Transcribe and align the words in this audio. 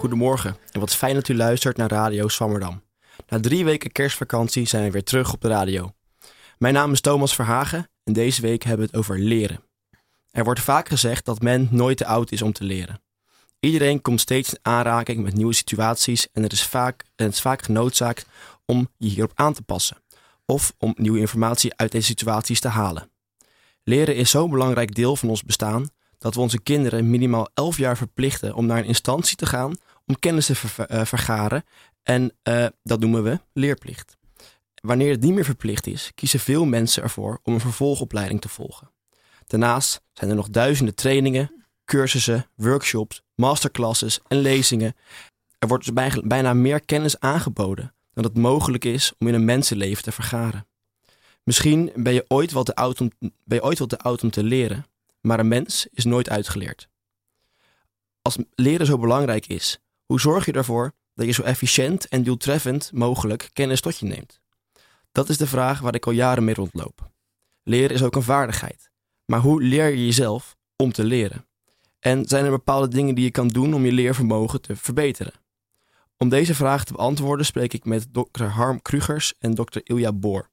Goedemorgen 0.00 0.56
en 0.72 0.80
wat 0.80 0.94
fijn 0.94 1.14
dat 1.14 1.28
u 1.28 1.36
luistert 1.36 1.76
naar 1.76 1.90
Radio 1.90 2.28
Swammerdam. 2.28 2.82
Na 3.28 3.40
drie 3.40 3.64
weken 3.64 3.92
kerstvakantie 3.92 4.66
zijn 4.66 4.84
we 4.84 4.90
weer 4.90 5.04
terug 5.04 5.32
op 5.32 5.40
de 5.40 5.48
radio. 5.48 5.94
Mijn 6.58 6.74
naam 6.74 6.92
is 6.92 7.00
Thomas 7.00 7.34
Verhagen 7.34 7.88
en 8.04 8.12
deze 8.12 8.40
week 8.40 8.62
hebben 8.62 8.86
we 8.86 8.90
het 8.92 9.00
over 9.00 9.18
leren. 9.18 9.60
Er 10.30 10.44
wordt 10.44 10.60
vaak 10.60 10.88
gezegd 10.88 11.24
dat 11.24 11.42
men 11.42 11.68
nooit 11.70 11.96
te 11.96 12.06
oud 12.06 12.32
is 12.32 12.42
om 12.42 12.52
te 12.52 12.64
leren. 12.64 13.02
Iedereen 13.58 14.02
komt 14.02 14.20
steeds 14.20 14.52
in 14.52 14.58
aanraking 14.62 15.22
met 15.22 15.34
nieuwe 15.34 15.54
situaties 15.54 16.28
en 16.32 16.42
het 16.42 16.52
is 16.52 16.64
vaak, 16.64 17.04
het 17.16 17.32
is 17.32 17.40
vaak 17.40 17.62
genoodzaakt 17.62 18.26
om 18.64 18.88
je 18.96 19.08
hierop 19.08 19.32
aan 19.34 19.52
te 19.52 19.62
passen 19.62 20.02
of 20.46 20.74
om 20.78 20.94
nieuwe 20.96 21.20
informatie 21.20 21.76
uit 21.76 21.92
deze 21.92 22.06
situaties 22.06 22.60
te 22.60 22.68
halen. 22.68 23.10
Leren 23.82 24.16
is 24.16 24.30
zo'n 24.30 24.50
belangrijk 24.50 24.94
deel 24.94 25.16
van 25.16 25.28
ons 25.28 25.42
bestaan 25.42 25.88
dat 26.18 26.34
we 26.34 26.40
onze 26.40 26.60
kinderen 26.60 27.10
minimaal 27.10 27.48
11 27.54 27.76
jaar 27.76 27.96
verplichten 27.96 28.54
om 28.54 28.66
naar 28.66 28.78
een 28.78 28.84
instantie 28.84 29.36
te 29.36 29.46
gaan 29.46 29.74
om 30.10 30.18
kennis 30.18 30.46
te 30.46 30.84
eh, 30.86 31.04
vergaren 31.04 31.64
en 32.02 32.32
eh, 32.42 32.66
dat 32.82 33.00
noemen 33.00 33.22
we 33.22 33.40
leerplicht. 33.52 34.16
Wanneer 34.74 35.10
het 35.10 35.20
niet 35.20 35.32
meer 35.32 35.44
verplicht 35.44 35.86
is, 35.86 36.10
kiezen 36.14 36.40
veel 36.40 36.64
mensen 36.64 37.02
ervoor 37.02 37.40
om 37.42 37.54
een 37.54 37.60
vervolgopleiding 37.60 38.40
te 38.40 38.48
volgen. 38.48 38.90
Daarnaast 39.46 40.02
zijn 40.12 40.30
er 40.30 40.36
nog 40.36 40.50
duizenden 40.50 40.94
trainingen, 40.94 41.64
cursussen, 41.84 42.46
workshops, 42.54 43.22
masterclasses 43.34 44.20
en 44.28 44.38
lezingen. 44.38 44.94
Er 45.58 45.68
wordt 45.68 45.84
dus 45.84 45.92
bij- 45.92 46.22
bijna 46.24 46.54
meer 46.54 46.84
kennis 46.84 47.20
aangeboden 47.20 47.94
dan 48.12 48.24
het 48.24 48.36
mogelijk 48.36 48.84
is 48.84 49.12
om 49.18 49.26
in 49.28 49.34
een 49.34 49.44
mensenleven 49.44 50.02
te 50.02 50.12
vergaren. 50.12 50.66
Misschien 51.44 51.92
ben 51.94 52.12
je 52.12 52.24
ooit 52.28 52.52
wel 52.52 52.62
te 52.62 52.74
ben 53.20 53.58
je 53.58 53.62
ooit 53.62 53.78
wel 53.78 53.86
te, 53.86 53.98
oud 53.98 54.22
om 54.22 54.30
te 54.30 54.42
leren, 54.42 54.86
maar 55.20 55.38
een 55.38 55.48
mens 55.48 55.86
is 55.92 56.04
nooit 56.04 56.30
uitgeleerd. 56.30 56.88
Als 58.22 58.36
leren 58.54 58.86
zo 58.86 58.98
belangrijk 58.98 59.46
is, 59.46 59.80
hoe 60.10 60.20
zorg 60.20 60.46
je 60.46 60.52
ervoor 60.52 60.92
dat 61.14 61.26
je 61.26 61.32
zo 61.32 61.42
efficiënt 61.42 62.08
en 62.08 62.22
doeltreffend 62.22 62.90
mogelijk 62.92 63.50
kennis 63.52 63.80
tot 63.80 63.98
je 63.98 64.06
neemt? 64.06 64.40
Dat 65.12 65.28
is 65.28 65.36
de 65.36 65.46
vraag 65.46 65.80
waar 65.80 65.94
ik 65.94 66.06
al 66.06 66.12
jaren 66.12 66.44
mee 66.44 66.54
rondloop. 66.54 67.10
Leren 67.62 67.94
is 67.94 68.02
ook 68.02 68.16
een 68.16 68.22
vaardigheid. 68.22 68.90
Maar 69.24 69.40
hoe 69.40 69.62
leer 69.62 69.88
je 69.88 70.04
jezelf 70.04 70.56
om 70.76 70.92
te 70.92 71.04
leren? 71.04 71.46
En 71.98 72.24
zijn 72.26 72.44
er 72.44 72.50
bepaalde 72.50 72.88
dingen 72.88 73.14
die 73.14 73.24
je 73.24 73.30
kan 73.30 73.48
doen 73.48 73.74
om 73.74 73.84
je 73.84 73.92
leervermogen 73.92 74.60
te 74.60 74.76
verbeteren? 74.76 75.32
Om 76.16 76.28
deze 76.28 76.54
vraag 76.54 76.84
te 76.84 76.92
beantwoorden 76.92 77.46
spreek 77.46 77.72
ik 77.72 77.84
met 77.84 78.06
Dr. 78.12 78.44
Harm 78.44 78.82
Krugers 78.82 79.34
en 79.38 79.54
Dr. 79.54 79.78
Ilja 79.82 80.12
Boor. 80.12 80.50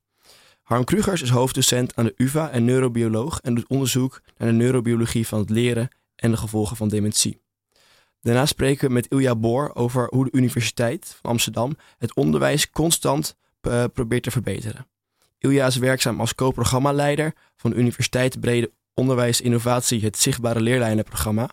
Harm 0.62 0.84
Krugers 0.84 1.22
is 1.22 1.30
hoofddocent 1.30 1.96
aan 1.96 2.06
de 2.06 2.14
UvA 2.16 2.50
en 2.50 2.66
neurobioloog 2.66 3.40
en 3.42 3.56
doet 3.56 3.68
onderzoek 3.68 4.22
naar 4.38 4.48
de 4.48 4.56
neurobiologie 4.56 5.28
van 5.28 5.40
het 5.40 5.50
leren 5.50 5.90
en 6.16 6.32
de 6.32 6.38
gevolgen 6.38 6.78
van 6.78 6.88
dementie. 6.88 7.46
Daarna 8.28 8.46
spreken 8.46 8.88
we 8.88 8.94
met 8.94 9.08
Ilja 9.08 9.36
Boor 9.36 9.72
over 9.74 10.08
hoe 10.10 10.24
de 10.24 10.38
Universiteit 10.38 11.18
van 11.22 11.32
Amsterdam 11.32 11.78
het 11.98 12.16
onderwijs 12.16 12.70
constant 12.70 13.36
eh, 13.62 13.84
probeert 13.94 14.24
te 14.24 14.32
verbeteren. 14.32 14.88
Ilja 15.38 15.66
is 15.66 15.76
werkzaam 15.76 16.20
als 16.20 16.36
co-programmaleider 16.36 17.34
van 17.56 17.70
de 17.70 17.76
Universiteit 17.76 18.40
Brede 18.40 18.72
Onderwijs 18.94 19.42
Innovatie, 19.42 20.04
het 20.04 20.18
Zichtbare 20.18 20.62
Leerlijnenprogramma, 20.62 21.50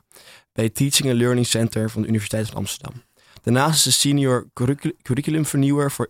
bij 0.52 0.64
het 0.64 0.74
Teaching 0.74 1.08
and 1.08 1.18
Learning 1.18 1.46
Center 1.46 1.90
van 1.90 2.02
de 2.02 2.08
Universiteit 2.08 2.46
van 2.46 2.56
Amsterdam. 2.56 3.02
Daarnaast 3.44 3.74
is 3.74 3.82
ze 3.82 3.92
senior 3.92 4.48
curricul- 4.52 4.92
curriculumvernieuwer 5.02 5.90
voor 5.90 6.08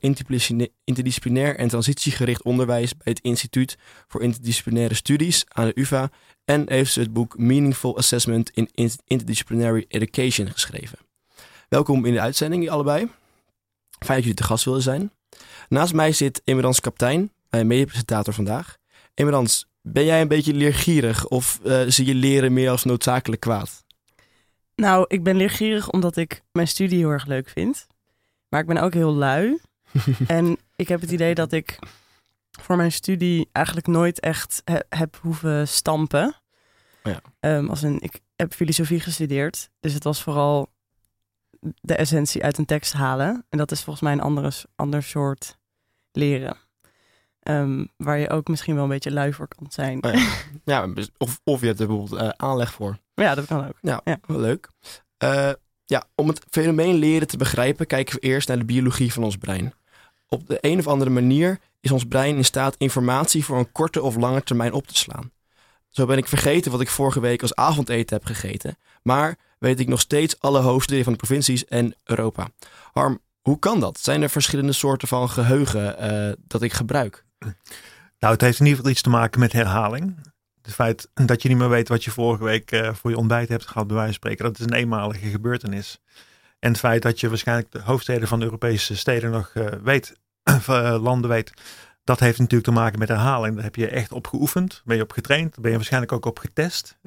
interdisciplinair 0.85 1.57
en 1.57 1.69
transitiegericht 1.69 2.43
onderwijs 2.43 2.97
bij 2.97 3.13
het 3.13 3.21
Instituut 3.21 3.77
voor 4.09 4.23
Interdisciplinaire 4.23 4.95
Studies 4.95 5.45
aan 5.49 5.67
de 5.67 5.81
UvA 5.81 6.11
en 6.45 6.65
heeft 6.67 6.93
ze 6.93 7.01
het 7.01 7.13
boek 7.13 7.39
Meaningful 7.39 7.97
Assessment 7.97 8.51
in 8.51 8.69
Int- 8.75 9.03
Interdisciplinary 9.07 9.85
Education 9.89 10.51
geschreven. 10.51 10.99
Welkom 11.69 12.05
in 12.05 12.13
de 12.13 12.21
uitzending, 12.21 12.71
allebei. 12.71 13.09
Fijn 13.99 14.17
dat 14.17 14.19
jullie 14.19 14.35
te 14.35 14.45
gast 14.45 14.65
willen 14.65 14.83
zijn. 14.83 15.13
Naast 15.69 15.93
mij 15.93 16.13
zit 16.13 16.41
Emerans 16.45 16.81
Kaptein, 16.81 17.33
mijn 17.51 17.67
medepresentator 17.67 18.35
vandaag. 18.35 18.77
Emerans, 19.15 19.67
ben 19.83 20.05
jij 20.05 20.21
een 20.21 20.29
beetje 20.29 20.55
leergierig 20.55 21.27
of 21.29 21.61
eh, 21.65 21.81
zie 21.87 22.07
je 22.07 22.15
leren 22.15 22.53
meer 22.53 22.71
als 22.71 22.85
noodzakelijk 22.85 23.41
kwaad? 23.41 23.84
Nou, 24.77 25.05
ik 25.09 25.23
ben 25.23 25.37
leergierig 25.37 25.91
omdat 25.91 26.17
ik 26.17 26.43
mijn 26.53 26.69
studie 26.69 26.99
heel 26.99 27.11
erg 27.11 27.27
leuk 27.27 27.49
vind. 27.49 27.87
Maar 28.49 28.61
ik 28.61 28.67
ben 28.67 28.77
ook 28.77 28.95
heel 28.95 29.15
lui. 29.15 29.61
en 30.27 30.57
ik 30.77 30.89
heb 30.89 31.01
het 31.01 31.11
idee 31.11 31.35
dat 31.35 31.53
ik 31.53 31.79
voor 32.61 32.77
mijn 32.77 32.93
studie 32.93 33.49
eigenlijk 33.53 33.87
nooit 33.87 34.21
echt 34.21 34.63
he- 34.65 34.79
heb 34.89 35.19
hoeven 35.23 35.69
stampen. 35.69 36.35
Ja. 37.03 37.21
Ehm, 37.41 37.67
als 37.67 37.83
een, 37.83 38.01
ik 38.01 38.21
heb 38.37 38.53
filosofie 38.53 39.01
gestudeerd. 39.01 39.71
Dus 39.81 39.93
het 39.93 40.05
was 40.05 40.23
vooral 40.23 40.73
de 41.81 41.95
essentie 41.95 42.43
uit 42.45 42.59
een 42.59 42.65
tekst 42.65 42.93
halen. 42.93 43.47
En 43.49 43.59
dat 43.59 43.71
is 43.71 43.83
volgens 43.83 44.05
mij 44.05 44.13
een 44.13 44.21
andere, 44.21 44.53
ander 44.77 45.03
soort 45.03 45.59
leren. 46.13 46.57
Ehm, 47.45 47.85
waar 47.97 48.19
je 48.19 48.31
ook 48.31 48.49
misschien 48.49 48.75
wel 48.75 48.83
een 48.85 48.89
beetje 48.91 49.11
lui 49.13 49.33
voor 49.33 49.49
kan 49.49 49.67
zijn. 49.71 50.05
Oh 50.05 50.13
ja. 50.13 50.27
ja, 50.75 50.87
dus- 50.87 51.11
of, 51.19 51.41
of 51.45 51.61
je 51.61 51.67
hebt 51.67 51.81
er 51.81 51.87
bijvoorbeeld 51.87 52.21
eh, 52.21 52.29
aanleg 52.29 52.73
voor. 52.73 52.99
Ja, 53.15 53.35
dat 53.35 53.47
kan 53.47 53.67
ook. 53.67 53.79
Ja, 53.81 54.01
Ja. 54.05 54.19
wel 54.27 54.41
leuk. 54.41 54.69
Eh, 55.17 55.51
ja, 55.85 56.05
om 56.15 56.29
het 56.29 56.41
fenomeen 56.51 56.95
leren 56.95 57.27
te 57.29 57.37
begrijpen, 57.37 57.87
kijken 57.87 58.15
we 58.15 58.21
eerst 58.21 58.49
naar 58.49 58.59
de 58.59 58.65
biologie 58.65 59.13
van 59.13 59.25
ons 59.25 59.37
brein. 59.37 59.73
Op 60.29 60.47
de 60.47 60.59
een 60.61 60.79
of 60.79 60.87
andere 60.87 61.11
manier 61.11 61.59
is 61.81 61.91
ons 61.91 62.05
brein 62.05 62.37
in 62.37 62.45
staat 62.45 62.75
informatie 62.79 63.45
voor 63.45 63.59
een 63.59 63.73
korte 63.73 64.03
of 64.03 64.17
lange 64.17 64.43
termijn 64.43 64.73
op 64.73 64.87
te 64.87 64.97
slaan. 64.97 65.31
Zo 65.89 66.07
ben 66.07 66.17
ik 66.19 66.29
vergeten 66.29 66.71
wat 66.71 66.81
ik 66.81 66.89
vorige 66.89 67.21
week 67.21 67.43
als 67.43 67.55
avondeten 67.55 68.17
heb 68.17 68.27
gegeten, 68.27 68.77
maar 69.03 69.37
weet 69.59 69.81
ik 69.81 69.89
nog 69.89 70.01
steeds 70.01 70.41
alle 70.41 70.61
hoofdsteden 70.61 71.05
van 71.05 71.13
de 71.13 71.19
provincies 71.19 71.65
en 71.65 71.95
Europa. 72.05 72.49
Harm, 72.93 73.21
hoe 73.41 73.59
kan 73.59 73.81
dat? 73.81 73.99
Zijn 73.99 74.23
er 74.23 74.31
verschillende 74.31 74.73
soorten 74.73 75.09
van 75.09 75.31
geheugen 75.31 75.99
eh, 75.99 76.33
dat 76.47 76.63
ik 76.63 76.73
gebruik? 76.73 77.25
Nou, 78.19 78.37
het 78.37 78.41
heeft 78.41 78.59
in 78.59 78.65
ieder 78.65 78.77
geval 78.77 78.93
iets 78.93 79.03
te 79.03 79.11
maken 79.11 79.41
met 79.41 79.53
herhaling. 79.53 80.17
Het 80.63 80.75
feit 80.75 81.09
dat 81.15 81.43
je 81.43 81.49
niet 81.49 81.59
meer 81.59 81.69
weet 81.69 81.89
wat 81.89 82.05
je 82.05 82.11
vorige 82.11 82.45
week 82.45 82.71
eh, 82.71 82.95
voor 82.95 83.11
je 83.11 83.17
ontbijt 83.17 83.49
hebt 83.49 83.67
gehad, 83.67 83.87
bij 83.87 83.97
wijze 83.97 84.13
van 84.13 84.21
spreken, 84.21 84.45
dat 84.45 84.59
is 84.59 84.67
een 84.67 84.73
eenmalige 84.73 85.29
gebeurtenis. 85.29 86.01
En 86.59 86.71
het 86.71 86.79
feit 86.79 87.03
dat 87.03 87.21
je 87.21 87.29
waarschijnlijk 87.29 87.71
de 87.71 87.81
hoofdsteden 87.81 88.29
van 88.29 88.39
de 88.39 88.45
Europese 88.45 88.97
steden 88.97 89.31
nog 89.31 89.51
eh, 89.55 89.67
weet, 89.83 90.17
eh, 90.43 90.97
landen 91.03 91.31
weet, 91.31 91.53
dat 92.05 92.21
heeft 92.21 92.39
natuurlijk 92.39 92.65
te 92.65 92.75
maken 92.75 92.99
met 92.99 93.09
herhaling. 93.09 93.55
Daar 93.55 93.65
heb 93.65 93.77
je 93.77 93.89
echt 93.89 94.13
op 94.13 94.27
geoefend, 94.27 94.83
ben 94.85 94.97
je 94.97 95.03
op 95.03 95.13
getraind, 95.13 95.61
ben 95.61 95.71
je 95.71 95.77
waarschijnlijk 95.77 96.13
ook 96.13 96.27
op 96.27 96.39
getest 96.39 96.99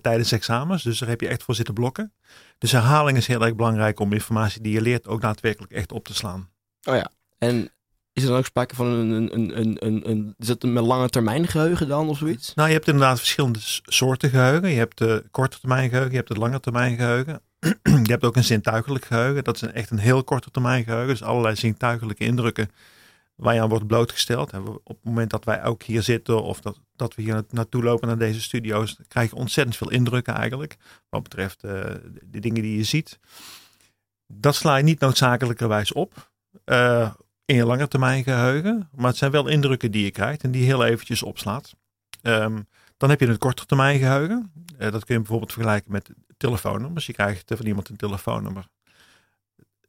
tijdens 0.00 0.32
examens. 0.32 0.82
Dus 0.82 0.98
daar 0.98 1.08
heb 1.08 1.20
je 1.20 1.28
echt 1.28 1.42
voor 1.42 1.54
zitten 1.54 1.74
blokken. 1.74 2.12
Dus 2.58 2.72
herhaling 2.72 3.16
is 3.16 3.26
heel 3.26 3.44
erg 3.44 3.54
belangrijk 3.54 4.00
om 4.00 4.12
informatie 4.12 4.62
die 4.62 4.72
je 4.72 4.80
leert 4.80 5.08
ook 5.08 5.20
daadwerkelijk 5.20 5.72
echt 5.72 5.92
op 5.92 6.04
te 6.04 6.14
slaan. 6.14 6.50
Oh 6.84 6.94
ja, 6.94 7.10
en 7.38 7.70
is 8.12 8.22
er 8.22 8.28
dan 8.28 8.38
ook 8.38 8.44
sprake 8.44 8.74
van 8.74 8.86
een, 8.86 9.10
een, 9.34 9.58
een, 9.58 9.86
een, 9.86 10.10
een, 10.10 10.34
is 10.38 10.48
het 10.48 10.64
een 10.64 10.80
lange 10.80 11.08
termijn 11.08 11.46
geheugen 11.46 11.88
dan 11.88 12.08
of 12.08 12.18
zoiets? 12.18 12.54
Nou, 12.54 12.68
je 12.68 12.74
hebt 12.74 12.86
inderdaad 12.88 13.18
verschillende 13.18 13.58
soorten 13.84 14.30
geheugen. 14.30 14.70
Je 14.70 14.76
hebt 14.76 14.98
de 14.98 15.24
korte 15.30 15.58
termijn 15.60 15.88
geheugen, 15.88 16.10
je 16.10 16.16
hebt 16.16 16.28
het 16.28 16.38
lange 16.38 16.60
termijn 16.60 16.96
geheugen. 16.96 17.40
je 17.82 18.10
hebt 18.10 18.24
ook 18.24 18.36
een 18.36 18.44
zintuigelijk 18.44 19.04
geheugen. 19.04 19.44
Dat 19.44 19.54
is 19.54 19.60
een, 19.62 19.72
echt 19.72 19.90
een 19.90 19.98
heel 19.98 20.24
korte 20.24 20.50
termijn 20.50 20.84
geheugen. 20.84 21.08
Dus 21.08 21.22
allerlei 21.22 21.56
zintuigelijke 21.56 22.24
indrukken 22.24 22.70
waar 23.34 23.54
je 23.54 23.60
aan 23.60 23.68
wordt 23.68 23.86
blootgesteld. 23.86 24.52
Op 24.52 24.80
het 24.96 25.04
moment 25.04 25.30
dat 25.30 25.44
wij 25.44 25.64
ook 25.64 25.82
hier 25.82 26.02
zitten 26.02 26.42
of 26.42 26.60
dat, 26.60 26.80
dat 26.96 27.14
we 27.14 27.22
hier 27.22 27.34
na- 27.34 27.44
naartoe 27.50 27.82
lopen 27.82 28.08
naar 28.08 28.18
deze 28.18 28.40
studio's, 28.40 28.98
krijg 29.08 29.30
je 29.30 29.36
ontzettend 29.36 29.76
veel 29.76 29.90
indrukken 29.90 30.34
eigenlijk. 30.34 30.76
Wat 31.08 31.22
betreft 31.22 31.64
eh, 31.64 31.70
de, 32.24 32.40
dingen 32.40 32.62
die 32.62 32.76
je 32.76 32.84
ziet. 32.84 33.18
Dat 34.26 34.54
sla 34.54 34.76
je 34.76 34.82
niet 34.84 35.00
noodzakelijkerwijs 35.00 35.92
op. 35.92 36.30
eh, 36.64 37.10
in 37.50 37.56
je 37.56 37.66
lange 37.66 37.88
termijn 37.88 38.22
geheugen. 38.22 38.88
Maar 38.94 39.08
het 39.08 39.16
zijn 39.16 39.30
wel 39.30 39.48
indrukken 39.48 39.90
die 39.90 40.04
je 40.04 40.10
krijgt 40.10 40.42
en 40.42 40.50
die 40.50 40.64
heel 40.64 40.84
eventjes 40.84 41.22
opslaat. 41.22 41.74
Ehm, 42.22 42.60
dan 42.96 43.10
heb 43.10 43.20
je 43.20 43.26
het 43.26 43.38
korte 43.38 43.66
termijn 43.66 43.98
geheugen. 43.98 44.52
Eh, 44.78 44.92
dat 44.92 45.04
kun 45.04 45.14
je 45.14 45.20
bijvoorbeeld 45.20 45.52
vergelijken 45.52 45.92
met 45.92 46.10
telefoonnummers. 46.36 47.06
Je 47.06 47.12
krijgt 47.12 47.52
van 47.56 47.66
iemand 47.66 47.88
een 47.88 47.96
telefoonnummer. 47.96 48.66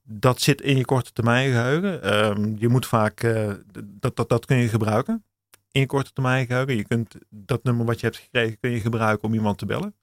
Dat 0.03 0.41
zit 0.41 0.61
in 0.61 0.77
je 0.77 0.85
korte 0.85 1.11
termijn 1.11 1.51
geheugen. 1.51 2.03
Ehm, 2.03 2.55
je 2.57 2.67
moet 2.67 2.85
vaak, 2.85 3.23
eh, 3.23 3.51
dat, 3.99 4.15
dat, 4.15 4.29
dat 4.29 4.45
kun 4.45 4.57
je 4.57 4.67
gebruiken 4.67 5.23
in 5.71 5.81
je 5.81 5.87
korte 5.87 6.13
termijn 6.13 6.45
geheugen. 6.45 6.75
Je 6.75 6.87
kunt 6.87 7.15
dat 7.29 7.63
nummer 7.63 7.85
wat 7.85 7.99
je 7.99 8.05
hebt 8.05 8.17
gekregen, 8.17 8.59
kun 8.59 8.71
je 8.71 8.79
gebruiken 8.79 9.27
om 9.27 9.33
iemand 9.33 9.57
te 9.57 9.65
bellen. 9.65 9.95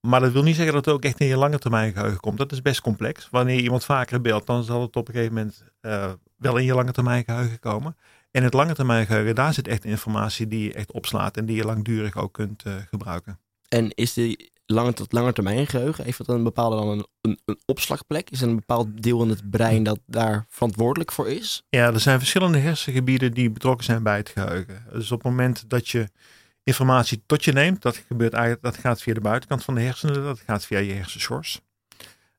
Maar 0.00 0.20
dat 0.20 0.32
wil 0.32 0.42
niet 0.42 0.56
zeggen 0.56 0.74
dat 0.74 0.84
het 0.84 0.94
ook 0.94 1.04
echt 1.04 1.20
in 1.20 1.26
je 1.26 1.36
lange 1.36 1.58
termijn 1.58 1.92
geheugen 1.92 2.20
komt. 2.20 2.38
Dat 2.38 2.52
is 2.52 2.62
best 2.62 2.80
complex. 2.80 3.28
Wanneer 3.30 3.56
je 3.56 3.62
iemand 3.62 3.84
vaker 3.84 4.20
belt, 4.20 4.46
dan 4.46 4.64
zal 4.64 4.82
het 4.82 4.96
op 4.96 5.08
een 5.08 5.14
gegeven 5.14 5.34
moment 5.34 5.64
eh, 5.80 6.12
wel 6.38 6.56
in 6.56 6.64
je 6.64 6.74
lange 6.74 6.92
termijn 6.92 7.24
geheugen 7.24 7.58
komen. 7.58 7.96
En 8.30 8.42
het 8.42 8.54
lange 8.54 8.74
termijn 8.74 9.06
geheugen, 9.06 9.34
daar 9.34 9.54
zit 9.54 9.68
echt 9.68 9.84
informatie 9.84 10.48
die 10.48 10.64
je 10.64 10.72
echt 10.72 10.92
opslaat 10.92 11.36
en 11.36 11.46
die 11.46 11.56
je 11.56 11.64
langdurig 11.64 12.16
ook 12.16 12.32
kunt 12.32 12.62
eh, 12.62 12.74
gebruiken. 12.90 13.38
En 13.68 13.90
is 13.94 14.12
die 14.12 14.50
lange 14.66 14.92
tot 14.92 15.12
lange 15.12 15.32
termijn 15.32 15.66
geheugen, 15.66 16.04
heeft 16.04 16.18
dat 16.18 16.28
een 16.28 16.42
bepaalde 16.42 16.76
dan 16.76 16.88
een, 16.88 17.06
een, 17.20 17.38
een 17.44 17.60
opslagplek? 17.66 18.30
Is 18.30 18.42
er 18.42 18.48
een 18.48 18.56
bepaald 18.56 19.02
deel 19.02 19.22
in 19.22 19.28
het 19.28 19.50
brein 19.50 19.82
dat 19.82 20.00
daar 20.06 20.46
verantwoordelijk 20.48 21.12
voor 21.12 21.28
is? 21.28 21.62
Ja, 21.68 21.92
er 21.92 22.00
zijn 22.00 22.18
verschillende 22.18 22.58
hersengebieden 22.58 23.32
die 23.32 23.50
betrokken 23.50 23.84
zijn 23.84 24.02
bij 24.02 24.16
het 24.16 24.28
geheugen. 24.28 24.84
Dus 24.92 25.12
op 25.12 25.22
het 25.22 25.30
moment 25.30 25.70
dat 25.70 25.88
je 25.88 26.08
informatie 26.62 27.22
tot 27.26 27.44
je 27.44 27.52
neemt, 27.52 27.82
dat 27.82 27.96
gebeurt 27.96 28.32
eigenlijk, 28.32 28.62
dat 28.62 28.76
gaat 28.76 29.02
via 29.02 29.14
de 29.14 29.20
buitenkant 29.20 29.64
van 29.64 29.74
de 29.74 29.80
hersenen, 29.80 30.22
dat 30.22 30.40
gaat 30.46 30.66
via 30.66 30.78
je 30.78 30.92
hersenschors. 30.92 31.60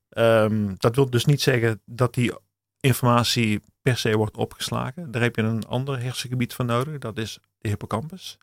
Ehm, 0.09 0.73
dat 0.77 0.95
wil 0.95 1.09
dus 1.09 1.25
niet 1.25 1.41
zeggen 1.41 1.81
dat 1.85 2.13
die 2.13 2.33
informatie 2.79 3.61
per 3.81 3.97
se 3.97 4.17
wordt 4.17 4.37
opgeslagen. 4.37 5.11
Daar 5.11 5.21
heb 5.21 5.35
je 5.35 5.41
een 5.41 5.65
ander 5.67 6.01
hersengebied 6.01 6.53
voor 6.53 6.65
nodig. 6.65 6.97
Dat 6.97 7.17
is 7.17 7.39
de 7.57 7.67
hippocampus. 7.67 8.37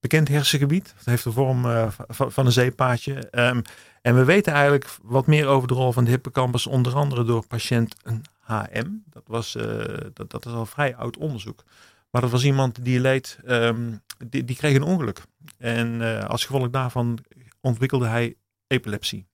Bekend 0.00 0.28
hersengebied. 0.28 0.94
Het 0.96 1.06
heeft 1.06 1.24
de 1.24 1.32
vorm 1.32 1.64
uh, 1.64 1.88
van, 2.08 2.32
van, 2.32 2.46
een 2.46 2.52
zeepaadje. 2.52 3.28
Um, 3.32 3.62
en 4.02 4.14
we 4.14 4.24
weten 4.24 4.52
eigenlijk 4.52 4.90
wat 5.02 5.26
meer 5.26 5.46
over 5.46 5.68
de 5.68 5.74
rol 5.74 5.92
van 5.92 6.04
de 6.04 6.10
hippocampus. 6.10 6.66
Onder 6.66 6.94
andere 6.94 7.24
door 7.24 7.46
patiënt 7.46 7.94
HM. 8.38 8.88
Dat, 9.10 9.22
was, 9.26 9.56
uh, 9.56 9.64
dat, 10.12 10.30
dat 10.30 10.46
is 10.46 10.52
al 10.52 10.66
vrij 10.66 10.96
oud 10.96 11.16
onderzoek. 11.16 11.64
Maar 12.10 12.20
dat 12.20 12.30
was 12.30 12.44
iemand 12.44 12.84
die 12.84 13.00
leed, 13.00 13.38
um, 13.46 14.00
die, 14.26 14.44
die, 14.44 14.56
kreeg 14.56 14.76
een 14.76 14.82
ongeluk. 14.82 15.22
En 15.58 16.00
uh, 16.00 16.24
als 16.24 16.44
gevolg 16.44 16.70
daarvan 16.70 17.18
ontwikkelde 17.60 18.06
hij 18.06 18.34
epilepsie. 18.66 19.26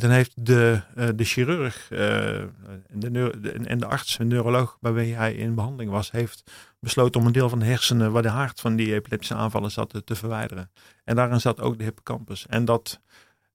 En 0.00 0.06
toen 0.06 0.14
heeft 0.14 0.46
de, 0.46 0.82
uh, 0.96 1.08
de 1.14 1.24
chirurg 1.24 1.88
uh, 1.90 2.38
en, 2.38 2.50
de 2.90 3.30
en 3.64 3.78
de 3.78 3.86
arts, 3.86 4.18
een 4.18 4.28
neuroloog 4.28 4.76
waarmee 4.80 5.14
hij 5.14 5.34
in 5.34 5.54
behandeling 5.54 5.90
was, 5.90 6.10
heeft 6.10 6.50
besloten 6.78 7.20
om 7.20 7.26
een 7.26 7.32
deel 7.32 7.48
van 7.48 7.58
de 7.58 7.64
hersenen 7.64 8.12
waar 8.12 8.22
de 8.22 8.28
hart 8.28 8.60
van 8.60 8.76
die 8.76 8.94
epileptische 8.94 9.34
aanvallen 9.34 9.70
zat 9.70 9.90
te, 9.90 10.04
te 10.04 10.14
verwijderen. 10.14 10.70
En 11.04 11.16
daarin 11.16 11.40
zat 11.40 11.60
ook 11.60 11.78
de 11.78 11.84
hippocampus. 11.84 12.46
En 12.46 12.64
dat 12.64 13.00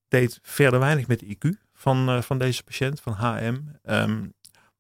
deed 0.08 0.40
verder 0.42 0.80
weinig 0.80 1.08
met 1.08 1.20
de 1.20 1.36
IQ 1.36 1.50
van, 1.74 2.24
van 2.24 2.38
deze 2.38 2.64
patiënt, 2.64 3.02
van 3.02 3.14
HM. 3.14 3.60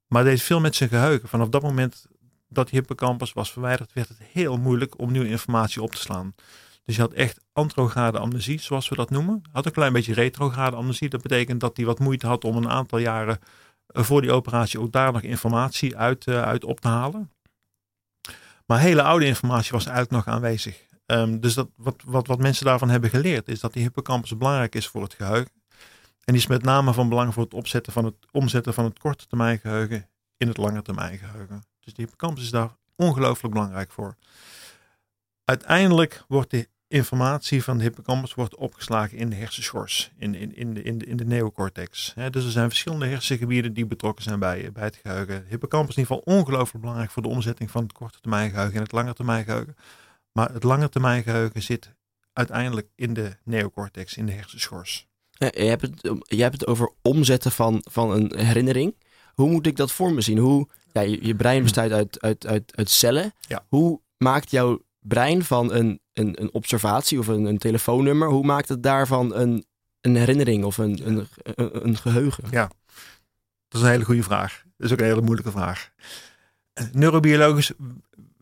Maar 0.07 0.23
deed 0.23 0.41
veel 0.41 0.59
met 0.59 0.75
zijn 0.75 0.89
geheugen. 0.89 1.29
Vanaf 1.29 1.50
dat 1.50 1.62
moment 1.62 2.06
dat 2.47 2.69
die 2.69 2.79
hippocampus 2.79 3.33
was 3.33 3.51
verwijderd, 3.51 3.94
werd 3.94 4.07
het 4.07 4.19
heel 4.31 4.57
moeilijk 4.57 5.00
om 5.00 5.12
nieuwe 5.12 5.29
informatie 5.29 5.81
op 5.81 5.91
te 5.91 6.01
slaan. 6.01 6.35
Dus 6.86 6.96
je 6.96 7.02
had 7.02 7.14
echt 7.14 7.40
antrograde 7.54 8.20
amnesie, 8.20 8.60
zoals 8.60 8.90
we 8.90 8.96
dat 8.96 9.10
noemen. 9.10 9.42
Had 9.52 9.66
een 9.66 9.72
klein 9.72 9.94
beetje 9.94 10.14
retrograde 10.14 10.76
amnesie. 10.76 11.10
Dat 11.10 11.22
betekent 11.22 11.60
dat 11.60 11.78
hij 11.78 11.86
wat 11.86 12.00
moeite 12.00 12.28
had 12.28 12.44
om 12.44 12.56
een 12.56 12.70
aantal 12.70 13.00
jaren 13.00 13.40
voor 13.88 14.22
die 14.22 14.32
operatie 14.32 14.80
ook 14.80 14.92
daar 14.92 15.12
nog 15.12 15.22
informatie 15.22 15.98
uit, 15.98 16.26
uh, 16.26 16.42
uit 16.42 16.64
op 16.64 16.80
te 16.80 16.88
halen. 16.88 17.32
Maar 18.66 18.80
hele 18.80 19.02
oude 19.02 19.26
informatie 19.26 19.72
was 19.72 19.86
eigenlijk 19.86 20.26
nog 20.26 20.36
aanwezig. 20.36 20.84
Um, 21.06 21.40
dus 21.40 21.54
dat, 21.54 21.70
wat, 21.76 22.04
wat, 22.06 22.28
wat 22.28 22.40
mensen 22.40 22.66
daarvan 22.66 22.90
hebben 22.90 23.10
geleerd, 23.10 23.48
is 23.48 23.60
dat 23.60 23.74
die 23.74 23.82
hippocampus 23.82 24.38
belangrijk 24.38 24.76
is 24.76 24.88
voor 24.88 25.02
het 25.02 25.14
geheugen. 25.14 25.52
En 26.24 26.34
die 26.34 26.42
is 26.42 26.48
met 26.48 26.64
name 26.64 26.94
van 26.94 27.10
belang 27.10 27.34
voor 27.34 27.44
het, 27.44 27.54
opzetten 27.54 27.94
van 27.94 28.06
het 28.06 28.16
omzetten 28.32 28.74
van 28.74 28.84
het 28.84 29.00
korte 29.00 29.28
termijn 29.28 29.60
geheugen 29.60 30.10
in 30.38 30.48
het 30.48 30.58
lange 30.58 30.82
termijn 30.82 31.18
geheugen. 31.18 31.64
Dus 31.80 31.94
die 31.94 32.06
hippocampus 32.06 32.44
is 32.44 32.50
daar 32.50 32.76
ongelooflijk 32.96 33.54
belangrijk 33.54 33.92
voor. 33.92 34.16
Uiteindelijk 35.46 36.24
wordt 36.28 36.52
de 36.52 36.70
informatie 36.88 37.64
van 37.64 37.78
de 37.78 37.84
hippocampus 37.84 38.34
wordt 38.34 38.56
opgeslagen 38.56 39.18
in 39.18 39.30
de 39.30 39.36
hersenschors, 39.36 40.12
in, 40.18 40.36
in, 40.36 40.56
in, 40.56 40.74
de, 40.74 40.84
in, 40.84 40.98
de, 40.98 41.06
in 41.06 41.18
de 41.18 41.26
neocortex. 41.26 42.14
dus 42.30 42.46
er 42.46 42.52
zijn 42.52 42.70
verschillende 42.70 43.06
hersengebieden 43.06 43.74
die 43.74 43.86
betrokken 43.86 44.24
zijn 44.24 44.40
bij, 44.40 44.72
bij 44.72 44.84
het 44.84 45.00
geheugen. 45.02 45.42
De 45.44 45.50
hippocampus 45.50 45.90
is 45.90 45.96
in 45.96 46.02
ieder 46.02 46.18
geval 46.18 46.38
ongelooflijk 46.38 46.80
belangrijk 46.80 47.12
voor 47.12 47.22
de 47.22 47.28
omzetting 47.28 47.72
van 47.72 47.84
het 47.84 47.94
korte 47.94 48.20
termijn 48.22 48.50
geheugen 48.50 48.76
en 48.76 48.82
het 48.82 48.92
lange 48.92 49.14
termijn 49.14 49.44
geheugen. 49.44 49.76
Maar 50.32 50.54
het 50.54 50.64
lange 50.64 50.90
termijn 50.90 51.24
geheugen 51.24 51.62
zit 51.62 51.94
uiteindelijk 52.34 52.88
in 52.96 53.14
de 53.14 53.38
neocortex, 53.44 54.18
in 54.18 54.26
de 54.26 54.32
hersenschors. 54.32 55.08
Je 55.32 55.46
hebt 55.46 55.82
het, 55.82 56.02
je 56.28 56.42
hebt 56.42 56.60
het 56.60 56.68
over 56.68 56.92
omzetten 57.02 57.52
van, 57.52 57.82
van 57.92 58.12
een 58.12 58.38
herinnering. 58.38 58.96
Hoe 59.34 59.50
moet 59.50 59.68
ik 59.68 59.76
dat 59.76 59.92
voor 59.92 60.14
me 60.14 60.22
zien? 60.22 60.38
Hoe, 60.38 60.68
ja, 60.92 61.02
je, 61.02 61.26
je 61.26 61.36
brein 61.36 61.64
bestaat 61.64 61.92
uit, 61.92 62.22
uit, 62.22 62.48
uit, 62.48 62.76
uit 62.76 62.90
cellen. 62.90 63.34
Ja. 63.48 63.66
Hoe 63.68 64.02
maakt 64.18 64.52
jouw 64.52 64.85
brein 65.07 65.44
van 65.44 65.74
een, 65.74 66.00
een, 66.13 66.42
een 66.42 66.54
observatie 66.54 67.19
of 67.19 67.28
een, 67.28 67.46
een 67.46 67.57
telefoonnummer, 67.57 68.30
hoe 68.30 68.46
maakt 68.46 68.69
het 68.69 68.84
daarvan 68.84 69.36
een, 69.36 69.66
een 70.02 70.16
herinnering 70.16 70.63
of 70.63 70.78
een, 70.78 71.07
een, 71.07 71.28
een, 71.56 71.98
geheugen? 71.98 72.44
Ja, 72.52 72.68
dat 73.68 73.81
is 73.81 73.81
een 73.81 73.94
hele 73.94 74.06
goede 74.06 74.24
vraag. 74.24 74.63
Dat 74.78 74.88
is 74.88 74.92
ook 74.92 75.00
een 75.00 75.06
hele 75.06 75.22
moeilijke 75.22 75.52
vraag. 75.52 75.90
Neurobiologisch 76.92 77.72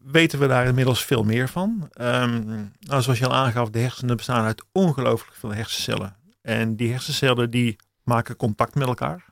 weten 0.03 0.39
we 0.39 0.47
daar 0.47 0.67
inmiddels 0.67 1.05
veel 1.05 1.23
meer 1.23 1.49
van. 1.49 1.89
Um, 2.01 2.71
zoals 2.79 3.19
je 3.19 3.27
al 3.27 3.33
aangaf, 3.33 3.69
de 3.69 3.79
hersenen 3.79 4.17
bestaan 4.17 4.45
uit 4.45 4.63
ongelooflijk 4.71 5.37
veel 5.37 5.53
hersencellen. 5.53 6.15
En 6.41 6.75
die 6.75 6.91
hersencellen 6.91 7.49
die 7.49 7.75
maken 8.03 8.35
contact 8.35 8.75
met 8.75 8.87
elkaar. 8.87 9.25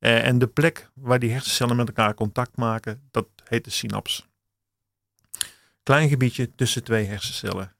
Uh, 0.00 0.26
en 0.26 0.38
de 0.38 0.46
plek 0.46 0.90
waar 0.94 1.18
die 1.18 1.30
hersencellen 1.30 1.76
met 1.76 1.86
elkaar 1.86 2.14
contact 2.14 2.56
maken, 2.56 3.00
dat 3.10 3.26
heet 3.44 3.64
de 3.64 3.70
synaps. 3.70 4.30
Klein 5.82 6.08
gebiedje 6.08 6.54
tussen 6.54 6.84
twee 6.84 7.06
hersencellen. 7.06 7.74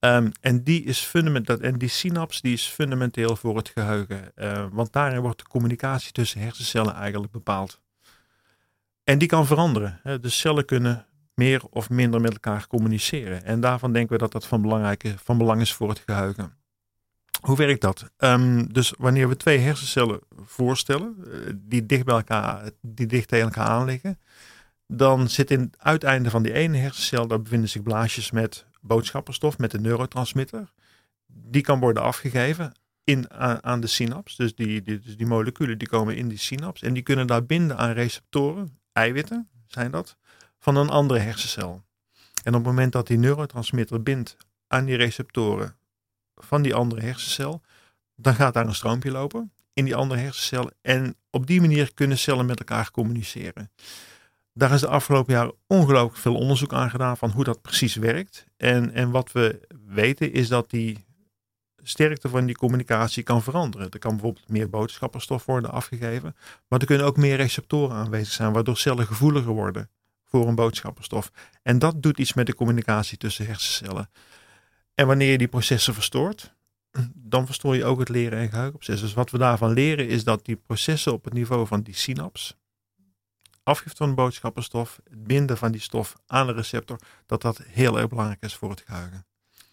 Um, 0.00 0.32
en 0.40 0.62
die 0.64 0.84
is 0.84 0.98
fundamenteel, 0.98 1.60
en 1.60 1.78
die 1.78 1.88
synaps 1.88 2.40
die 2.40 2.52
is 2.52 2.66
fundamenteel 2.66 3.36
voor 3.36 3.56
het 3.56 3.68
geheugen. 3.68 4.32
Uh, 4.36 4.66
want 4.70 4.92
daarin 4.92 5.20
wordt 5.20 5.38
de 5.38 5.48
communicatie 5.48 6.12
tussen 6.12 6.40
hersencellen 6.40 6.94
eigenlijk 6.94 7.32
bepaald. 7.32 7.80
En 9.04 9.18
die 9.18 9.28
kan 9.28 9.46
veranderen. 9.46 10.00
Hè. 10.02 10.20
De 10.20 10.28
cellen 10.28 10.64
kunnen 10.64 11.06
meer 11.34 11.62
of 11.70 11.90
minder 11.90 12.20
met 12.20 12.32
elkaar 12.32 12.66
communiceren. 12.66 13.44
En 13.44 13.60
daarvan 13.60 13.92
denken 13.92 14.12
we 14.12 14.18
dat 14.18 14.32
dat 14.32 14.46
van, 14.46 14.62
belangrijke, 14.62 15.14
van 15.18 15.38
belang 15.38 15.60
is 15.60 15.72
voor 15.72 15.88
het 15.88 16.02
geheugen. 16.06 16.56
Hoe 17.40 17.56
werkt 17.56 17.80
dat? 17.80 18.10
Um, 18.18 18.72
dus 18.72 18.94
wanneer 18.98 19.28
we 19.28 19.36
twee 19.36 19.58
hersencellen 19.58 20.20
voorstellen, 20.44 21.16
uh, 21.26 21.34
die 21.54 21.86
dicht 21.86 22.04
bij 22.04 22.14
elkaar, 22.14 22.70
die 22.80 23.06
dicht 23.06 23.28
tegen 23.28 23.44
elkaar 23.44 23.66
aan 23.66 23.84
liggen, 23.84 24.18
dan 24.86 25.28
zit 25.28 25.50
in 25.50 25.60
het 25.60 25.76
uiteinde 25.78 26.30
van 26.30 26.42
die 26.42 26.52
ene 26.52 26.76
hersencel, 26.76 27.26
daar 27.26 27.42
bevinden 27.42 27.68
zich 27.68 27.82
blaasjes 27.82 28.30
met 28.30 28.66
boodschappenstof, 28.80 29.58
met 29.58 29.70
de 29.70 29.80
neurotransmitter. 29.80 30.72
Die 31.26 31.62
kan 31.62 31.80
worden 31.80 32.02
afgegeven 32.02 32.72
in, 33.04 33.30
aan, 33.62 33.80
de 33.80 33.86
synaps. 33.86 34.36
Dus 34.36 34.54
die, 34.54 34.82
die, 34.82 34.98
dus 34.98 35.16
die 35.16 35.26
moleculen 35.26 35.78
die 35.78 35.88
komen 35.88 36.16
in 36.16 36.28
die 36.28 36.38
synaps 36.38 36.82
en 36.82 36.94
die 36.94 37.02
kunnen 37.02 37.26
daar 37.26 37.44
binden 37.44 37.76
aan 37.76 37.92
receptoren, 37.92 38.78
eiwitten 38.92 39.48
zijn 39.66 39.90
dat, 39.90 40.16
van 40.58 40.76
een 40.76 40.88
andere 40.88 41.18
hersencel. 41.18 41.84
En 42.42 42.54
op 42.54 42.58
het 42.58 42.64
moment 42.64 42.92
dat 42.92 43.06
die 43.06 43.18
neurotransmitter 43.18 44.02
bindt 44.02 44.36
aan 44.66 44.84
die 44.84 44.96
receptoren 44.96 45.76
van 46.34 46.62
die 46.62 46.74
andere 46.74 47.00
hersencel, 47.00 47.62
dan 48.14 48.34
gaat 48.34 48.54
daar 48.54 48.66
een 48.66 48.74
stroompje 48.74 49.10
lopen 49.10 49.52
in 49.72 49.84
die 49.84 49.96
andere 49.96 50.20
hersencel. 50.20 50.70
En 50.82 51.16
op 51.30 51.46
die 51.46 51.60
manier 51.60 51.94
kunnen 51.94 52.18
cellen 52.18 52.46
met 52.46 52.58
elkaar 52.58 52.90
communiceren. 52.90 53.70
Daar 54.58 54.72
is 54.72 54.80
de 54.80 54.88
afgelopen 54.88 55.34
jaren 55.34 55.54
ongelooflijk 55.66 56.16
veel 56.16 56.34
onderzoek 56.34 56.72
aan 56.72 56.90
gedaan 56.90 57.16
van 57.16 57.30
hoe 57.30 57.44
dat 57.44 57.62
precies 57.62 57.94
werkt. 57.94 58.46
En, 58.56 58.92
en 58.92 59.10
wat 59.10 59.32
we 59.32 59.68
weten 59.86 60.32
is 60.32 60.48
dat 60.48 60.70
die 60.70 61.04
sterkte 61.82 62.28
van 62.28 62.46
die 62.46 62.56
communicatie 62.56 63.22
kan 63.22 63.42
veranderen. 63.42 63.90
Er 63.90 63.98
kan 63.98 64.10
bijvoorbeeld 64.10 64.48
meer 64.48 64.70
boodschappenstof 64.70 65.44
worden 65.44 65.70
afgegeven, 65.70 66.36
maar 66.68 66.80
er 66.80 66.86
kunnen 66.86 67.06
ook 67.06 67.16
meer 67.16 67.36
receptoren 67.36 67.96
aanwezig 67.96 68.32
zijn, 68.32 68.52
waardoor 68.52 68.76
cellen 68.76 69.06
gevoeliger 69.06 69.52
worden 69.52 69.90
voor 70.24 70.48
een 70.48 70.54
boodschappenstof. 70.54 71.30
En 71.62 71.78
dat 71.78 72.02
doet 72.02 72.18
iets 72.18 72.34
met 72.34 72.46
de 72.46 72.54
communicatie 72.54 73.18
tussen 73.18 73.46
hersencellen. 73.46 74.10
En 74.94 75.06
wanneer 75.06 75.30
je 75.30 75.38
die 75.38 75.48
processen 75.48 75.94
verstoort, 75.94 76.54
dan 77.14 77.46
verstoor 77.46 77.76
je 77.76 77.84
ook 77.84 77.98
het 77.98 78.08
leren 78.08 78.38
en 78.38 78.48
geheugenproces. 78.48 79.00
Dus 79.00 79.14
wat 79.14 79.30
we 79.30 79.38
daarvan 79.38 79.72
leren 79.72 80.08
is 80.08 80.24
dat 80.24 80.44
die 80.44 80.56
processen 80.56 81.12
op 81.12 81.24
het 81.24 81.32
niveau 81.32 81.66
van 81.66 81.82
die 81.82 81.94
synaps, 81.94 82.56
afgifte 83.66 83.96
van 83.96 84.14
boodschappenstof, 84.14 85.00
het 85.10 85.24
binden 85.24 85.56
van 85.56 85.72
die 85.72 85.80
stof 85.80 86.16
aan 86.26 86.46
de 86.46 86.52
receptor, 86.52 86.98
dat 87.26 87.42
dat 87.42 87.60
heel 87.68 87.98
erg 87.98 88.08
belangrijk 88.08 88.42
is 88.42 88.54
voor 88.54 88.70
het 88.70 88.82
geheugen. 88.86 89.26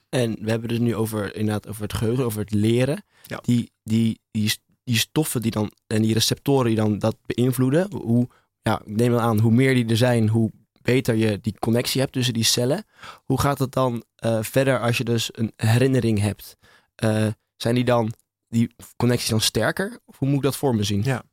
En 0.10 0.38
we 0.42 0.50
hebben 0.50 0.70
dus 0.70 0.80
nu 0.80 0.96
over, 0.96 1.36
inderdaad, 1.36 1.68
over 1.68 1.82
het 1.82 1.94
geheugen, 1.94 2.26
over 2.26 2.40
het 2.40 2.54
leren. 2.54 3.06
Ja. 3.26 3.40
Die, 3.42 3.72
die, 3.84 4.20
die, 4.32 4.58
die 4.84 4.98
stoffen 4.98 5.42
die 5.42 5.52
dan, 5.52 5.72
en 5.88 6.02
die 6.02 6.14
receptoren 6.14 6.66
die 6.66 6.76
dan 6.76 7.00
dat 7.00 7.18
beïnvloeden, 7.26 7.92
hoe, 7.94 8.28
ja, 8.62 8.80
ik 8.80 8.98
neem 8.98 9.18
aan, 9.18 9.40
hoe 9.40 9.52
meer 9.52 9.74
die 9.74 9.88
er 9.88 9.98
zijn, 9.98 10.30
hoe 10.30 10.52
beter 10.82 11.16
je 11.16 11.40
die 11.40 11.60
connectie 11.60 12.02
hebt 12.02 12.14
tussen 12.14 12.34
die 12.34 12.44
cellen. 12.44 12.86
Hoe 13.24 13.40
gaat 13.40 13.60
het 13.60 13.72
dan 13.72 14.04
uh, 14.26 14.38
verder 14.42 14.80
als 14.80 14.98
je 14.98 15.04
dus 15.04 15.30
een 15.32 15.54
herinnering 15.56 16.20
hebt? 16.20 16.58
Uh, 17.04 17.28
zijn 17.56 17.76
die 17.76 17.84
dan, 17.84 18.14
die 18.48 18.76
connecties 18.96 19.30
dan 19.30 19.42
sterker? 19.42 20.00
Of 20.06 20.18
hoe 20.18 20.28
moet 20.28 20.38
ik 20.38 20.44
dat 20.44 20.58
voor 20.58 20.76
me 20.76 20.84
zien? 20.84 21.04
Ja, 21.04 21.24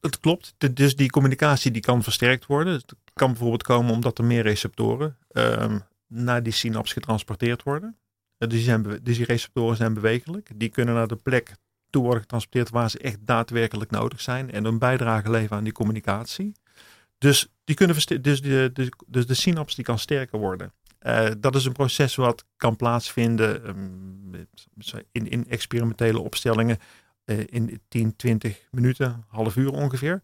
het 0.00 0.20
klopt. 0.20 0.54
Dus 0.74 0.96
die 0.96 1.10
communicatie 1.10 1.70
die 1.70 1.82
kan 1.82 2.02
versterkt 2.02 2.46
worden. 2.46 2.72
Het 2.72 2.94
kan 3.12 3.28
bijvoorbeeld 3.28 3.62
komen 3.62 3.92
omdat 3.92 4.18
er 4.18 4.24
meer 4.24 4.42
receptoren 4.42 5.16
um, 5.32 5.82
naar 6.06 6.42
die 6.42 6.52
synaps 6.52 6.92
getransporteerd 6.92 7.62
worden. 7.62 7.96
Dus 8.38 8.48
die, 8.48 8.60
zijn, 8.60 8.82
dus 8.82 9.16
die 9.16 9.24
receptoren 9.24 9.76
zijn 9.76 9.94
bewegelijk. 9.94 10.50
Die 10.54 10.68
kunnen 10.68 10.94
naar 10.94 11.08
de 11.08 11.16
plek 11.16 11.56
toe 11.90 12.02
worden 12.02 12.20
getransporteerd 12.20 12.70
waar 12.70 12.90
ze 12.90 12.98
echt 12.98 13.18
daadwerkelijk 13.20 13.90
nodig 13.90 14.20
zijn. 14.20 14.50
En 14.50 14.64
een 14.64 14.78
bijdrage 14.78 15.30
leveren 15.30 15.56
aan 15.56 15.64
die 15.64 15.72
communicatie. 15.72 16.52
Dus, 17.18 17.48
die 17.64 17.76
kunnen 17.76 17.96
dus, 18.22 18.40
de, 18.40 18.90
dus 19.06 19.26
de 19.26 19.34
synaps 19.34 19.74
die 19.74 19.84
kan 19.84 19.98
sterker 19.98 20.38
worden. 20.38 20.72
Uh, 21.02 21.28
dat 21.38 21.54
is 21.54 21.64
een 21.64 21.72
proces 21.72 22.14
wat 22.14 22.44
kan 22.56 22.76
plaatsvinden 22.76 23.68
um, 23.68 24.48
in, 25.12 25.28
in 25.28 25.48
experimentele 25.48 26.20
opstellingen 26.20 26.78
in 27.28 27.80
10, 27.88 28.16
20 28.16 28.68
minuten, 28.70 29.24
half 29.28 29.56
uur 29.56 29.72
ongeveer. 29.72 30.22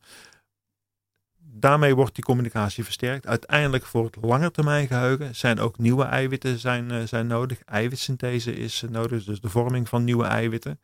Daarmee 1.37 1.95
wordt 1.95 2.15
die 2.15 2.25
communicatie 2.25 2.85
versterkt. 2.85 3.27
Uiteindelijk 3.27 3.85
voor 3.85 4.05
het 4.05 4.17
langetermijn 4.21 4.87
geheugen 4.87 5.35
zijn 5.35 5.61
ook 5.61 5.79
nieuwe 5.79 6.05
eiwitten 6.05 6.59
zijn, 6.59 6.93
uh, 6.93 7.03
zijn 7.03 7.27
nodig. 7.27 7.65
Eiwitsynthese 7.65 8.57
is 8.57 8.85
nodig, 8.89 9.25
dus 9.25 9.41
de 9.41 9.49
vorming 9.49 9.89
van 9.89 10.05
nieuwe 10.05 10.25
eiwitten. 10.25 10.81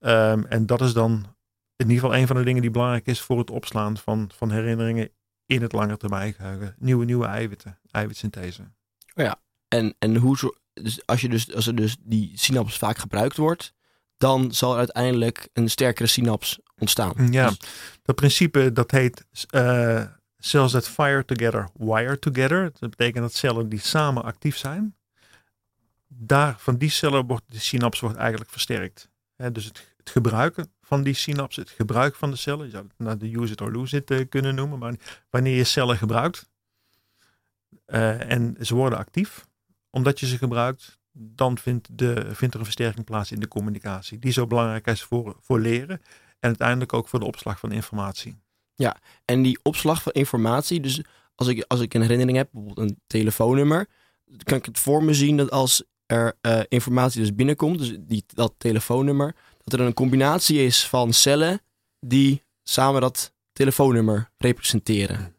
Ehm, 0.00 0.42
en 0.48 0.66
dat 0.66 0.80
is 0.80 0.92
dan 0.92 1.12
in 1.76 1.88
ieder 1.88 2.04
geval 2.04 2.16
een 2.16 2.26
van 2.26 2.36
de 2.36 2.42
dingen 2.42 2.62
die 2.62 2.70
belangrijk 2.70 3.06
is 3.06 3.20
voor 3.20 3.38
het 3.38 3.50
opslaan 3.50 3.96
van, 3.96 4.30
van 4.34 4.50
herinneringen 4.50 5.10
in 5.46 5.62
het 5.62 5.72
langetermijngeheugen. 5.72 6.74
Nieuwe, 6.78 7.04
nieuwe 7.04 7.26
eiwitten, 7.26 7.78
eiwitsynthese. 7.90 8.62
En, 9.68 9.94
en 9.98 10.16
hoe 10.16 10.38
zo, 10.38 10.54
dus 10.72 11.06
als, 11.06 11.20
je 11.20 11.28
dus, 11.28 11.54
als 11.54 11.66
er 11.66 11.74
dus 11.74 11.96
die 12.00 12.32
synaps 12.34 12.78
vaak 12.78 12.98
gebruikt 12.98 13.36
wordt, 13.36 13.74
dan 14.16 14.52
zal 14.52 14.72
er 14.72 14.78
uiteindelijk 14.78 15.48
een 15.52 15.70
sterkere 15.70 16.08
synaps 16.08 16.58
ontstaan. 16.78 17.28
Ja, 17.30 17.48
Dus- 17.48 17.58
dat 18.02 18.14
principe 18.14 18.72
dat 18.72 18.90
heet 18.90 19.26
eh 19.50 20.04
cells 20.38 20.72
that 20.72 20.88
fire 20.88 21.24
together, 21.24 21.68
wire 21.74 22.18
together. 22.18 22.70
Dat 22.78 22.90
betekent 22.90 23.22
dat 23.24 23.34
cellen 23.34 23.68
die 23.68 23.80
samen 23.80 24.22
actief 24.22 24.56
zijn, 24.56 24.96
daar 26.08 26.54
van 26.58 26.76
die 26.76 26.90
cellen 26.90 27.26
wordt 27.26 27.44
de 27.46 27.58
synaps 27.58 28.00
wordt 28.00 28.16
eigenlijk 28.16 28.50
versterkt. 28.50 29.08
Dus 29.52 29.64
het, 29.64 29.94
het 29.96 30.10
gebruiken 30.10 30.72
van 30.82 31.02
die 31.02 31.14
synaps, 31.14 31.56
het 31.56 31.70
gebruik 31.70 32.14
van 32.14 32.30
de 32.30 32.36
cellen, 32.36 32.64
je 32.64 32.70
zou 32.70 32.84
het 32.84 32.92
naar 32.98 33.18
de 33.18 33.36
use 33.36 33.52
it 33.52 33.60
or 33.60 33.72
lose 33.72 33.96
it 33.96 34.10
eh, 34.10 34.28
kunnen 34.28 34.54
noemen, 34.54 34.78
maar 34.78 34.94
wanneer 35.30 35.56
je 35.56 35.64
cellen 35.64 35.96
gebruikt 35.96 36.48
eh, 37.84 38.30
en 38.30 38.56
ze 38.60 38.74
worden 38.74 38.98
actief, 38.98 39.46
omdat 39.90 40.20
je 40.20 40.26
ze 40.26 40.38
gebruikt, 40.38 40.98
dan 41.18 41.58
vindt, 41.58 41.98
de, 41.98 42.34
vindt 42.34 42.54
er 42.54 42.60
een 42.60 42.66
versterking 42.66 43.04
plaats 43.04 43.32
in 43.32 43.40
de 43.40 43.48
communicatie, 43.48 44.18
die 44.18 44.32
zo 44.32 44.46
belangrijk 44.46 44.86
is 44.86 45.02
voor, 45.02 45.36
voor 45.40 45.60
leren 45.60 46.00
en 46.38 46.48
uiteindelijk 46.48 46.92
ook 46.92 47.08
voor 47.08 47.18
de 47.18 47.26
opslag 47.26 47.58
van 47.58 47.72
informatie. 47.72 48.36
En 49.24 49.42
die 49.42 49.58
opslag 49.62 50.02
van 50.02 50.12
informatie, 50.12 50.80
dus 50.80 51.02
als 51.34 51.48
ik, 51.48 51.64
als 51.68 51.80
ik 51.80 51.94
een 51.94 52.00
herinnering 52.00 52.36
heb, 52.36 52.48
bijvoorbeeld 52.52 52.90
een 52.90 53.00
telefoonnummer, 53.06 53.88
dan 54.24 54.44
kan 54.44 54.58
ik 54.58 54.64
het 54.64 54.78
voor 54.78 55.04
me 55.04 55.14
zien 55.14 55.36
dat 55.36 55.50
als 55.50 55.84
er 56.06 56.38
eh, 56.40 56.60
informatie 56.68 57.20
dus 57.20 57.34
binnenkomt, 57.34 57.78
dus 57.78 57.96
die, 58.00 58.24
dat 58.26 58.54
telefoonnummer, 58.58 59.34
dat 59.64 59.80
er 59.80 59.86
een 59.86 59.94
combinatie 59.94 60.64
is 60.64 60.86
van 60.86 61.12
cellen 61.12 61.60
die 62.00 62.44
samen 62.62 63.00
dat 63.00 63.32
telefoonnummer 63.52 64.30
representeren. 64.36 65.35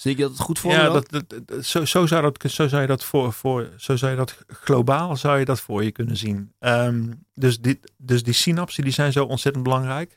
Zie 0.00 0.10
ik 0.10 0.18
dat 0.18 0.38
goed 0.38 0.58
voor 0.58 0.70
ja, 0.72 0.88
dat, 0.88 1.10
dat, 1.10 1.40
dat- 1.46 1.64
zo, 1.64 1.84
zo, 1.84 2.06
zou 2.06 2.22
dat, 2.22 2.50
zo 2.50 2.68
zou 2.68 2.82
je 2.82 2.86
dat 2.88 3.04
voor, 3.04 3.32
voor, 3.32 3.70
zo 3.76 3.96
zou 3.96 4.10
je 4.10 4.16
dat 4.16 4.38
globaal 4.46 5.16
zou 5.16 5.38
je 5.38 5.44
dat 5.44 5.60
voor 5.60 5.84
je 5.84 5.92
kunnen 5.92 6.16
zien. 6.16 6.52
Ehm, 6.58 7.12
dus, 7.34 7.60
dit, 7.60 7.92
dus 7.96 8.22
die 8.22 8.34
synapsen 8.34 8.84
die 8.84 8.92
zijn 8.92 9.12
zo 9.12 9.24
ontzettend 9.24 9.64
belangrijk. 9.64 10.14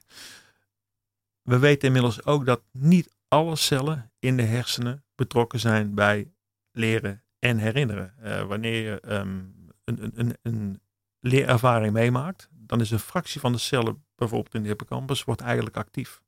We 1.42 1.60
weten 1.60 1.88
inmiddels 1.88 2.25
ook 2.25 2.46
dat 2.46 2.62
niet 2.72 3.10
alle 3.28 3.56
cellen 3.56 4.12
in 4.20 4.38
de 4.38 4.44
hersenen 4.44 5.04
betrokken 5.16 5.60
zijn 5.60 5.94
bij 5.94 6.32
leren 6.72 7.24
en 7.40 7.58
herinneren. 7.58 8.13
Eh, 8.22 8.44
wanneer 8.44 8.84
je 8.84 9.00
ehm, 9.00 9.40
een, 9.84 10.04
een, 10.04 10.12
een, 10.16 10.38
een 10.42 10.82
leerervaring 11.20 11.94
meemaakt, 11.94 12.50
dan 12.52 12.82
is 12.82 12.92
een 12.92 13.00
fractie 13.00 13.40
van 13.40 13.52
de 13.52 13.58
cellen, 13.58 14.06
bijvoorbeeld 14.16 14.54
in 14.56 14.62
de 14.62 14.68
hippocampus, 14.68 15.24
wordt 15.24 15.42
eigenlijk 15.42 15.78
actief. 15.78 16.22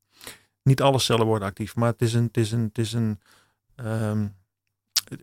Niet 0.63 0.81
alle 0.81 0.99
cellen 0.99 1.25
worden 1.25 1.47
actief, 1.47 1.75
maar 1.75 1.91
het 1.91 2.01
is 2.01 2.13
een, 2.13 2.23
het 2.23 2.37
is 2.37 2.51
een, 2.51 2.63
het 2.63 2.77
is 2.77 2.93
een 2.93 3.19
Ehm, 3.75 4.27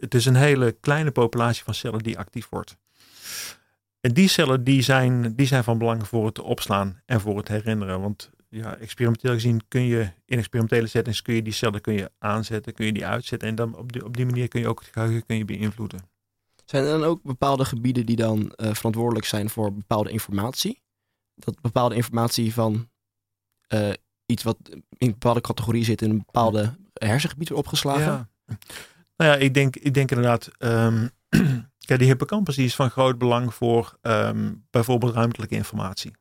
het- 0.01 0.15
is 0.15 0.27
een 0.27 0.35
hele 0.35 0.73
kleine 0.73 1.11
populatie 1.11 1.65
van 1.65 1.75
cellen 1.75 2.03
die 2.03 2.19
actief 2.19 2.49
wordt. 2.49 2.77
En 4.01 4.15
die 4.15 4.29
cellen 4.29 4.65
die 4.65 4.83
zijn, 4.83 5.35
die 5.35 5.47
zijn 5.47 5.65
van 5.65 5.79
belang 5.79 6.09
voor 6.09 6.27
het 6.27 6.39
opslaan 6.39 7.01
en 7.07 7.21
voor 7.21 7.37
het 7.37 7.49
herinneren. 7.49 8.01
Want 8.01 8.31
ja, 8.49 8.77
experimenteel 8.77 9.33
gezien 9.33 9.61
kun 9.69 9.83
je 9.83 10.11
in 10.25 10.39
experimentele 10.39 10.87
settings 10.87 11.23
kun 11.23 11.35
je 11.35 11.43
die 11.43 11.53
cellen 11.53 11.81
kun 11.81 11.95
je 11.95 12.11
aanzetten, 12.19 12.75
kun 12.75 12.87
je 12.87 12.93
die 12.93 13.07
uitzetten. 13.07 13.49
En 13.49 13.55
dan 13.55 13.77
op 13.77 13.93
die, 13.93 14.05
op 14.05 14.17
die 14.17 14.27
manier 14.27 14.49
kun 14.49 14.61
je 14.61 14.69
ook 14.69 14.81
het 14.81 14.89
geheugen 14.93 15.27
kun 15.27 15.37
je 15.37 15.45
beïnvloeden. 15.45 16.01
Zijn 16.65 16.85
er 16.85 16.91
dan 16.91 17.05
ook 17.05 17.23
bepaalde 17.23 17.65
gebieden 17.65 18.07
die 18.07 18.17
dan 18.17 18.53
eh, 18.53 18.75
verantwoordelijk 18.75 19.27
zijn 19.27 19.51
voor 19.51 19.73
bepaalde 19.75 20.11
informatie? 20.11 20.83
Dat 21.35 21.61
bepaalde 21.61 21.95
informatie 21.95 22.53
van 22.55 22.89
eh, 23.67 23.91
iets 24.27 24.43
wat 24.43 24.57
in 24.69 24.83
een 24.99 25.11
bepaalde 25.11 25.41
categorie 25.41 25.85
zit 25.85 26.03
in 26.03 26.11
een 26.11 26.23
bepaalde 26.27 26.75
hersengebied 26.93 27.49
wordt 27.49 27.65
opgeslagen? 27.65 28.13
Ja. 28.13 28.29
Nou 29.17 29.31
ja, 29.31 29.37
ik 29.37 29.55
denk, 29.55 29.77
ik 29.77 29.95
denk 29.95 30.11
inderdaad. 30.11 30.51
ehm 30.59 31.07
kijk, 31.87 31.99
die 31.99 32.09
hippocampus 32.09 32.59
is 32.59 32.75
van 32.75 32.91
groot 32.91 33.19
belang 33.19 33.55
voor 33.55 33.99
ehm, 34.01 34.53
bijvoorbeeld 34.71 35.15
ruimtelijke 35.15 35.55
informatie. 35.55 36.13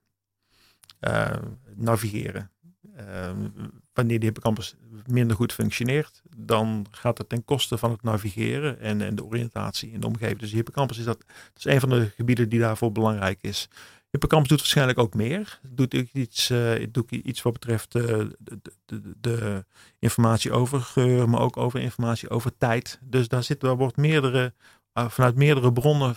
Eh, 0.99 1.31
navigeren. 1.75 2.51
Ehm, 2.95 3.49
wanneer 3.93 4.19
die 4.19 4.27
hippocampus 4.27 4.75
minder 5.05 5.35
goed 5.35 5.53
functioneert, 5.53 6.21
dan 6.37 6.85
gaat 6.91 7.17
het 7.17 7.29
ten 7.29 7.45
koste 7.45 7.77
van 7.77 7.91
het 7.91 8.03
navigeren 8.03 8.79
en, 8.79 9.01
en 9.01 9.15
de 9.15 9.23
oriëntatie 9.23 9.91
in 9.91 9.99
de 9.99 10.07
omgeving. 10.07 10.39
Dus 10.39 10.49
de 10.49 10.55
hippocampus 10.55 10.97
is, 10.97 11.05
dat 11.05 11.25
is 11.55 11.65
een 11.65 11.79
van 11.79 11.89
de 11.89 12.11
gebieden 12.15 12.49
die 12.49 12.59
daarvoor 12.59 12.91
belangrijk 12.91 13.39
is. 13.41 13.69
Hippocampus 14.11 14.49
doet 14.49 14.59
waarschijnlijk 14.59 14.99
ook 14.99 15.13
meer. 15.13 15.59
Doet 15.61 15.93
iets, 15.93 16.49
eh, 16.49 16.87
doet 16.89 17.11
iets 17.11 17.41
wat 17.41 17.53
betreft 17.53 17.95
eh, 17.95 18.03
de, 18.39 18.59
de, 18.85 19.01
de, 19.21 19.65
informatie 19.99 20.51
over 20.51 20.81
geur, 20.81 21.29
maar 21.29 21.41
ook 21.41 21.57
over 21.57 21.79
informatie 21.79 22.29
over 22.29 22.57
tijd. 22.57 22.99
Dus 23.03 23.27
daar, 23.27 23.43
zit, 23.43 23.59
daar 23.59 23.77
wordt 23.77 23.97
meerdere, 23.97 24.53
uh, 24.93 25.09
vanuit 25.09 25.35
meerdere 25.35 25.73
bronnen 25.73 26.15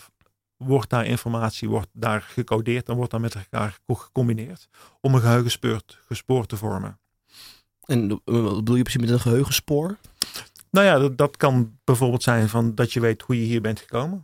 wordt 0.57 0.91
daar 0.91 1.07
informatie 1.07 1.69
wordt 1.69 1.89
daar 1.93 2.23
gecodeerd 2.23 2.89
en 2.89 2.97
wordt 2.97 3.11
daar 3.11 3.21
met 3.21 3.35
elkaar 3.35 3.79
gecombineerd 3.87 4.69
om 5.01 5.15
een 5.15 5.21
geheugenspoor 5.21 6.47
te 6.47 6.57
vormen. 6.57 6.99
En 7.85 8.11
uh, 8.11 8.43
wat 8.43 8.57
bedoel 8.57 8.77
je 8.77 8.83
precies 8.83 9.01
met 9.01 9.11
een 9.11 9.21
geheugenspoor? 9.21 9.97
Nou 10.71 10.87
ja, 10.87 10.99
dat, 10.99 11.19
dat 11.19 11.37
kan 11.37 11.79
bijvoorbeeld 11.85 12.23
zijn 12.23 12.49
van 12.49 12.75
dat 12.75 12.93
je 12.93 13.01
weet 13.01 13.23
hoe 13.23 13.41
je 13.41 13.47
hier 13.47 13.61
bent 13.61 13.81
gekomen. 13.81 14.23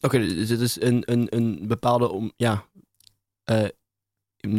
Oké, 0.00 0.16
okay, 0.16 0.28
dus 0.28 0.48
het 0.48 0.60
is 0.60 0.80
een, 0.80 1.12
een, 1.12 1.26
een 1.36 1.66
bepaalde, 1.66 2.08
om, 2.08 2.32
ja, 2.36 2.64
uh, 3.50 3.68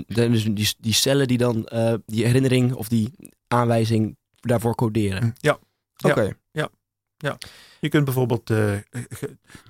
dus 0.08 0.44
die, 0.44 0.76
die 0.78 0.94
cellen 0.94 1.28
die 1.28 1.38
dan 1.38 1.70
uh, 1.74 1.94
die 2.06 2.26
herinnering 2.26 2.74
of 2.74 2.88
die 2.88 3.12
aanwijzing 3.48 4.18
daarvoor 4.36 4.76
coderen. 4.76 5.36
Ja. 5.40 5.60
Oké. 5.98 6.12
Okay. 6.12 6.34
Ja. 6.52 6.70
ja. 7.18 7.38
Je 7.80 7.90
kunt 7.90 8.06
bijvoorbeeld, 8.06 8.50
uh, 8.50 8.78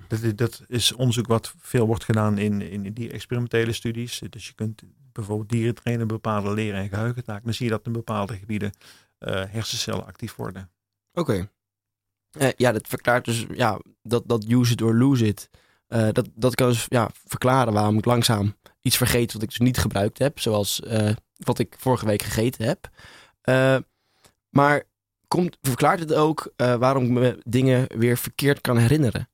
dat, 0.08 0.38
dat, 0.38 0.62
is 0.66 0.92
onderzoek 0.92 1.26
wat 1.26 1.54
veel 1.58 1.86
wordt 1.86 2.04
gedaan 2.04 2.38
in, 2.38 2.62
in 2.62 2.92
die 2.92 3.10
experimentele 3.10 3.72
studies. 3.72 4.22
Dus 4.30 4.46
je 4.46 4.54
kunt 4.54 4.82
bijvoorbeeld 5.12 5.48
dieren 5.48 5.74
trainen 5.74 6.06
bepaalde 6.06 6.54
leren- 6.54 6.80
en 6.80 6.88
geheugentaken. 6.88 7.44
Dan 7.44 7.54
zie 7.54 7.66
je 7.66 7.72
dat 7.72 7.86
in 7.86 7.92
bepaalde 7.92 8.36
gebieden 8.36 8.72
hersencellen 9.48 10.06
actief 10.06 10.36
worden. 10.36 10.70
Oké. 11.12 11.30
Okay. 11.32 11.48
Uh, 12.32 12.48
ja, 12.56 12.72
dat 12.72 12.86
verklaart 12.86 13.24
dus 13.24 13.46
ja, 13.54 13.80
dat, 14.02 14.22
dat 14.26 14.44
use 14.48 14.72
it 14.72 14.82
or 14.82 14.94
lose 14.94 15.26
it. 15.26 15.50
Uh, 15.88 16.08
dat, 16.12 16.28
dat 16.34 16.54
kan 16.54 16.68
dus 16.68 16.86
ja, 16.88 17.10
verklaren 17.26 17.72
waarom 17.72 17.98
ik 17.98 18.04
langzaam 18.04 18.56
iets 18.80 18.96
vergeet 18.96 19.32
wat 19.32 19.42
ik 19.42 19.48
dus 19.48 19.58
niet 19.58 19.78
gebruikt 19.78 20.18
heb. 20.18 20.40
Zoals 20.40 20.80
uh, 20.86 21.10
wat 21.36 21.58
ik 21.58 21.76
vorige 21.78 22.06
week 22.06 22.22
gegeten 22.22 22.66
heb. 22.66 22.88
Maar 24.48 24.82
komt, 25.28 25.56
verklaart 25.60 26.00
het 26.00 26.14
ook 26.14 26.52
waarom 26.56 27.04
ik 27.04 27.10
me 27.10 27.40
dingen 27.44 27.98
weer 27.98 28.16
verkeerd 28.16 28.60
kan 28.60 28.76
herinneren? 28.76 29.28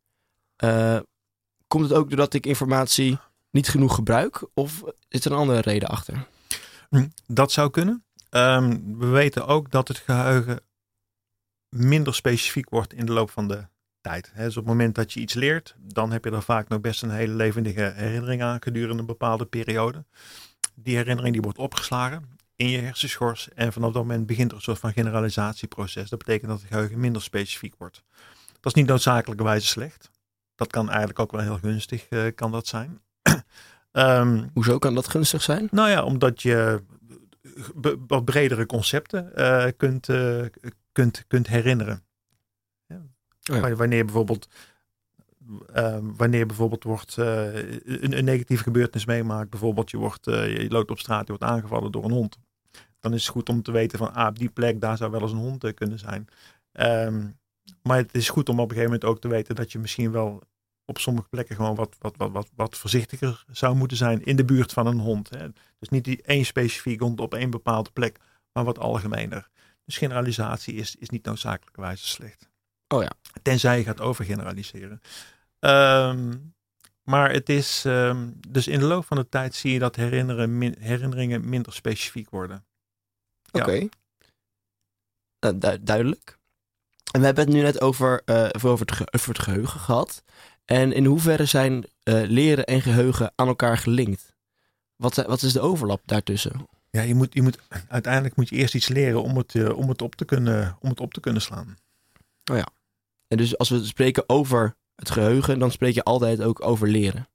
komt 1.67 1.89
het 1.89 1.93
ook 1.93 2.09
doordat 2.09 2.35
ik 2.35 2.47
informatie 2.47 3.19
niet 3.51 3.69
genoeg 3.69 3.95
gebruik? 3.95 4.47
Of 4.55 4.83
is 5.09 5.25
er 5.25 5.33
een 5.33 5.39
andere 5.39 5.61
reden 5.61 5.89
achter? 5.89 6.27
Dat 7.27 7.53
zou 7.53 7.71
kunnen. 7.71 8.05
Um, 8.31 8.99
we 8.99 9.07
weten 9.07 9.47
ook 9.47 9.71
dat 9.71 9.89
het 9.89 9.97
geheugen 9.97 10.61
minder 11.75 12.15
specifiek 12.15 12.71
wordt 12.71 12.93
in 12.93 13.07
de 13.07 13.13
loop 13.13 13.31
van 13.31 13.49
de 13.49 13.67
tijd. 14.01 14.33
Dus 14.37 14.57
op 14.57 14.63
het 14.65 14.73
moment 14.73 14.95
dat 14.95 15.13
je 15.13 15.21
iets 15.21 15.35
leert, 15.35 15.75
dan 15.79 16.13
heb 16.13 16.25
je 16.25 16.31
er 16.31 16.43
vaak 16.43 16.69
nog 16.69 16.81
best 16.81 17.03
een 17.03 17.11
hele 17.11 17.35
levendige 17.35 17.93
herinnering 17.97 18.43
aan 18.43 18.63
gedurende 18.63 19.01
een 19.01 19.07
bepaalde 19.07 19.45
periode. 19.45 20.05
Die 20.75 20.97
herinnering 20.97 21.33
die 21.33 21.43
wordt 21.43 21.59
opgeslagen 21.59 22.39
in 22.57 22.69
je 22.69 22.79
hersenschors 22.79 23.49
en 23.55 23.73
vanaf 23.73 23.93
dat 23.93 24.03
moment 24.03 24.27
begint 24.27 24.51
er 24.51 24.57
een 24.57 24.63
soort 24.63 24.79
van 24.79 24.93
generalisatieproces. 24.93 26.09
Dat 26.09 26.19
betekent 26.19 26.51
dat 26.51 26.61
het 26.61 26.69
geheugen 26.69 27.01
minder 27.01 27.23
specifiek 27.23 27.75
wordt. 27.79 28.03
Dat 28.61 28.75
is 28.75 28.75
niet 28.75 28.87
noodzakelijkerwijze 28.87 29.67
slecht. 29.67 30.11
Dat 30.55 30.71
kan 30.71 30.89
eigenlijk 30.89 31.19
ook 31.19 31.33
wel 31.33 31.41
heel 31.41 31.59
gunstig 31.59 32.07
uh, 32.11 32.27
kan 32.35 32.51
dat 32.51 32.67
zijn. 32.67 33.01
um, 33.93 34.51
Hoezo 34.55 34.79
kan 34.79 34.95
dat 34.95 35.09
gunstig 35.09 35.43
zijn? 35.43 35.69
Nou 35.71 35.91
ja, 35.91 36.05
omdat 36.05 36.43
je 36.43 36.83
wat 38.07 38.25
bredere 38.25 38.67
concepten 38.67 39.33
uh, 39.37 39.67
kunt, 39.77 40.09
uh, 40.09 40.45
kunt, 40.95 41.25
kunt 41.27 41.47
herinneren. 41.47 42.03
Oh 43.51 43.57
ja. 43.57 43.75
Wanneer 43.75 44.05
bijvoorbeeld, 44.05 44.49
uh, 45.77 45.99
wanneer 46.03 46.47
bijvoorbeeld 46.47 46.85
wordt 46.85 47.17
uh, 47.17 47.55
een, 47.55 48.19
een, 48.19 48.25
negatieve 48.25 48.63
gebeurtenis 48.63 49.07
meemaakt, 49.07 49.51
bijvoorbeeld 49.51 49.91
je, 49.91 49.97
wordt, 49.97 50.27
uh, 50.27 50.63
je 50.63 50.71
loopt 50.71 50.91
op 50.91 50.99
straat, 50.99 51.27
je 51.27 51.37
wordt 51.37 51.53
aangevallen 51.53 51.93
door 51.93 52.05
een 52.05 52.11
hond. 52.11 52.39
Dan 53.01 53.15
is 53.15 53.23
het 53.23 53.33
goed 53.33 53.49
om 53.49 53.63
te 53.63 53.73
weten 53.73 53.99
van, 53.99 54.15
ah, 54.15 54.27
op 54.27 54.39
die 54.39 54.49
plek, 54.49 54.81
daar 54.81 54.97
zou 54.97 55.11
wel 55.11 55.21
eens 55.21 55.33
een 55.33 55.39
hond 55.39 55.75
kunnen 55.75 55.99
zijn. 55.99 56.29
Um, 56.73 57.39
maar 57.83 57.97
het 57.97 58.15
is 58.15 58.29
goed 58.29 58.49
om 58.49 58.61
op 58.61 58.71
een 58.71 58.77
gegeven 58.77 58.93
moment 58.93 59.05
ook 59.11 59.21
te 59.21 59.29
weten 59.29 59.55
dat 59.55 59.73
je 59.73 59.79
misschien 59.79 60.13
wel 60.13 60.43
op 60.85 60.99
sommige 60.99 61.29
plekken 61.29 61.57
gewoon 61.57 61.75
wat, 61.75 61.97
wat, 61.99 62.17
wat, 62.17 62.31
wat, 62.31 62.49
wat 62.55 62.77
voorzichtiger 62.77 63.45
zou 63.51 63.77
moeten 63.77 63.97
zijn 63.97 64.25
in 64.25 64.37
de 64.37 64.45
buurt 64.45 64.73
van 64.73 64.87
een 64.87 64.99
hond. 64.99 65.31
Hè. 65.31 65.49
Dus 65.79 65.89
niet 65.89 66.05
die 66.05 66.23
één 66.23 66.45
specifiek 66.45 67.01
hond 67.01 67.21
op 67.21 67.35
één 67.35 67.51
bepaalde 67.51 67.91
plek, 67.91 68.19
maar 68.53 68.65
wat 68.65 68.79
algemener. 68.79 69.49
Dus 69.85 69.97
generalisatie 69.97 70.75
is, 70.75 70.97
is 70.97 71.09
niet 71.09 71.25
noodzakelijkerwijze 71.25 72.07
slecht. 72.07 72.49
Oh 72.89 73.03
ja. 73.03 73.13
Tenzij 73.43 73.79
je 73.79 73.85
gaat 73.85 74.01
overgeneraliseren. 74.01 75.01
Um, 75.61 76.55
maar 77.03 77.33
het 77.33 77.49
is, 77.49 77.85
ehm, 77.85 78.31
dus 78.49 78.67
in 78.69 78.79
de 78.79 78.85
loop 78.85 79.05
van 79.05 79.17
de 79.17 79.29
tijd 79.29 79.55
zie 79.55 79.73
je 79.73 79.79
dat 79.79 79.97
herinneren, 79.97 80.59
min- 80.59 80.77
herinneringen 80.79 81.49
minder 81.49 81.73
specifiek 81.73 82.31
worden. 82.31 82.65
Ja. 83.43 83.61
Oké. 83.61 83.89
Du- 85.39 85.83
duidelijk. 85.83 86.39
En 87.13 87.21
we 87.21 87.27
hebben 87.27 87.45
het 87.45 87.53
nu 87.55 87.63
net 87.63 87.81
over, 87.81 88.23
eh, 88.25 88.49
over, 88.63 88.87
het, 88.87 89.15
over 89.15 89.29
het 89.29 89.39
geheugen 89.39 89.81
gehad. 89.81 90.23
En 90.65 90.93
in 90.93 91.05
hoeverre 91.05 91.45
zijn 91.45 91.85
eh, 92.03 92.23
leren 92.23 92.65
en 92.65 92.81
geheugen 92.81 93.33
aan 93.35 93.47
elkaar 93.49 93.79
gelinkt? 93.79 94.35
Wat, 94.97 95.15
wat 95.15 95.43
is 95.43 95.53
de 95.53 95.61
overlap 95.61 96.03
daartussen? 96.05 96.67
Ja, 96.95 97.03
je 97.03 97.15
moet, 97.15 97.35
je 97.35 97.43
moet, 97.43 97.59
uiteindelijk 97.89 98.37
moet 98.37 98.49
je 98.49 98.57
eerst 98.57 98.75
iets 98.75 98.89
leren 98.89 99.23
om 99.23 99.37
het, 99.37 99.55
eh, 99.55 99.77
om 99.77 99.89
het, 99.89 100.03
op, 100.03 100.15
te 100.15 100.25
kunnen, 100.25 100.77
om 100.81 100.89
het 100.89 101.01
op 101.01 101.15
te 101.15 101.21
kunnen 101.21 101.43
slaan. 101.43 101.77
En 103.29 103.37
dus 103.37 103.59
als 103.59 103.69
we 103.69 103.85
spreken 103.85 104.29
over 104.29 104.77
het 104.95 105.11
geheugen, 105.11 105.59
dan 105.59 105.71
spreek 105.71 105.95
je 105.95 106.03
altijd 106.03 106.43
ook 106.43 106.63
over 106.63 106.89
leren. 106.89 107.29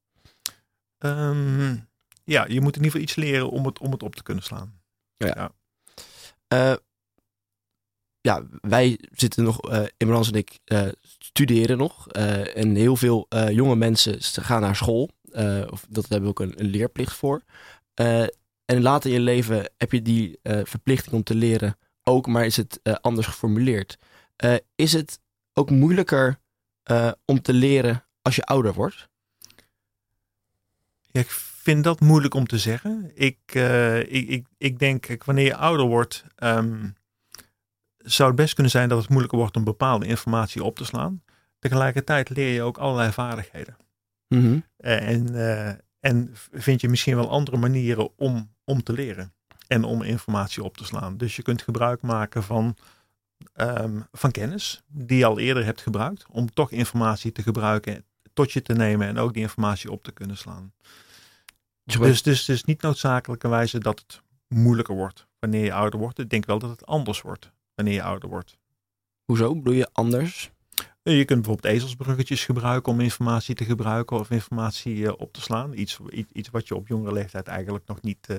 Ehm, 0.97 1.75
ja, 2.23 2.45
je 2.47 2.61
moet 2.61 2.75
in 2.75 2.83
ieder 2.83 2.83
geval 2.83 3.01
iets 3.01 3.15
leren 3.15 3.49
om 3.49 3.65
het, 3.65 3.79
om 3.79 3.91
het 3.91 4.03
op 4.03 4.15
te 4.15 4.23
kunnen 4.23 4.43
slaan. 4.43 4.81
Eh, 6.47 6.75
ja, 8.21 8.43
wij 8.61 8.99
zitten 9.11 9.43
nog, 9.43 9.61
eh 9.61 9.83
Imrans 9.97 10.31
en 10.31 10.37
ik 10.37 10.59
studeren 11.17 11.77
nog. 11.77 12.07
en 12.07 12.75
heel 12.75 12.95
veel 12.95 13.27
jonge 13.49 13.75
mensen 13.75 14.21
gaan 14.21 14.61
naar 14.61 14.75
school. 14.75 15.09
of 15.69 15.85
dat 15.89 16.09
hebben 16.09 16.21
we 16.21 16.27
ook 16.27 16.39
een, 16.39 16.59
een 16.59 16.69
leerplicht 16.69 17.15
voor. 17.15 17.43
En 18.69 18.81
later 18.81 19.09
in 19.09 19.15
je 19.15 19.21
leven 19.21 19.71
heb 19.77 19.91
je 19.91 20.01
die 20.01 20.39
eh, 20.41 20.59
verplichting 20.63 21.15
om 21.15 21.23
te 21.23 21.35
leren 21.35 21.77
ook, 22.03 22.27
maar 22.27 22.45
is 22.45 22.57
het 22.57 22.79
eh, 22.83 22.93
anders 22.93 23.27
geformuleerd. 23.27 23.97
Eh, 24.35 24.55
is 24.75 24.93
het 24.93 25.19
ook 25.53 25.69
moeilijker 25.69 26.39
om 27.25 27.41
te 27.41 27.53
leren 27.53 28.05
als 28.21 28.35
je 28.35 28.43
ouder 28.43 28.73
wordt? 28.73 29.09
Ja, 31.01 31.19
ik 31.19 31.29
vind 31.29 31.83
dat 31.83 31.99
moeilijk 31.99 32.33
om 32.33 32.47
te 32.47 32.57
zeggen. 32.57 33.11
Ik, 33.13 33.37
ik, 34.07 34.29
ik, 34.29 34.47
ik 34.57 34.79
denk, 34.79 35.23
wanneer 35.25 35.45
je 35.45 35.55
ouder 35.55 35.85
wordt, 35.85 36.25
ehm, 36.35 36.89
zou 37.97 38.27
het 38.27 38.37
best 38.37 38.53
kunnen 38.53 38.71
zijn 38.71 38.89
dat 38.89 38.99
het 38.99 39.09
moeilijker 39.09 39.39
wordt 39.39 39.57
om 39.57 39.63
bepaalde 39.63 40.05
informatie 40.05 40.63
op 40.63 40.75
te 40.75 40.85
slaan. 40.85 41.23
Tegelijkertijd 41.59 42.29
leer 42.29 42.53
je 42.53 42.61
ook 42.61 42.77
allerlei 42.77 43.11
vaardigheden. 43.11 43.77
Eh, 44.77 45.07
en, 45.07 45.33
en 45.99 46.29
vind 46.51 46.81
je 46.81 46.89
misschien 46.89 47.15
wel 47.15 47.29
andere 47.29 47.57
manieren 47.57 48.17
om, 48.17 48.53
om 48.63 48.83
te 48.83 48.93
leren 48.93 49.33
en 49.67 49.83
om 49.83 50.01
informatie 50.01 50.63
op 50.63 50.77
te 50.77 50.85
slaan. 50.85 51.17
Dus 51.17 51.35
je 51.35 51.41
kunt 51.41 51.61
gebruik 51.61 52.01
maken 52.01 52.43
van, 52.43 52.75
ehm, 53.53 53.99
van 54.11 54.31
kennis 54.31 54.83
die 54.87 55.17
je 55.17 55.25
al 55.25 55.39
eerder 55.39 55.65
hebt 55.65 55.81
gebruikt, 55.81 56.25
om 56.29 56.53
toch 56.53 56.71
informatie 56.71 57.31
te 57.31 57.41
gebruiken, 57.41 58.05
tot 58.33 58.51
je 58.51 58.61
te 58.61 58.73
nemen 58.73 59.07
en 59.07 59.17
ook 59.17 59.33
die 59.33 59.41
informatie 59.41 59.91
op 59.91 60.03
te 60.03 60.11
kunnen 60.11 60.37
slaan. 60.37 60.73
Dus 61.83 61.97
Dus, 61.97 62.21
dus, 62.21 62.45
dus 62.45 62.63
niet 62.63 62.81
noodzakelijkerwijze 62.81 63.79
dat 63.79 63.99
het 63.99 64.21
moeilijker 64.47 64.95
wordt 64.95 65.27
wanneer 65.39 65.63
je 65.63 65.73
ouder 65.73 65.99
wordt. 65.99 66.19
Ik 66.19 66.29
denk 66.29 66.45
wel 66.45 66.59
dat 66.59 66.69
het 66.69 66.85
anders 66.85 67.21
wordt 67.21 67.51
wanneer 67.75 67.93
je 67.93 68.03
ouder 68.03 68.29
wordt. 68.29 68.57
Hoezo? 69.25 69.55
Bedoel 69.55 69.73
je 69.73 69.89
anders? 69.91 70.51
Je 71.17 71.25
kunt 71.25 71.41
bijvoorbeeld 71.41 71.73
ezelsbruggetjes 71.73 72.45
gebruiken 72.45 72.91
om 72.91 72.99
informatie 72.99 73.55
te 73.55 73.65
gebruiken 73.65 74.19
of 74.19 74.29
informatie 74.31 75.05
eh, 75.07 75.13
op 75.17 75.33
te 75.33 75.41
slaan. 75.41 75.73
Iets, 75.73 75.99
iets, 76.09 76.31
iets 76.31 76.49
wat 76.49 76.67
je 76.67 76.75
op 76.75 76.87
jongere 76.87 77.13
leeftijd 77.13 77.47
eigenlijk 77.47 77.87
nog 77.87 78.01
niet 78.01 78.27
eh, 78.29 78.37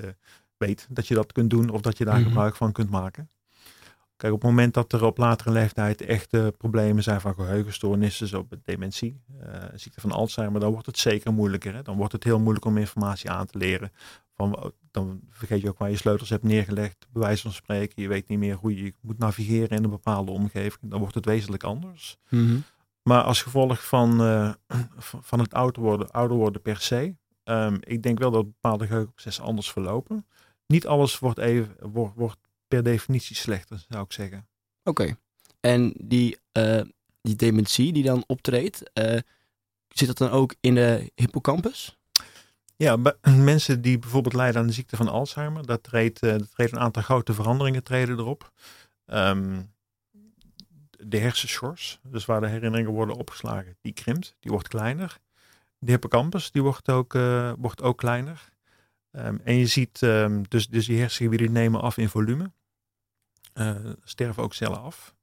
weet 0.57 0.87
dat 0.89 1.07
je 1.07 1.13
dat 1.15 1.31
kunt 1.31 1.49
doen 1.49 1.69
of 1.69 1.81
dat 1.81 1.97
je 1.97 2.05
daar 2.05 2.19
Mhm. 2.19 2.27
gebruik 2.27 2.55
van 2.55 2.71
kunt 2.71 2.89
maken. 2.89 3.29
Kijk, 4.17 4.33
op 4.33 4.41
het 4.41 4.49
moment 4.49 4.73
dat 4.73 4.93
er 4.93 5.03
op 5.03 5.17
latere 5.17 5.51
leeftijd 5.51 6.01
echte 6.01 6.53
problemen 6.57 7.03
zijn 7.03 7.21
van 7.21 7.33
geheugenstoornissen, 7.33 8.27
zoals 8.27 8.45
dementie, 8.63 9.21
eh, 9.39 9.63
ziekte 9.75 10.01
van 10.01 10.11
Alzheimer, 10.11 10.59
dan 10.61 10.71
wordt 10.71 10.85
het 10.85 10.97
zeker 10.97 11.33
moeilijker. 11.33 11.73
Hè? 11.73 11.81
Dan 11.81 11.97
wordt 11.97 12.13
het 12.13 12.23
heel 12.23 12.39
moeilijk 12.39 12.65
om 12.65 12.77
informatie 12.77 13.29
aan 13.29 13.45
te 13.45 13.57
leren. 13.57 13.91
Van, 14.35 14.73
dan 14.91 15.21
vergeet 15.29 15.61
je 15.61 15.69
ook 15.69 15.77
waar 15.77 15.89
je 15.89 15.95
sleutels 15.97 16.29
hebt 16.29 16.43
neergelegd, 16.43 17.07
bij 17.11 17.21
wijze 17.21 17.41
van 17.41 17.51
spreken. 17.51 18.01
Je 18.01 18.07
weet 18.07 18.27
niet 18.27 18.39
meer 18.39 18.55
hoe 18.55 18.75
je 18.75 18.93
moet 19.01 19.17
navigeren 19.17 19.77
in 19.77 19.83
een 19.83 19.89
bepaalde 19.89 20.31
omgeving. 20.31 20.91
Dan 20.91 20.99
wordt 20.99 21.15
het 21.15 21.25
wezenlijk 21.25 21.63
anders. 21.63 22.17
Maar 23.03 23.23
als 23.23 23.41
gevolg 23.41 23.87
van, 23.87 24.21
eh, 24.21 24.53
van 24.97 25.23
van 25.23 25.39
het 25.39 25.53
ouder 25.53 25.81
worden, 25.81 26.11
ouder 26.11 26.37
worden 26.37 26.61
per 26.61 26.77
se, 26.77 27.15
ehm, 27.43 27.77
ik 27.79 28.03
denk 28.03 28.19
wel 28.19 28.31
dat 28.31 28.45
bepaalde 28.45 28.85
geheugenprocessen 28.85 29.43
anders 29.43 29.71
verlopen. 29.71 30.25
Niet 30.67 30.87
alles 30.87 31.19
wordt, 31.19 31.39
even, 31.39 31.75
wordt, 31.79 32.15
wordt 32.15 32.37
per 32.67 32.83
definitie 32.83 33.35
slechter, 33.35 33.85
zou 33.89 34.03
ik 34.03 34.11
zeggen. 34.11 34.47
Oké. 34.83 35.15
En 35.59 35.93
die, 35.97 36.37
eh, 36.51 36.81
die 37.21 37.35
dementie 37.35 37.93
die 37.93 38.03
dan 38.03 38.23
optreedt, 38.27 38.91
eh, 38.93 39.19
zit 39.87 40.07
dat 40.07 40.17
dan 40.17 40.29
ook 40.29 40.55
in 40.59 40.75
de 40.75 41.11
hippocampus? 41.15 41.99
Ja, 42.81 42.97
mensen 43.37 43.81
die 43.81 43.99
bijvoorbeeld 43.99 44.33
lijden 44.33 44.61
aan 44.61 44.67
de 44.67 44.73
ziekte 44.73 44.95
van 44.95 45.07
Alzheimer, 45.07 45.65
dat 45.65 45.83
treedt, 45.83 46.23
eh, 46.23 46.31
dat 46.31 46.51
treedt 46.51 46.71
een 46.71 46.79
aantal 46.79 47.01
grote 47.01 47.33
veranderingen 47.33 47.83
treden 47.83 48.19
erop. 48.19 48.51
Ehm, 49.05 49.61
de 50.89 51.17
hersenschors, 51.17 51.99
dus 52.03 52.25
waar 52.25 52.41
de 52.41 52.47
herinneringen 52.47 52.91
worden 52.91 53.15
opgeslagen, 53.15 53.77
die 53.81 53.93
krimpt, 53.93 54.35
die 54.39 54.51
wordt 54.51 54.67
kleiner. 54.67 55.19
De 55.79 55.91
hippocampus, 55.91 56.51
die 56.51 56.61
wordt 56.61 56.89
ook, 56.89 57.15
eh, 57.15 57.53
wordt 57.57 57.81
ook 57.81 57.97
kleiner. 57.97 58.49
Ehm, 59.11 59.37
en 59.43 59.55
je 59.55 59.67
ziet, 59.67 60.01
ehm, 60.01 60.43
dus, 60.47 60.67
dus 60.67 60.85
die 60.85 60.99
hersengebieden 60.99 61.51
nemen 61.51 61.81
af 61.81 61.97
in 61.97 62.09
volume. 62.09 62.51
Eh, 63.53 63.75
sterven 64.03 64.43
ook 64.43 64.53
cellen 64.53 64.81
af. 64.81 65.15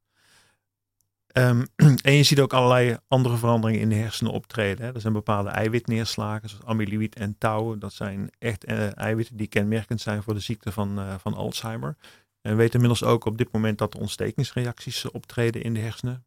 Ehm, 1.29 1.65
en 2.03 2.13
je 2.13 2.23
ziet 2.23 2.41
ook 2.41 2.53
allerlei 2.53 2.97
andere 3.09 3.37
veranderingen 3.37 3.81
in 3.81 3.89
de 3.89 3.95
hersenen 3.95 4.33
optreden. 4.33 4.87
Hè. 4.87 4.95
Er 4.95 5.01
zijn 5.01 5.13
bepaalde 5.13 5.49
eiwitneerslagen, 5.49 6.49
zoals 6.49 6.65
amyloïd 6.65 7.15
en 7.15 7.39
tau. 7.39 7.79
Dat 7.79 7.93
zijn 7.93 8.31
echt 8.39 8.65
eh, 8.65 8.97
eiwitten 8.97 9.37
die 9.37 9.47
kenmerkend 9.47 10.01
zijn 10.01 10.23
voor 10.23 10.35
de 10.35 10.41
ziekte 10.41 10.73
van, 10.73 10.99
eh, 10.99 11.15
van 11.19 11.35
Alzheimer. 11.35 11.97
En 12.41 12.51
we 12.51 12.57
weten 12.57 12.75
inmiddels 12.75 13.03
ook 13.03 13.25
op 13.25 13.39
dit 13.39 13.53
moment 13.53 13.79
dat 13.79 13.95
er 13.95 14.01
ontstekingsreacties 14.01 15.05
eh, 15.05 15.11
optreden 15.15 15.63
in 15.63 15.75
de 15.75 15.81
hersenen. 15.81 16.27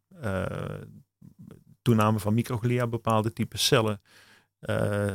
Toename 1.82 2.18
van 2.18 2.34
microglia, 2.34 2.86
bepaalde 2.86 3.32
type 3.32 3.58
cellen. 3.58 4.00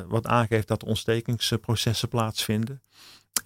wat 0.07 0.27
aangeeft 0.27 0.67
dat 0.67 0.83
ontstekingsprocessen 0.83 2.09
plaatsvinden. 2.09 2.81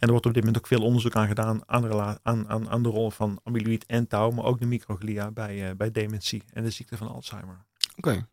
En 0.01 0.07
er 0.07 0.13
wordt 0.13 0.25
op 0.25 0.33
dit 0.33 0.43
moment 0.43 0.61
ook 0.63 0.67
veel 0.67 0.81
onderzoek 0.81 1.15
aan 1.15 1.27
gedaan 1.27 1.61
aan 1.65 1.81
de, 1.81 2.17
aan, 2.23 2.49
aan, 2.49 2.69
aan 2.69 2.83
de 2.83 2.89
rol 2.89 3.09
van 3.11 3.39
amyloïd 3.43 3.85
en 3.85 4.07
tau, 4.07 4.33
maar 4.33 4.45
ook 4.45 4.59
de 4.59 4.65
microglia 4.65 5.31
bij, 5.31 5.69
eh, 5.69 5.75
bij 5.75 5.91
dementie 5.91 6.43
en 6.53 6.63
de 6.63 6.69
ziekte 6.69 6.97
van 6.97 7.07
Alzheimer. 7.07 7.65
Oké. 7.95 8.27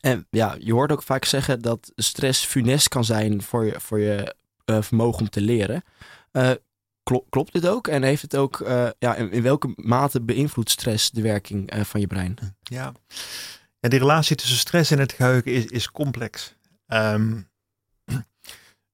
En 0.00 0.26
ja, 0.30 0.56
je 0.58 0.72
hoort 0.72 0.92
ook 0.92 1.02
vaak 1.02 1.24
zeggen 1.24 1.60
dat 1.60 1.92
stress 1.96 2.44
funest 2.44 2.88
kan 2.88 3.04
zijn 3.04 3.42
voor 3.42 3.64
je, 3.64 3.80
voor 3.80 3.98
je 3.98 4.34
eh, 4.64 4.82
vermogen 4.82 5.20
om 5.20 5.28
te 5.28 5.40
leren. 5.40 5.82
Eh, 6.30 6.50
klo- 7.02 7.26
klopt 7.28 7.52
dit 7.52 7.66
ook? 7.66 7.88
En 7.88 8.02
heeft 8.02 8.22
het 8.22 8.36
ook, 8.36 8.58
ja, 8.98 9.14
in, 9.14 9.30
in 9.30 9.42
welke 9.42 9.72
mate 9.76 10.22
beïnvloedt 10.22 10.70
stress 10.70 11.10
de 11.10 11.22
werking 11.22 11.72
van 11.84 12.00
je 12.00 12.06
brein? 12.06 12.36
Ja. 12.62 12.92
ja, 13.80 13.88
die 13.88 13.98
relatie 13.98 14.36
tussen 14.36 14.58
stress 14.58 14.90
en 14.90 14.98
het 14.98 15.12
geheugen 15.12 15.52
is, 15.52 15.66
is 15.66 15.90
complex. 15.90 16.54
Ehm, 16.86 17.40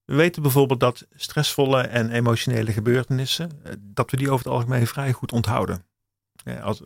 we 0.08 0.14
weten 0.14 0.42
bijvoorbeeld 0.42 0.80
dat 0.80 1.06
stressvolle 1.16 1.80
en 1.80 2.10
emotionele 2.10 2.72
gebeurtenissen, 2.72 3.50
eh, 3.62 3.72
dat 3.78 4.10
we 4.10 4.16
die 4.16 4.30
over 4.30 4.44
het 4.44 4.54
algemeen 4.54 4.86
vrij 4.86 5.12
goed 5.12 5.32
onthouden. 5.32 5.84
Als, 6.62 6.82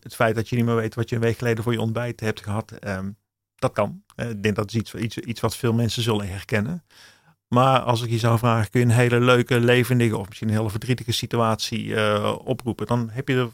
het 0.00 0.14
feit 0.14 0.34
dat 0.34 0.48
je 0.48 0.56
niet 0.56 0.64
meer 0.64 0.74
weet 0.74 0.94
wat 0.94 1.08
je 1.08 1.14
een 1.14 1.20
week 1.20 1.38
geleden 1.38 1.64
voor 1.64 1.72
je 1.72 1.80
ontbijt 1.80 2.20
hebt 2.20 2.42
gehad, 2.42 2.72
ehm, 2.72 3.10
dat 3.54 3.72
kan. 3.72 4.02
Eh, 4.16 4.30
Ik 4.30 4.42
denk 4.42 4.56
dat 4.56 4.68
is 4.68 4.74
iets, 4.74 4.94
iets, 4.94 5.18
iets 5.18 5.40
wat 5.40 5.56
veel 5.56 5.72
mensen 5.72 6.02
zullen 6.02 6.28
herkennen. 6.28 6.84
Maar 7.48 7.80
als 7.80 8.02
ik 8.02 8.10
je 8.10 8.18
zou 8.18 8.38
vragen, 8.38 8.70
kun 8.70 8.80
je 8.80 8.86
een 8.86 8.92
hele 8.92 9.20
leuke, 9.20 9.60
levendige 9.60 10.16
of 10.16 10.28
misschien 10.28 10.48
een 10.48 10.56
hele 10.56 10.70
verdrietige 10.70 11.12
situatie 11.12 11.94
eh, 11.94 12.38
oproepen, 12.44 12.86
dan 12.86 13.10
heb 13.10 13.28
je 13.28 13.34
er 13.34 13.50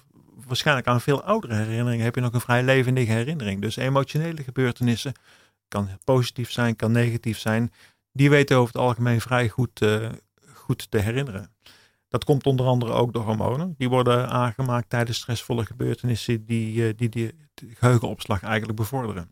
waarschijnlijk 0.46 0.86
aan 0.86 1.00
veel 1.00 1.22
oudere 1.22 1.54
herinneringen 1.54 2.04
heb 2.04 2.14
je 2.14 2.20
nog 2.20 2.32
een 2.32 2.40
vrij 2.40 2.62
levendige 2.62 3.12
herinnering. 3.12 3.60
Dus 3.60 3.76
emotionele 3.76 4.42
gebeurtenissen 4.42 5.12
kan 5.68 5.88
positief 6.04 6.50
zijn, 6.50 6.76
kan 6.76 6.92
negatief 6.92 7.38
zijn. 7.38 7.72
Die 8.12 8.30
weten 8.30 8.56
over 8.56 8.72
het 8.72 8.82
algemeen 8.82 9.20
vrij 9.20 9.48
goed, 9.48 9.82
eh, 9.82 10.08
goed 10.54 10.90
te 10.90 10.98
herinneren. 10.98 11.54
Dat 12.08 12.24
komt 12.24 12.46
onder 12.46 12.66
andere 12.66 12.92
ook 12.92 13.12
door 13.12 13.22
hormonen. 13.24 13.74
Die 13.76 13.88
worden 13.88 14.28
aangemaakt 14.28 14.90
tijdens 14.90 15.16
stressvolle 15.18 15.66
gebeurtenissen 15.66 16.44
die 16.46 16.86
eh, 16.88 16.92
die, 16.96 17.08
die 17.08 17.34
de 17.54 17.68
geheugenopslag 17.74 18.42
eigenlijk 18.42 18.78
bevorderen. 18.78 19.30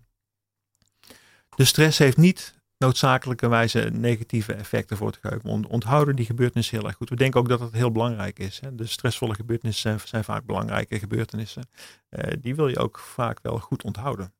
De 1.56 1.64
stress 1.64 1.98
heeft 1.98 2.16
niet 2.16 2.56
noodzakelijkerwijze 2.78 3.80
negatieve 3.92 4.52
effecten 4.52 4.96
voor 4.96 5.06
het 5.06 5.18
geheugen. 5.20 5.50
Ont- 5.50 5.66
Onthouden 5.66 6.16
die 6.16 6.26
gebeurtenissen 6.26 6.78
heel 6.78 6.86
erg 6.86 6.96
goed. 6.96 7.08
We 7.08 7.16
denken 7.16 7.40
ook 7.40 7.48
dat 7.48 7.60
het 7.60 7.72
heel 7.72 7.92
belangrijk 7.92 8.38
is. 8.38 8.60
Hè. 8.60 8.74
De 8.74 8.86
stressvolle 8.86 9.34
gebeurtenissen 9.34 9.82
zijn, 9.82 10.00
zijn 10.08 10.24
vaak 10.24 10.44
belangrijke 10.44 10.98
gebeurtenissen. 10.98 11.68
Eh, 12.08 12.32
die 12.40 12.54
wil 12.54 12.68
je 12.68 12.78
ook 12.78 12.98
vaak 12.98 13.38
wel 13.42 13.58
goed 13.58 13.82
onthouden. 13.84 14.32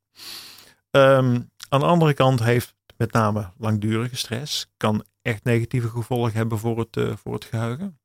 Ehm, 0.90 1.40
aan 1.68 1.80
de 1.80 1.86
andere 1.86 2.14
kant 2.14 2.42
heeft 2.42 2.74
met 2.98 3.12
name 3.12 3.52
langdurige 3.56 4.16
stress 4.16 4.66
kan 4.76 5.04
echt 5.22 5.44
negatieve 5.44 5.88
gevolgen 5.88 6.32
hebben 6.32 6.58
voor 6.58 6.78
het, 6.78 6.96
eh, 6.96 7.16
voor 7.16 7.34
het 7.34 7.44
geheugen. 7.44 7.98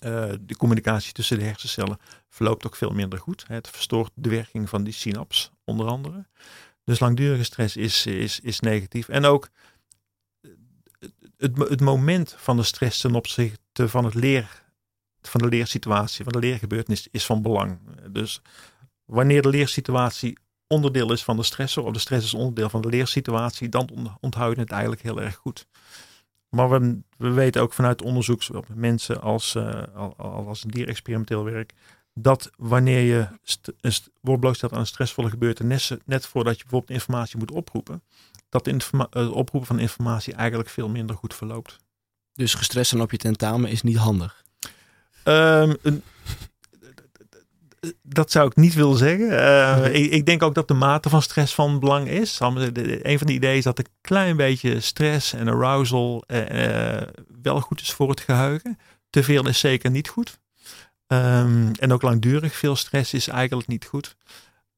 Eh, 0.00 0.32
de 0.40 0.56
communicatie 0.56 1.12
tussen 1.12 1.38
de 1.38 1.44
hersencellen 1.44 1.98
verloopt 2.28 2.66
ook 2.66 2.76
veel 2.76 2.90
minder 2.90 3.18
goed. 3.18 3.44
Het 3.46 3.68
verstoort 3.68 4.12
de 4.14 4.28
werking 4.28 4.68
van 4.68 4.84
die 4.84 4.92
synaps, 4.92 5.50
onder 5.64 5.86
andere. 5.86 6.26
Dus 6.84 7.00
langdurige 7.00 7.44
stress 7.44 7.76
is, 7.76 8.06
is, 8.06 8.40
is 8.40 8.60
negatief. 8.60 9.08
En 9.08 9.24
ook 9.24 9.48
het, 11.36 11.58
het 11.58 11.80
moment 11.80 12.34
van 12.38 12.56
de 12.56 12.62
stress 12.62 13.00
ten 13.00 13.14
opzichte 13.14 13.88
van, 13.88 14.04
het 14.04 14.14
leer, 14.14 14.62
van 15.20 15.40
de 15.40 15.48
leersituatie, 15.48 16.24
van 16.24 16.32
de 16.32 16.38
leergebeurtenis, 16.38 17.08
is 17.10 17.26
van 17.26 17.42
belang. 17.42 17.78
Dus 18.10 18.40
wanneer 19.04 19.42
de 19.42 19.48
leersituatie 19.48 20.38
onderdeel 20.66 21.12
is 21.12 21.24
van 21.24 21.36
de 21.36 21.42
stressor, 21.42 21.84
of 21.84 21.92
de 21.92 21.98
stress 21.98 22.24
is 22.24 22.34
onderdeel 22.34 22.68
van 22.68 22.80
de 22.80 22.88
leersituatie, 22.88 23.68
dan 23.68 24.16
onthoud 24.20 24.54
je 24.54 24.60
het 24.60 24.70
eigenlijk 24.70 25.02
heel 25.02 25.20
erg 25.22 25.34
goed. 25.34 25.66
Maar 26.48 26.70
we, 26.70 26.98
we 27.16 27.30
weten 27.30 27.62
ook 27.62 27.72
vanuit 27.72 28.02
onderzoek, 28.02 28.42
zowel 28.42 28.64
met 28.68 28.76
mensen 28.76 29.20
als, 29.20 29.54
uh, 29.54 29.82
als 30.16 30.64
een 30.64 30.70
dierexperimenteel 30.70 31.44
werk, 31.44 31.72
dat 32.14 32.50
wanneer 32.56 33.00
je 33.00 33.28
wordt 34.20 34.40
blootgesteld 34.40 34.72
aan 34.72 34.78
een 34.78 34.86
stressvolle 34.86 35.30
gebeurtenis, 35.30 35.92
net 36.04 36.26
voordat 36.26 36.56
je 36.56 36.62
bijvoorbeeld 36.62 36.90
informatie 36.90 37.38
moet 37.38 37.50
oproepen, 37.50 38.02
dat 38.48 38.64
de 38.64 38.70
het 38.70 39.30
oproepen 39.30 39.66
van 39.66 39.78
informatie 39.78 40.34
eigenlijk 40.34 40.68
veel 40.68 40.88
minder 40.88 41.16
goed 41.16 41.34
verloopt. 41.34 41.76
Dus 42.32 42.54
gestrest 42.54 42.88
zijn 42.88 43.02
op 43.02 43.10
je 43.10 43.16
tentamen 43.16 43.70
is 43.70 43.82
niet 43.82 43.96
handig? 43.96 44.44
Um, 45.24 45.76
een, 45.82 46.02
dat 48.02 48.30
zou 48.30 48.46
ik 48.46 48.56
niet 48.56 48.74
willen 48.74 48.96
zeggen. 48.96 49.30
Uh, 49.30 49.94
ik, 49.94 50.10
ik, 50.10 50.26
denk 50.26 50.42
ook 50.42 50.54
dat 50.54 50.68
de 50.68 50.74
mate 50.74 51.08
van 51.08 51.22
stress 51.22 51.54
van 51.54 51.80
belang 51.80 52.08
is. 52.08 52.40
Een 52.40 53.18
van 53.18 53.26
de 53.26 53.32
ideeën 53.32 53.56
is 53.56 53.64
dat 53.64 53.78
een 53.78 53.86
klein 54.00 54.36
beetje 54.36 54.80
stress 54.80 55.32
en 55.32 55.48
arousal 55.48 56.24
uh, 56.26 57.02
wel 57.42 57.60
goed 57.60 57.80
is 57.80 57.92
voor 57.92 58.10
het 58.10 58.20
geheugen. 58.20 58.78
Te 59.10 59.22
veel 59.22 59.48
is 59.48 59.58
zeker 59.58 59.90
niet 59.90 60.08
goed. 60.08 60.38
Um, 61.06 61.70
en 61.72 61.92
ook 61.92 62.02
langdurig 62.02 62.56
veel 62.56 62.76
stress 62.76 63.14
is 63.14 63.28
eigenlijk 63.28 63.68
niet 63.68 63.84
goed. 63.84 64.16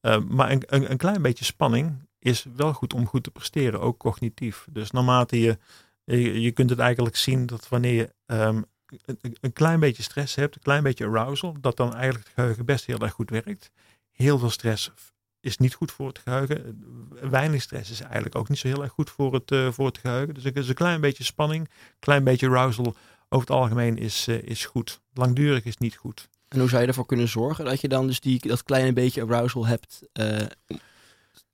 Uh, 0.01 0.17
maar 0.27 0.51
een, 0.51 0.63
een, 0.65 0.91
een, 0.91 0.97
klein 0.97 1.21
beetje 1.21 1.45
spanning 1.45 2.07
is 2.19 2.45
wel 2.55 2.73
goed 2.73 2.93
om 2.93 3.07
goed 3.07 3.23
te 3.23 3.31
presteren, 3.31 3.81
ook 3.81 3.97
cognitief. 3.97 4.67
Dus 4.71 4.91
naarmate 4.91 5.39
je, 5.39 5.57
je, 6.03 6.41
je 6.41 6.51
kunt 6.51 6.69
het 6.69 6.79
eigenlijk 6.79 7.15
zien 7.15 7.45
dat 7.45 7.69
wanneer 7.69 7.93
je 7.93 8.13
um, 8.25 8.65
een, 9.41 9.53
klein 9.53 9.79
beetje 9.79 10.03
stress 10.03 10.35
hebt, 10.35 10.55
een 10.55 10.61
klein 10.61 10.83
beetje 10.83 11.05
arousal, 11.05 11.55
dat 11.61 11.77
dan 11.77 11.93
eigenlijk 11.93 12.25
het 12.25 12.33
geheugen 12.33 12.65
best 12.65 12.85
heel 12.85 12.99
erg 12.99 13.11
goed 13.11 13.29
werkt. 13.29 13.71
Heel 14.11 14.39
veel 14.39 14.49
stress 14.49 14.91
is 15.39 15.57
niet 15.57 15.73
goed 15.73 15.91
voor 15.91 16.07
het 16.07 16.19
geheugen. 16.19 16.79
Weinig 17.29 17.61
stress 17.61 17.91
is 17.91 18.01
eigenlijk 18.01 18.35
ook 18.35 18.49
niet 18.49 18.57
zo 18.57 18.67
heel 18.67 18.83
erg 18.83 18.91
goed 18.91 19.09
voor 19.09 19.33
het, 19.33 19.51
uh, 19.51 19.71
voor 19.71 19.85
het 19.85 19.97
geheugen. 19.97 20.33
Dus, 20.33 20.67
een 20.67 20.73
klein 20.73 21.01
beetje 21.01 21.23
spanning, 21.23 21.63
een 21.65 21.95
klein 21.99 22.23
beetje 22.23 22.47
arousal 22.47 22.95
over 23.29 23.47
het 23.47 23.57
algemeen 23.57 23.97
is, 23.97 24.27
uh, 24.27 24.41
is 24.41 24.65
goed. 24.65 24.99
Langdurig 25.13 25.63
is 25.65 25.77
niet 25.77 25.95
goed. 25.95 26.29
En 26.47 26.59
hoe 26.59 26.69
zou 26.69 26.81
je 26.81 26.87
ervoor 26.87 27.05
kunnen 27.05 27.27
zorgen 27.27 27.65
dat 27.65 27.81
je 27.81 27.87
dan 27.87 28.07
dus 28.07 28.19
die, 28.19 28.47
dat 28.47 28.63
kleine 28.63 28.93
beetje 28.93 29.21
arousal 29.21 29.65
hebt? 29.65 30.01
Uh, 30.13 30.39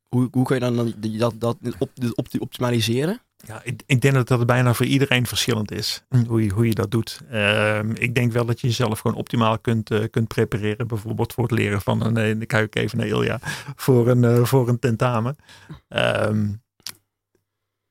hoe, 0.08 0.28
hoe 0.32 0.46
kun 0.46 0.56
je 0.56 0.62
dan 0.62 0.94
dat, 1.18 1.34
dat 1.40 1.58
op, 1.80 1.92
op, 2.14 2.28
optimaliseren? 2.40 3.22
Ja, 3.48 3.62
ik, 3.64 3.82
ik, 3.86 4.02
denk 4.02 4.14
dat 4.14 4.28
dat 4.28 4.46
bijna 4.46 4.74
voor 4.74 4.86
iedereen 4.86 5.26
verschillend 5.26 5.72
is. 5.72 6.04
Hoe 6.28 6.44
je, 6.44 6.50
hoe 6.50 6.68
je 6.68 6.74
dat 6.74 6.92
doet. 6.92 7.22
Uh, 7.32 7.80
ik 7.94 8.16
denk 8.16 8.32
wel 8.32 8.46
dat 8.46 8.62
je 8.62 8.68
jezelf 8.68 9.00
gewoon 9.00 9.18
optimaal 9.18 9.60
kunt, 9.60 9.92
uh, 9.92 10.04
kunt 10.12 10.28
prepareren. 10.28 10.88
Bijvoorbeeld 10.88 11.34
voor 11.34 11.44
het 11.44 11.52
leren 11.52 11.82
van 11.82 12.06
een. 12.06 12.14
Nee, 12.14 12.38
dan 12.38 12.48
kijk 12.48 12.66
ik 12.66 12.76
even 12.76 12.98
naar 12.98 13.08
Ilja. 13.08 13.40
Voor 13.76 14.08
een, 14.08 14.24
uh, 14.24 14.44
voor 14.44 14.70
een 14.70 14.80
tentamen. 14.80 15.36
Um, 15.90 16.64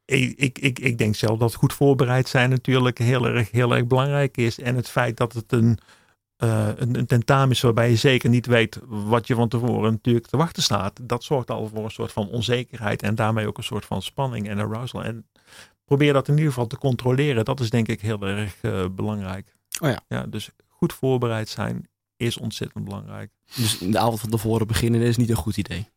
ik, 0.05 0.38
ik, 0.38 0.59
ik, 0.59 0.79
ik 0.79 0.99
denk 0.99 1.14
zelf 1.14 1.38
dat 1.38 1.55
goed 1.55 1.73
voorbereid 1.73 2.29
zijn 2.29 2.51
natuurlijk 2.51 2.99
heel 2.99 3.27
erg, 3.27 3.51
heel 3.51 3.75
erg 3.75 3.87
belangrijk 3.87 4.37
is. 4.37 4.61
En 4.61 4.77
het 4.77 4.88
feit 4.88 5.17
dat 5.17 5.33
het 5.33 5.53
een 5.53 5.79
uh, 6.38 6.69
een, 6.77 6.99
een, 6.99 7.07
tentamen 7.07 7.51
is 7.51 7.61
waarbij 7.61 7.90
je 7.90 7.97
zeker 7.97 8.31
niet 8.31 8.47
weet 8.47 8.79
wat 8.87 9.27
je 9.27 9.35
van 9.35 9.49
tevoren 9.49 9.93
natuurlijk 9.93 10.27
te 10.27 10.37
wachten 10.37 10.62
staat. 10.62 11.01
Dat 11.03 11.25
zorgt 11.25 11.51
al 11.51 11.69
voor 11.69 11.85
een 11.85 11.90
soort 11.90 12.12
van 12.12 12.29
onzekerheid 12.29 13.03
en 13.03 13.14
daarmee 13.14 13.47
ook 13.47 13.59
een 13.59 13.64
soort 13.64 13.85
van 13.85 14.03
spanning 14.03 14.49
en 14.49 14.59
arousal. 14.59 15.05
En 15.05 15.27
probeer 15.85 16.12
dat 16.12 16.29
in 16.29 16.35
ieder 16.35 16.49
geval 16.49 16.66
te 16.66 16.79
controleren. 16.79 17.44
Dat 17.44 17.61
is 17.61 17.70
denk 17.70 17.88
ik 17.88 18.01
heel 18.01 18.20
erg 18.23 18.62
uh, 18.62 18.85
belangrijk. 18.90 19.57
Oh 19.81 19.88
ja. 19.88 20.01
ja. 20.09 20.23
Dus 20.23 20.51
goed 20.68 20.92
voorbereid 20.92 21.49
zijn 21.49 21.88
is 22.16 22.38
ontzettend 22.38 22.85
belangrijk. 22.85 23.31
Dus 23.55 23.79
de 23.79 23.99
avond 23.99 24.20
van 24.20 24.31
tevoren 24.31 24.66
beginnen 24.66 25.01
is 25.01 25.16
niet 25.16 25.31
een 25.31 25.37
goed 25.37 25.57
idee? 25.57 25.88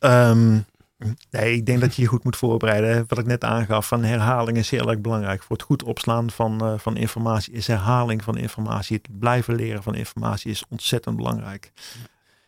um, 0.00 0.64
Nee, 1.30 1.54
ik 1.54 1.66
denk 1.66 1.80
dat 1.80 1.94
je 1.94 2.02
je 2.02 2.08
goed 2.08 2.24
moet 2.24 2.36
voorbereiden. 2.36 3.04
Wat 3.08 3.18
ik 3.18 3.26
net 3.26 3.44
aangaf, 3.44 3.88
van 3.88 4.04
herhaling 4.04 4.58
is 4.58 4.70
heel 4.70 4.90
erg 4.90 5.00
belangrijk. 5.00 5.42
Voor 5.42 5.56
het 5.56 5.64
goed 5.64 5.82
opslaan 5.82 6.30
van, 6.30 6.64
uh, 6.64 6.78
van 6.78 6.96
informatie 6.96 7.52
is 7.52 7.66
herhaling 7.66 8.24
van 8.24 8.36
informatie. 8.36 8.96
Het 8.96 9.18
blijven 9.18 9.54
leren 9.54 9.82
van 9.82 9.94
informatie 9.94 10.50
is 10.50 10.64
ontzettend 10.68 11.16
belangrijk. 11.16 11.72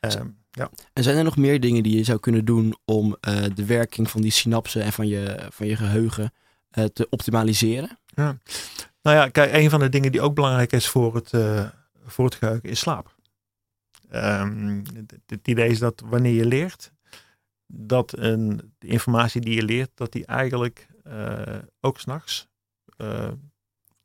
Uh, 0.01 0.13
ja. 0.51 0.71
En 0.93 1.03
zijn 1.03 1.17
er 1.17 1.25
nog 1.25 1.37
meer 1.37 1.61
dingen 1.61 1.83
die 1.83 1.97
je 1.97 2.05
zou 2.05 2.19
kunnen 2.19 2.45
doen 2.45 2.77
om 2.85 3.17
uh, 3.29 3.45
de 3.55 3.65
werking 3.65 4.11
van 4.11 4.21
die 4.21 4.31
synapsen 4.31 4.83
en 4.83 4.93
van 4.93 5.09
je, 5.09 5.47
van 5.51 5.67
je 5.67 5.77
geheugen 5.77 6.33
uh, 6.79 6.85
te 6.85 7.07
optimaliseren? 7.11 7.99
Ja. 8.07 8.39
Nou 9.03 9.17
ja, 9.17 9.29
kijk, 9.29 9.53
een 9.53 9.71
van 9.71 9.81
de 9.81 9.89
dingen 9.89 10.13
die 10.13 10.21
ook 10.21 10.35
belangrijk 10.35 10.73
is 10.73 10.89
voor 10.89 11.15
het, 11.15 11.31
voor 12.07 12.25
het 12.25 12.35
geheugen 12.35 12.69
is 12.69 12.79
slaap. 12.79 13.17
Um, 14.13 14.83
het 15.27 15.49
idee 15.49 15.69
is 15.69 15.79
dat 15.79 16.03
wanneer 16.05 16.33
je 16.33 16.47
leert, 16.47 16.93
dat 17.67 18.19
een, 18.19 18.75
de 18.79 18.87
informatie 18.87 19.41
die 19.41 19.55
je 19.55 19.63
leert, 19.63 19.91
dat 19.95 20.13
die 20.13 20.27
eigenlijk 20.27 20.87
ook 21.81 22.01
s'nachts, 22.01 22.49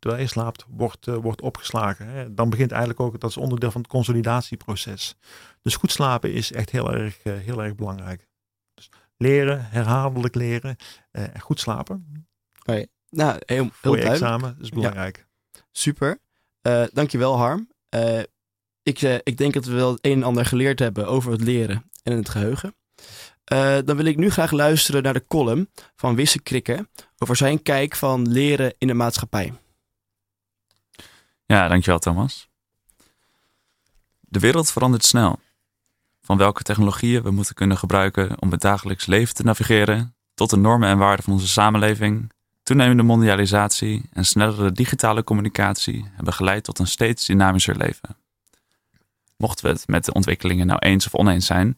terwijl 0.04 0.24
je 0.24 0.30
slaapt, 0.30 0.66
wordt, 0.70 1.08
uh, 1.08 1.16
wordt 1.16 1.42
opgeslagen. 1.42 2.08
Hè. 2.08 2.34
Dan 2.34 2.50
begint 2.50 2.72
eigenlijk 2.72 3.00
ook, 3.00 3.20
dat 3.20 3.30
is 3.30 3.38
onderdeel 3.38 3.72
van 3.72 3.82
het 3.82 3.90
consolidatieproces. 3.90 5.16
Dus 5.62 5.76
goed 5.76 5.92
slapen 5.92 6.34
is 6.34 6.52
echt 6.52 6.70
heel 6.70 6.94
erg, 6.94 7.24
heel 7.24 7.64
erg 7.64 7.76
belangrijk. 7.76 8.28
Dus 8.74 8.90
leren, 9.18 9.66
herhaaldelijk 9.66 10.36
leren, 10.36 10.76
en 11.12 11.40
goed 11.40 11.60
slapen. 11.60 12.26
Okay. 12.60 12.88
Nou, 13.10 13.40
heel, 13.46 13.56
heel 13.56 13.72
Voor 13.82 13.98
je 13.98 14.04
examen 14.04 14.58
is 14.62 14.70
belangrijk. 14.70 15.28
Ja. 15.52 15.62
Super. 15.72 16.20
dankjewel 16.94 17.38
Harm. 17.38 17.70
ik, 18.84 19.02
ik 19.02 19.38
denk 19.38 19.54
dat 19.54 19.66
we 19.66 19.74
wel 19.74 19.92
het 19.92 20.06
een 20.06 20.12
en 20.12 20.24
ander 20.24 20.46
geleerd 20.46 20.80
hebben 20.80 21.08
over 21.08 21.32
het 21.32 21.42
leren 21.42 21.90
en 22.04 22.16
het 22.16 22.30
geheugen. 22.30 22.76
Uh, 23.54 23.78
dan 23.86 23.96
wil 23.96 24.06
ik 24.06 24.18
nu 24.18 24.30
graag 24.30 24.52
luisteren 24.52 25.04
naar 25.04 25.14
de 25.14 25.28
column 25.28 25.70
van 25.96 26.16
Wisse 26.16 26.42
Krikke 26.42 26.88
over 27.18 27.36
zijn 27.36 27.62
kijk 27.62 27.96
van 27.96 28.32
leren 28.32 28.74
in 28.78 28.88
de 28.88 28.94
maatschappij. 28.94 29.54
Ja, 31.46 31.68
dankjewel 31.68 32.00
Thomas. 32.00 32.48
De 34.20 34.40
wereld 34.40 34.72
verandert 34.72 35.06
snel. 35.06 35.40
Van 36.22 36.38
welke 36.38 36.64
technologieën 36.64 37.24
we 37.24 37.32
moeten 37.32 37.56
kunnen 37.56 37.78
gebruiken 37.78 38.42
om 38.42 38.52
het 38.52 38.62
dagelijks 38.62 39.06
leven 39.06 39.36
te 39.36 39.44
navigeren, 39.44 40.16
tot 40.34 40.50
de 40.50 40.58
normen 40.58 40.90
en 40.90 40.98
waarden 40.98 41.24
van 41.24 41.34
onze 41.34 41.48
samenleving, 41.48 42.32
toenemende 42.64 43.04
mondialisatie 43.04 44.10
en 44.14 44.26
snellere 44.26 44.72
digitale 44.72 45.24
communicatie 45.24 46.12
hebben 46.16 46.34
geleid 46.34 46.64
tot 46.64 46.80
een 46.80 46.88
steeds 46.88 47.26
dynamischer 47.26 47.78
leven. 47.78 48.18
Mochten 49.38 49.66
we 49.66 49.72
het 49.72 49.88
met 49.88 50.06
de 50.06 50.14
ontwikkelingen 50.14 50.68
nou 50.68 50.80
eens 50.80 51.06
of 51.06 51.16
oneens 51.16 51.46
zijn, 51.46 51.78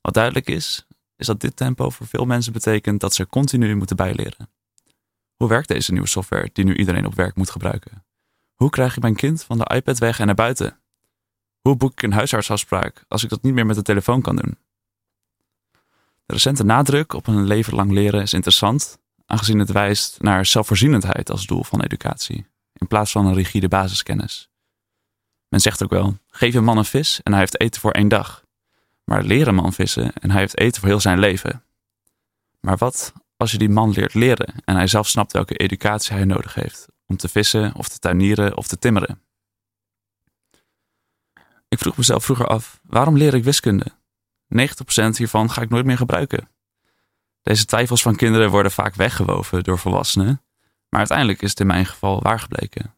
wat 0.00 0.14
duidelijk 0.14 0.48
is, 0.48 0.86
is 1.16 1.26
dat 1.26 1.40
dit 1.40 1.56
tempo 1.56 1.90
voor 1.90 2.06
veel 2.06 2.24
mensen 2.24 2.52
betekent 2.52 3.00
dat 3.00 3.14
ze 3.14 3.26
continu 3.26 3.74
moeten 3.74 3.96
bijleren. 3.96 4.48
Hoe 5.36 5.48
werkt 5.48 5.68
deze 5.68 5.92
nieuwe 5.92 6.08
software 6.08 6.50
die 6.52 6.64
nu 6.64 6.74
iedereen 6.74 7.06
op 7.06 7.14
werk 7.14 7.34
moet 7.36 7.50
gebruiken? 7.50 8.05
Hoe 8.56 8.70
krijg 8.70 8.96
ik 8.96 9.02
mijn 9.02 9.16
kind 9.16 9.44
van 9.44 9.58
de 9.58 9.74
iPad 9.74 9.98
weg 9.98 10.18
en 10.18 10.26
naar 10.26 10.34
buiten? 10.34 10.78
Hoe 11.60 11.76
boek 11.76 11.92
ik 11.92 12.02
een 12.02 12.12
huisartsafspraak 12.12 13.04
als 13.08 13.24
ik 13.24 13.28
dat 13.28 13.42
niet 13.42 13.54
meer 13.54 13.66
met 13.66 13.76
de 13.76 13.82
telefoon 13.82 14.22
kan 14.22 14.36
doen? 14.36 14.58
De 16.26 16.32
recente 16.32 16.64
nadruk 16.64 17.12
op 17.12 17.26
een 17.26 17.46
leven 17.46 17.74
lang 17.74 17.90
leren 17.90 18.22
is 18.22 18.32
interessant, 18.32 18.98
aangezien 19.26 19.58
het 19.58 19.72
wijst 19.72 20.22
naar 20.22 20.46
zelfvoorzienendheid 20.46 21.30
als 21.30 21.46
doel 21.46 21.64
van 21.64 21.82
educatie, 21.82 22.46
in 22.72 22.86
plaats 22.86 23.12
van 23.12 23.26
een 23.26 23.34
rigide 23.34 23.68
basiskennis. 23.68 24.50
Men 25.48 25.60
zegt 25.60 25.82
ook 25.82 25.90
wel: 25.90 26.18
geef 26.28 26.54
een 26.54 26.64
man 26.64 26.78
een 26.78 26.84
vis 26.84 27.20
en 27.22 27.32
hij 27.32 27.40
heeft 27.40 27.60
eten 27.60 27.80
voor 27.80 27.92
één 27.92 28.08
dag 28.08 28.44
maar 29.06 29.22
leren 29.22 29.54
man 29.54 29.72
vissen 29.72 30.12
en 30.12 30.30
hij 30.30 30.40
heeft 30.40 30.58
eten 30.58 30.80
voor 30.80 30.88
heel 30.88 31.00
zijn 31.00 31.18
leven. 31.18 31.64
Maar 32.60 32.76
wat 32.76 33.12
als 33.36 33.50
je 33.50 33.58
die 33.58 33.68
man 33.68 33.90
leert 33.90 34.14
leren 34.14 34.54
en 34.64 34.76
hij 34.76 34.86
zelf 34.86 35.08
snapt 35.08 35.32
welke 35.32 35.56
educatie 35.56 36.14
hij 36.14 36.24
nodig 36.24 36.54
heeft 36.54 36.86
om 37.06 37.16
te 37.16 37.28
vissen 37.28 37.74
of 37.74 37.88
te 37.88 37.98
tuinieren 37.98 38.56
of 38.56 38.66
te 38.66 38.78
timmeren? 38.78 39.20
Ik 41.68 41.78
vroeg 41.78 41.96
mezelf 41.96 42.24
vroeger 42.24 42.46
af, 42.46 42.80
waarom 42.82 43.16
leer 43.16 43.34
ik 43.34 43.44
wiskunde? 43.44 43.86
90% 44.54 45.16
hiervan 45.16 45.50
ga 45.50 45.62
ik 45.62 45.68
nooit 45.68 45.84
meer 45.84 45.96
gebruiken. 45.96 46.48
Deze 47.42 47.64
twijfels 47.64 48.02
van 48.02 48.16
kinderen 48.16 48.50
worden 48.50 48.72
vaak 48.72 48.94
weggewoven 48.94 49.64
door 49.64 49.78
volwassenen, 49.78 50.42
maar 50.88 50.98
uiteindelijk 50.98 51.42
is 51.42 51.50
het 51.50 51.60
in 51.60 51.66
mijn 51.66 51.86
geval 51.86 52.22
waar 52.22 52.40
gebleken. 52.40 52.94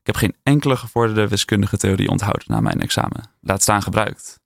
Ik 0.00 0.06
heb 0.06 0.16
geen 0.16 0.36
enkele 0.42 0.76
gevorderde 0.76 1.28
wiskundige 1.28 1.76
theorie 1.76 2.08
onthouden 2.08 2.44
na 2.46 2.60
mijn 2.60 2.80
examen, 2.80 3.30
laat 3.40 3.62
staan 3.62 3.82
gebruikt. 3.82 4.40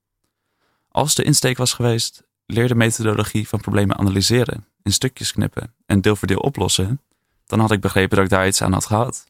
Als 0.88 1.14
de 1.14 1.22
insteek 1.22 1.56
was 1.56 1.72
geweest, 1.72 2.22
leer 2.46 2.68
de 2.68 2.74
methodologie 2.74 3.48
van 3.48 3.60
problemen 3.60 3.96
analyseren, 3.96 4.66
in 4.82 4.92
stukjes 4.92 5.32
knippen 5.32 5.74
en 5.86 6.00
deel 6.00 6.16
voor 6.16 6.28
deel 6.28 6.38
oplossen, 6.38 7.00
dan 7.46 7.60
had 7.60 7.70
ik 7.70 7.80
begrepen 7.80 8.16
dat 8.16 8.24
ik 8.24 8.30
daar 8.30 8.46
iets 8.46 8.62
aan 8.62 8.72
had 8.72 8.86
gehad. 8.86 9.26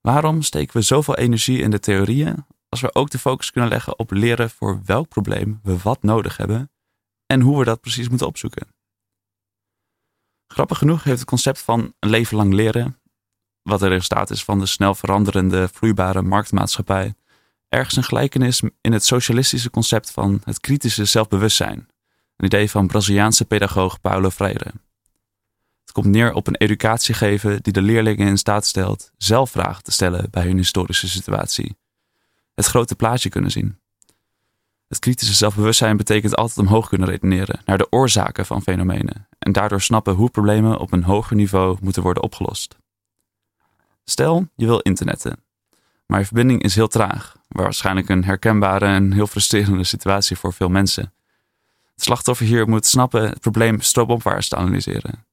Waarom 0.00 0.42
steken 0.42 0.76
we 0.76 0.82
zoveel 0.82 1.16
energie 1.16 1.60
in 1.60 1.70
de 1.70 1.80
theorieën 1.80 2.46
als 2.68 2.80
we 2.80 2.94
ook 2.94 3.10
de 3.10 3.18
focus 3.18 3.50
kunnen 3.50 3.70
leggen 3.70 3.98
op 3.98 4.10
leren 4.10 4.50
voor 4.50 4.80
welk 4.84 5.08
probleem 5.08 5.60
we 5.62 5.78
wat 5.78 6.02
nodig 6.02 6.36
hebben 6.36 6.70
en 7.26 7.40
hoe 7.40 7.58
we 7.58 7.64
dat 7.64 7.80
precies 7.80 8.08
moeten 8.08 8.26
opzoeken. 8.26 8.66
Grappig 10.46 10.78
genoeg 10.78 11.04
heeft 11.04 11.18
het 11.18 11.28
concept 11.28 11.60
van 11.60 11.94
een 11.98 12.10
leven 12.10 12.36
lang 12.36 12.52
leren, 12.52 13.00
wat 13.62 13.82
een 13.82 13.88
resultaat 13.88 14.30
is 14.30 14.44
van 14.44 14.58
de 14.58 14.66
snel 14.66 14.94
veranderende, 14.94 15.68
vloeibare 15.68 16.22
marktmaatschappij, 16.22 17.14
ergens 17.68 17.96
een 17.96 18.04
gelijkenis 18.04 18.62
in 18.80 18.92
het 18.92 19.04
socialistische 19.04 19.70
concept 19.70 20.10
van 20.10 20.40
het 20.44 20.60
kritische 20.60 21.04
zelfbewustzijn, 21.04 21.88
een 22.36 22.46
idee 22.46 22.70
van 22.70 22.86
Braziliaanse 22.86 23.44
pedagoog 23.44 24.00
Paulo 24.00 24.30
Freire. 24.30 24.72
Komt 25.96 26.08
neer 26.08 26.32
op 26.32 26.46
een 26.46 26.56
educatie 26.56 27.14
geven 27.14 27.62
die 27.62 27.72
de 27.72 27.82
leerlingen 27.82 28.26
in 28.26 28.38
staat 28.38 28.66
stelt 28.66 29.10
zelf 29.16 29.50
vragen 29.50 29.82
te 29.82 29.92
stellen 29.92 30.30
bij 30.30 30.42
hun 30.42 30.56
historische 30.56 31.08
situatie. 31.08 31.78
Het 32.54 32.66
grote 32.66 32.94
plaatje 32.94 33.28
kunnen 33.28 33.50
zien. 33.50 33.78
Het 34.88 34.98
kritische 34.98 35.34
zelfbewustzijn 35.34 35.96
betekent 35.96 36.36
altijd 36.36 36.58
omhoog 36.58 36.88
kunnen 36.88 37.08
redeneren 37.08 37.60
naar 37.64 37.78
de 37.78 37.92
oorzaken 37.92 38.46
van 38.46 38.62
fenomenen 38.62 39.28
en 39.38 39.52
daardoor 39.52 39.80
snappen 39.80 40.14
hoe 40.14 40.30
problemen 40.30 40.78
op 40.78 40.92
een 40.92 41.02
hoger 41.02 41.36
niveau 41.36 41.76
moeten 41.80 42.02
worden 42.02 42.22
opgelost. 42.22 42.76
Stel, 44.04 44.48
je 44.54 44.66
wil 44.66 44.80
internetten, 44.80 45.44
maar 46.06 46.18
je 46.18 46.26
verbinding 46.26 46.62
is 46.62 46.74
heel 46.74 46.88
traag, 46.88 47.36
waarschijnlijk 47.48 48.08
een 48.08 48.24
herkenbare 48.24 48.86
en 48.86 49.12
heel 49.12 49.26
frustrerende 49.26 49.84
situatie 49.84 50.36
voor 50.36 50.52
veel 50.52 50.68
mensen. 50.68 51.12
Het 51.94 52.04
slachtoffer 52.04 52.46
hier 52.46 52.68
moet 52.68 52.86
snappen 52.86 53.22
het 53.22 53.40
probleem 53.40 53.80
stroomopwaarts 53.80 54.48
te 54.48 54.56
analyseren. 54.56 55.26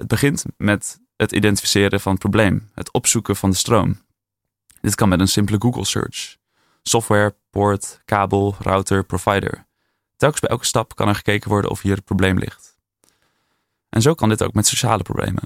Het 0.00 0.08
begint 0.08 0.44
met 0.56 1.00
het 1.16 1.32
identificeren 1.32 2.00
van 2.00 2.12
het 2.12 2.20
probleem, 2.20 2.70
het 2.74 2.92
opzoeken 2.92 3.36
van 3.36 3.50
de 3.50 3.56
stroom. 3.56 4.00
Dit 4.80 4.94
kan 4.94 5.08
met 5.08 5.20
een 5.20 5.28
simpele 5.28 5.60
Google 5.60 5.84
search. 5.84 6.36
Software, 6.82 7.34
poort, 7.50 8.00
kabel, 8.04 8.56
router, 8.58 9.04
provider. 9.04 9.66
Telkens 10.16 10.40
bij 10.40 10.50
elke 10.50 10.64
stap 10.64 10.96
kan 10.96 11.08
er 11.08 11.14
gekeken 11.14 11.48
worden 11.50 11.70
of 11.70 11.80
hier 11.80 11.94
het 11.94 12.04
probleem 12.04 12.38
ligt. 12.38 12.76
En 13.88 14.02
zo 14.02 14.14
kan 14.14 14.28
dit 14.28 14.42
ook 14.42 14.52
met 14.52 14.66
sociale 14.66 15.02
problemen. 15.02 15.42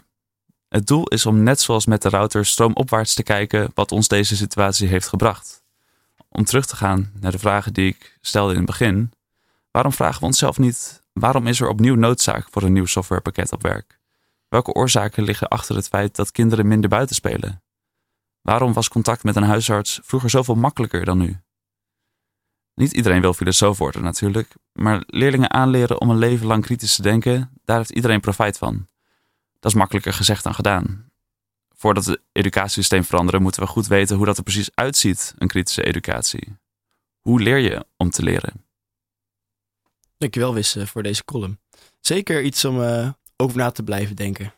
Het 0.69 0.87
doel 0.87 1.09
is 1.09 1.27
om 1.27 1.43
net 1.43 1.61
zoals 1.61 1.87
met 1.87 2.03
de 2.03 2.09
router 2.09 2.47
stroomopwaarts 2.47 3.15
te 3.15 3.23
kijken 3.23 3.71
wat 3.75 3.93
ons 3.93 4.09
deze 4.09 4.37
situatie 4.37 4.89
heeft 4.89 5.09
gebracht. 5.09 5.63
Om 6.29 6.45
terug 6.45 6.67
te 6.67 6.77
gaan 6.77 7.13
naar 7.21 7.33
de 7.33 7.39
vragen 7.39 7.73
die 7.73 7.87
ik 7.87 8.19
stelde 8.21 8.53
in 8.53 8.59
het 8.59 8.67
begin. 8.67 9.13
Waarom 9.71 9.93
vragen 9.93 10.21
we 10.21 10.27
onszelf 10.27 10.59
niet 10.59 11.03
waarom 11.13 11.47
is 11.47 11.61
er 11.61 11.69
opnieuw 11.69 11.95
noodzaak 11.95 12.47
voor 12.51 12.63
een 12.63 12.73
nieuw 12.73 12.87
softwarepakket 12.87 13.53
op 13.53 13.63
werk? 13.63 14.03
Welke 14.55 14.73
oorzaken 14.73 15.25
liggen 15.25 15.49
achter 15.49 15.77
het 15.77 15.89
feit 15.89 16.17
dat 16.17 16.31
kinderen 16.31 16.67
minder 16.67 16.91
buiten 16.91 17.15
spelen? 17.15 17.63
Waarom 18.41 18.73
was 18.73 18.89
contact 18.89 19.25
met 19.25 19.37
een 19.37 19.43
huisarts 19.43 20.01
vroeger 20.03 20.31
zoveel 20.31 20.55
makkelijker 20.55 21.05
dan 21.05 21.19
nu? 21.19 21.41
Niet 22.75 22.93
iedereen 22.93 23.21
wil 23.21 23.35
filosoof 23.35 23.79
worden 23.79 24.03
natuurlijk, 24.03 24.55
maar 24.73 25.03
leerlingen 25.07 25.51
aanleren 25.51 26.01
om 26.01 26.11
een 26.11 26.19
leven 26.19 26.47
lang 26.47 26.63
kritisch 26.63 26.97
te 26.97 27.03
denken, 27.03 27.51
daar 27.65 27.77
heeft 27.77 27.91
iedereen 27.91 28.21
profijt 28.21 28.59
van. 28.59 28.89
Dat 29.61 29.73
is 29.73 29.79
makkelijker 29.79 30.13
gezegd 30.13 30.45
dan 30.45 30.55
gedaan. 30.55 31.11
Voordat 31.77 32.05
het 32.05 32.21
educatiesysteem 32.33 33.05
veranderen, 33.05 33.43
moeten 33.43 33.63
we 33.63 33.69
goed 33.69 33.87
weten 33.87 34.17
hoe 34.17 34.27
dat 34.27 34.37
er 34.37 34.43
precies 34.43 34.71
uitziet, 34.75 35.35
een 35.39 35.49
kritische 35.49 35.83
educatie. 35.83 36.57
Hoe 37.21 37.41
leer 37.41 37.59
je 37.59 37.87
om 37.97 38.11
te 38.11 38.23
leren? 38.23 38.65
Dankjewel 40.19 40.55
Wisse 40.55 40.87
voor 40.87 41.03
deze 41.03 41.25
column. 41.25 41.59
Zeker 42.01 42.43
iets 42.43 42.65
om 42.65 42.81
uh, 42.81 43.09
over 43.37 43.57
na 43.57 43.71
te 43.71 43.83
blijven 43.83 44.17
denken. 44.17 44.53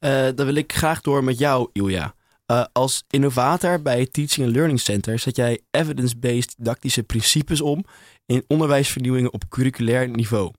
Uh, 0.00 0.28
dan 0.34 0.46
wil 0.46 0.54
ik 0.54 0.72
graag 0.72 1.00
door 1.00 1.24
met 1.24 1.38
jou, 1.38 1.68
Ilja. 1.72 2.14
Uh, 2.46 2.64
als 2.72 3.04
innovator 3.08 3.82
bij 3.82 4.00
het 4.00 4.12
Teaching 4.12 4.46
and 4.46 4.54
Learning 4.54 4.80
Center 4.80 5.18
zet 5.18 5.36
jij 5.36 5.60
evidence-based 5.70 6.54
didactische 6.56 7.02
principes 7.02 7.60
om 7.60 7.84
in 8.26 8.44
onderwijsvernieuwingen 8.46 9.32
op 9.32 9.48
curriculair 9.48 10.08
niveau. 10.08 10.52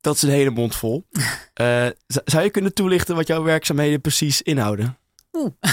Dat 0.00 0.14
is 0.14 0.22
een 0.22 0.30
hele 0.30 0.50
mond 0.50 0.76
vol. 0.76 1.04
Uh, 1.60 1.88
zou 2.06 2.44
je 2.44 2.50
kunnen 2.50 2.74
toelichten 2.74 3.14
wat 3.14 3.26
jouw 3.26 3.42
werkzaamheden 3.42 4.00
precies 4.00 4.42
inhouden? 4.42 4.98
Oeh. 5.32 5.52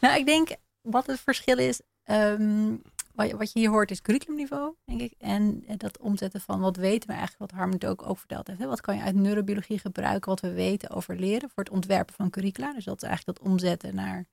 nou, 0.00 0.18
ik 0.18 0.26
denk 0.26 0.48
wat 0.82 1.06
het 1.06 1.20
verschil 1.20 1.58
is. 1.58 1.80
Um, 2.04 2.82
wat 3.16 3.52
je 3.52 3.58
hier 3.58 3.70
hoort 3.70 3.90
is 3.90 4.02
curriculumniveau, 4.02 4.74
denk 4.84 5.00
ik. 5.00 5.14
En 5.18 5.64
dat 5.76 5.98
omzetten 5.98 6.40
van 6.40 6.60
wat 6.60 6.76
weten 6.76 7.08
we 7.08 7.14
eigenlijk, 7.14 7.50
wat 7.50 7.60
Harmond 7.60 7.86
ook, 7.86 8.08
ook 8.08 8.18
verteld 8.18 8.46
heeft. 8.46 8.64
Wat 8.64 8.80
kan 8.80 8.96
je 8.96 9.02
uit 9.02 9.14
neurobiologie 9.14 9.78
gebruiken, 9.78 10.30
wat 10.30 10.40
we 10.40 10.52
weten 10.52 10.90
over 10.90 11.16
leren 11.16 11.50
voor 11.50 11.64
het 11.64 11.72
ontwerpen 11.72 12.14
van 12.14 12.30
curricula. 12.30 12.72
Dus 12.72 12.84
dat 12.84 13.02
is 13.02 13.08
eigenlijk 13.08 13.38
dat 13.38 13.48
omzetten 13.48 13.94
naar, 13.94 14.26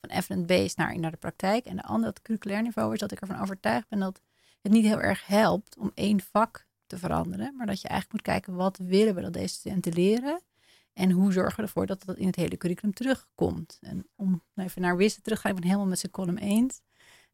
van 0.00 0.10
evidence-based 0.10 0.76
naar, 0.76 0.98
naar 0.98 1.10
de 1.10 1.16
praktijk. 1.16 1.64
En 1.64 1.76
de 1.76 1.82
andere, 1.82 2.12
dat 2.12 2.22
curriculair 2.22 2.62
niveau, 2.62 2.92
is 2.92 2.98
dat 2.98 3.12
ik 3.12 3.20
ervan 3.20 3.40
overtuigd 3.40 3.88
ben 3.88 3.98
dat 3.98 4.20
het 4.62 4.72
niet 4.72 4.84
heel 4.84 5.00
erg 5.00 5.26
helpt 5.26 5.76
om 5.78 5.90
één 5.94 6.20
vak 6.20 6.66
te 6.86 6.98
veranderen. 6.98 7.56
Maar 7.56 7.66
dat 7.66 7.80
je 7.80 7.88
eigenlijk 7.88 8.12
moet 8.12 8.34
kijken, 8.34 8.54
wat 8.54 8.78
willen 8.78 9.14
we 9.14 9.20
dat 9.20 9.32
deze 9.32 9.54
studenten 9.54 9.92
leren? 9.92 10.40
En 10.92 11.10
hoe 11.10 11.32
zorgen 11.32 11.56
we 11.56 11.62
ervoor 11.62 11.86
dat 11.86 12.04
dat 12.04 12.16
in 12.16 12.26
het 12.26 12.36
hele 12.36 12.56
curriculum 12.56 12.94
terugkomt? 12.94 13.78
En 13.80 14.06
om 14.14 14.42
even 14.54 14.82
naar 14.82 14.96
Wisten 14.96 15.22
terug 15.22 15.38
te 15.38 15.44
gaan, 15.44 15.54
ik 15.54 15.60
ben 15.60 15.68
helemaal 15.70 15.90
met 15.90 15.98
zijn 15.98 16.12
column 16.12 16.38
eens. 16.38 16.80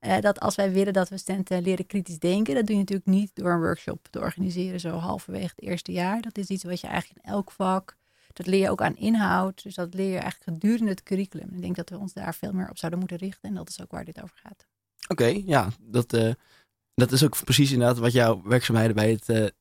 Uh, 0.00 0.20
dat 0.20 0.40
als 0.40 0.54
wij 0.54 0.72
willen 0.72 0.92
dat 0.92 1.08
we 1.08 1.18
studenten 1.18 1.62
leren 1.62 1.86
kritisch 1.86 2.18
denken, 2.18 2.54
dat 2.54 2.66
doe 2.66 2.74
je 2.74 2.80
natuurlijk 2.80 3.08
niet 3.08 3.30
door 3.34 3.52
een 3.52 3.60
workshop 3.60 4.08
te 4.10 4.20
organiseren 4.20 4.80
zo 4.80 4.90
halverwege 4.90 5.52
het 5.56 5.62
eerste 5.64 5.92
jaar. 5.92 6.20
Dat 6.20 6.38
is 6.38 6.48
iets 6.48 6.64
wat 6.64 6.80
je 6.80 6.86
eigenlijk 6.86 7.24
in 7.24 7.32
elk 7.32 7.50
vak, 7.50 7.96
dat 8.32 8.46
leer 8.46 8.60
je 8.60 8.70
ook 8.70 8.82
aan 8.82 8.96
inhoud. 8.96 9.62
Dus 9.62 9.74
dat 9.74 9.94
leer 9.94 10.12
je 10.12 10.18
eigenlijk 10.18 10.50
gedurende 10.50 10.90
het 10.90 11.02
curriculum. 11.02 11.48
Ik 11.54 11.60
denk 11.60 11.76
dat 11.76 11.90
we 11.90 11.98
ons 11.98 12.12
daar 12.12 12.34
veel 12.34 12.52
meer 12.52 12.70
op 12.70 12.78
zouden 12.78 13.00
moeten 13.00 13.18
richten 13.18 13.48
en 13.48 13.54
dat 13.54 13.68
is 13.68 13.80
ook 13.80 13.90
waar 13.90 14.04
dit 14.04 14.22
over 14.22 14.36
gaat. 14.42 14.66
Oké, 15.08 15.26
ja, 15.44 15.68
dat, 15.80 16.12
uh, 16.12 16.32
dat 16.94 17.12
is 17.12 17.24
ook 17.24 17.44
precies 17.44 17.72
inderdaad 17.72 17.98
wat 17.98 18.12
jouw 18.12 18.42
werkzaamheden 18.42 18.94
bij 18.94 19.10
het, 19.10 19.52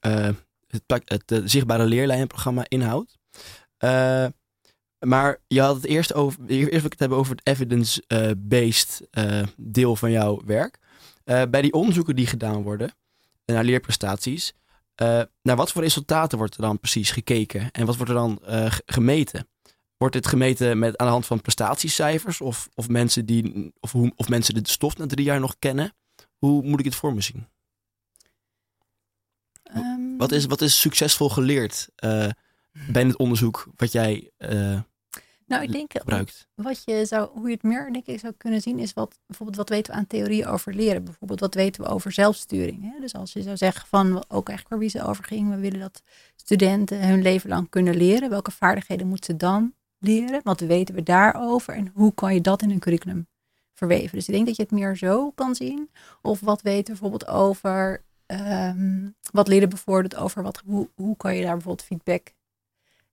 uh, 0.00 0.28
het, 0.66 1.22
het 1.24 1.50
zichtbare 1.50 1.84
leerlijnenprogramma 1.84 2.64
inhoudt. 2.68 3.18
Maar 5.00 5.38
je 5.46 5.60
had 5.60 5.74
het 5.74 5.84
eerst 5.84 6.14
over, 6.14 6.38
eerst 6.46 6.70
wil 6.70 6.84
ik 6.84 6.90
het 6.90 6.98
hebben 6.98 7.18
over 7.18 7.36
het 7.36 7.46
evidence-based 7.46 9.08
uh, 9.10 9.42
deel 9.56 9.96
van 9.96 10.10
jouw 10.10 10.42
werk. 10.44 10.78
Uh, 11.24 11.42
bij 11.50 11.62
die 11.62 11.72
onderzoeken 11.72 12.16
die 12.16 12.26
gedaan 12.26 12.62
worden 12.62 12.94
naar 13.44 13.64
leerprestaties, 13.64 14.52
uh, 15.02 15.22
naar 15.42 15.56
wat 15.56 15.72
voor 15.72 15.82
resultaten 15.82 16.38
wordt 16.38 16.54
er 16.54 16.62
dan 16.62 16.78
precies 16.78 17.10
gekeken 17.10 17.70
en 17.70 17.86
wat 17.86 17.96
wordt 17.96 18.10
er 18.10 18.16
dan 18.16 18.38
gemeten? 18.86 19.48
Wordt 19.96 20.14
dit 20.14 20.26
gemeten 20.26 20.78
met, 20.78 20.96
aan 20.96 21.06
de 21.06 21.12
hand 21.12 21.26
van 21.26 21.40
prestatiecijfers 21.40 22.40
of, 22.40 22.68
of, 22.74 22.88
mensen 22.88 23.26
die, 23.26 23.72
of, 23.80 23.92
hoe, 23.92 24.12
of 24.16 24.28
mensen 24.28 24.54
de 24.54 24.68
stof 24.68 24.96
na 24.96 25.06
drie 25.06 25.24
jaar 25.24 25.40
nog 25.40 25.56
kennen? 25.58 25.94
Hoe 26.38 26.62
moet 26.62 26.78
ik 26.78 26.84
het 26.84 26.94
voor 26.94 27.14
me 27.14 27.20
zien? 27.20 27.48
Um... 29.76 30.18
Wat, 30.18 30.32
is, 30.32 30.46
wat 30.46 30.60
is 30.60 30.80
succesvol 30.80 31.28
geleerd 31.28 31.88
bij 32.72 33.02
het 33.02 33.16
onderzoek 33.16 33.68
wat 33.76 33.92
jij 33.92 34.30
nou, 35.50 35.62
ik 35.62 35.72
denk 35.72 35.92
gebruikt. 35.92 36.48
Wat 36.54 36.82
je 36.84 37.04
zou, 37.04 37.28
hoe 37.32 37.48
je 37.48 37.54
het 37.54 37.62
meer 37.62 37.92
denk 37.92 38.06
ik 38.06 38.20
zou 38.20 38.32
kunnen 38.36 38.60
zien, 38.60 38.78
is 38.78 38.92
wat 38.92 39.18
bijvoorbeeld 39.26 39.58
wat 39.58 39.68
weten 39.68 39.92
we 39.92 39.98
aan 39.98 40.06
theorieën 40.06 40.46
over 40.46 40.74
leren. 40.74 41.04
Bijvoorbeeld 41.04 41.40
wat 41.40 41.54
weten 41.54 41.82
we 41.82 41.88
over 41.88 42.12
zelfsturing. 42.12 42.92
Hè? 42.92 43.00
Dus 43.00 43.14
als 43.14 43.32
je 43.32 43.42
zou 43.42 43.56
zeggen 43.56 43.86
van 43.86 44.24
ook 44.28 44.48
eigenlijk 44.48 44.68
waar 44.68 44.78
wie 44.78 44.88
ze 44.88 45.04
over 45.04 45.24
ging, 45.24 45.50
we 45.50 45.56
willen 45.56 45.80
dat 45.80 46.02
studenten 46.36 47.08
hun 47.08 47.22
leven 47.22 47.48
lang 47.48 47.68
kunnen 47.68 47.96
leren. 47.96 48.30
Welke 48.30 48.50
vaardigheden 48.50 49.06
moeten 49.06 49.32
ze 49.32 49.36
dan 49.36 49.74
leren? 49.98 50.40
Wat 50.42 50.60
weten 50.60 50.94
we 50.94 51.02
daarover? 51.02 51.74
En 51.74 51.90
hoe 51.94 52.14
kan 52.14 52.34
je 52.34 52.40
dat 52.40 52.62
in 52.62 52.70
een 52.70 52.78
curriculum 52.78 53.26
verweven? 53.74 54.16
Dus 54.16 54.28
ik 54.28 54.34
denk 54.34 54.46
dat 54.46 54.56
je 54.56 54.62
het 54.62 54.72
meer 54.72 54.96
zo 54.96 55.30
kan 55.30 55.54
zien. 55.54 55.90
Of 56.22 56.40
wat 56.40 56.62
weten 56.62 56.94
we 56.94 57.00
bijvoorbeeld 57.00 57.26
over 57.26 58.04
um, 58.26 59.14
wat 59.32 59.48
leren 59.48 59.68
bevordert 59.68 60.16
over 60.16 60.42
wat, 60.42 60.62
hoe, 60.66 60.88
hoe 60.94 61.16
kan 61.16 61.36
je 61.36 61.42
daar 61.42 61.54
bijvoorbeeld 61.54 61.86
feedback 61.86 62.32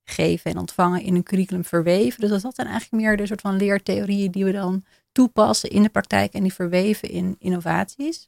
geven 0.10 0.52
en 0.52 0.58
ontvangen 0.58 1.02
in 1.02 1.15
een 1.15 1.24
curriculum 1.24 1.65
verweven. 1.65 2.20
Dus 2.20 2.41
dat 2.41 2.56
zijn 2.56 2.67
eigenlijk 2.67 3.04
meer 3.04 3.17
de 3.17 3.26
soort 3.26 3.41
van 3.41 3.56
leertheorieën 3.56 4.32
die 4.32 4.46
we 4.46 4.52
dan 4.52 4.84
toepassen 5.12 5.70
in 5.70 5.84
de 5.84 5.89
praktijk 5.89 6.34
en 6.34 6.43
die 6.43 6.54
verweven 6.54 7.10
in 7.10 7.36
innovaties. 7.39 8.28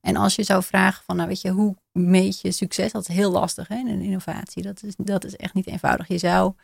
En 0.00 0.16
als 0.16 0.34
je 0.34 0.42
zou 0.42 0.62
vragen 0.62 1.04
van, 1.04 1.16
nou 1.16 1.28
weet 1.28 1.40
je, 1.40 1.50
hoe 1.50 1.76
meet 1.92 2.40
je 2.40 2.52
succes? 2.52 2.92
Dat 2.92 3.08
is 3.08 3.14
heel 3.14 3.30
lastig 3.30 3.68
hè, 3.68 3.76
in 3.76 3.88
een 3.88 4.00
innovatie. 4.00 4.62
Dat 4.62 4.82
is, 4.82 4.94
dat 4.96 5.24
is 5.24 5.36
echt 5.36 5.54
niet 5.54 5.66
eenvoudig. 5.66 6.08
Je 6.08 6.18
zou 6.18 6.54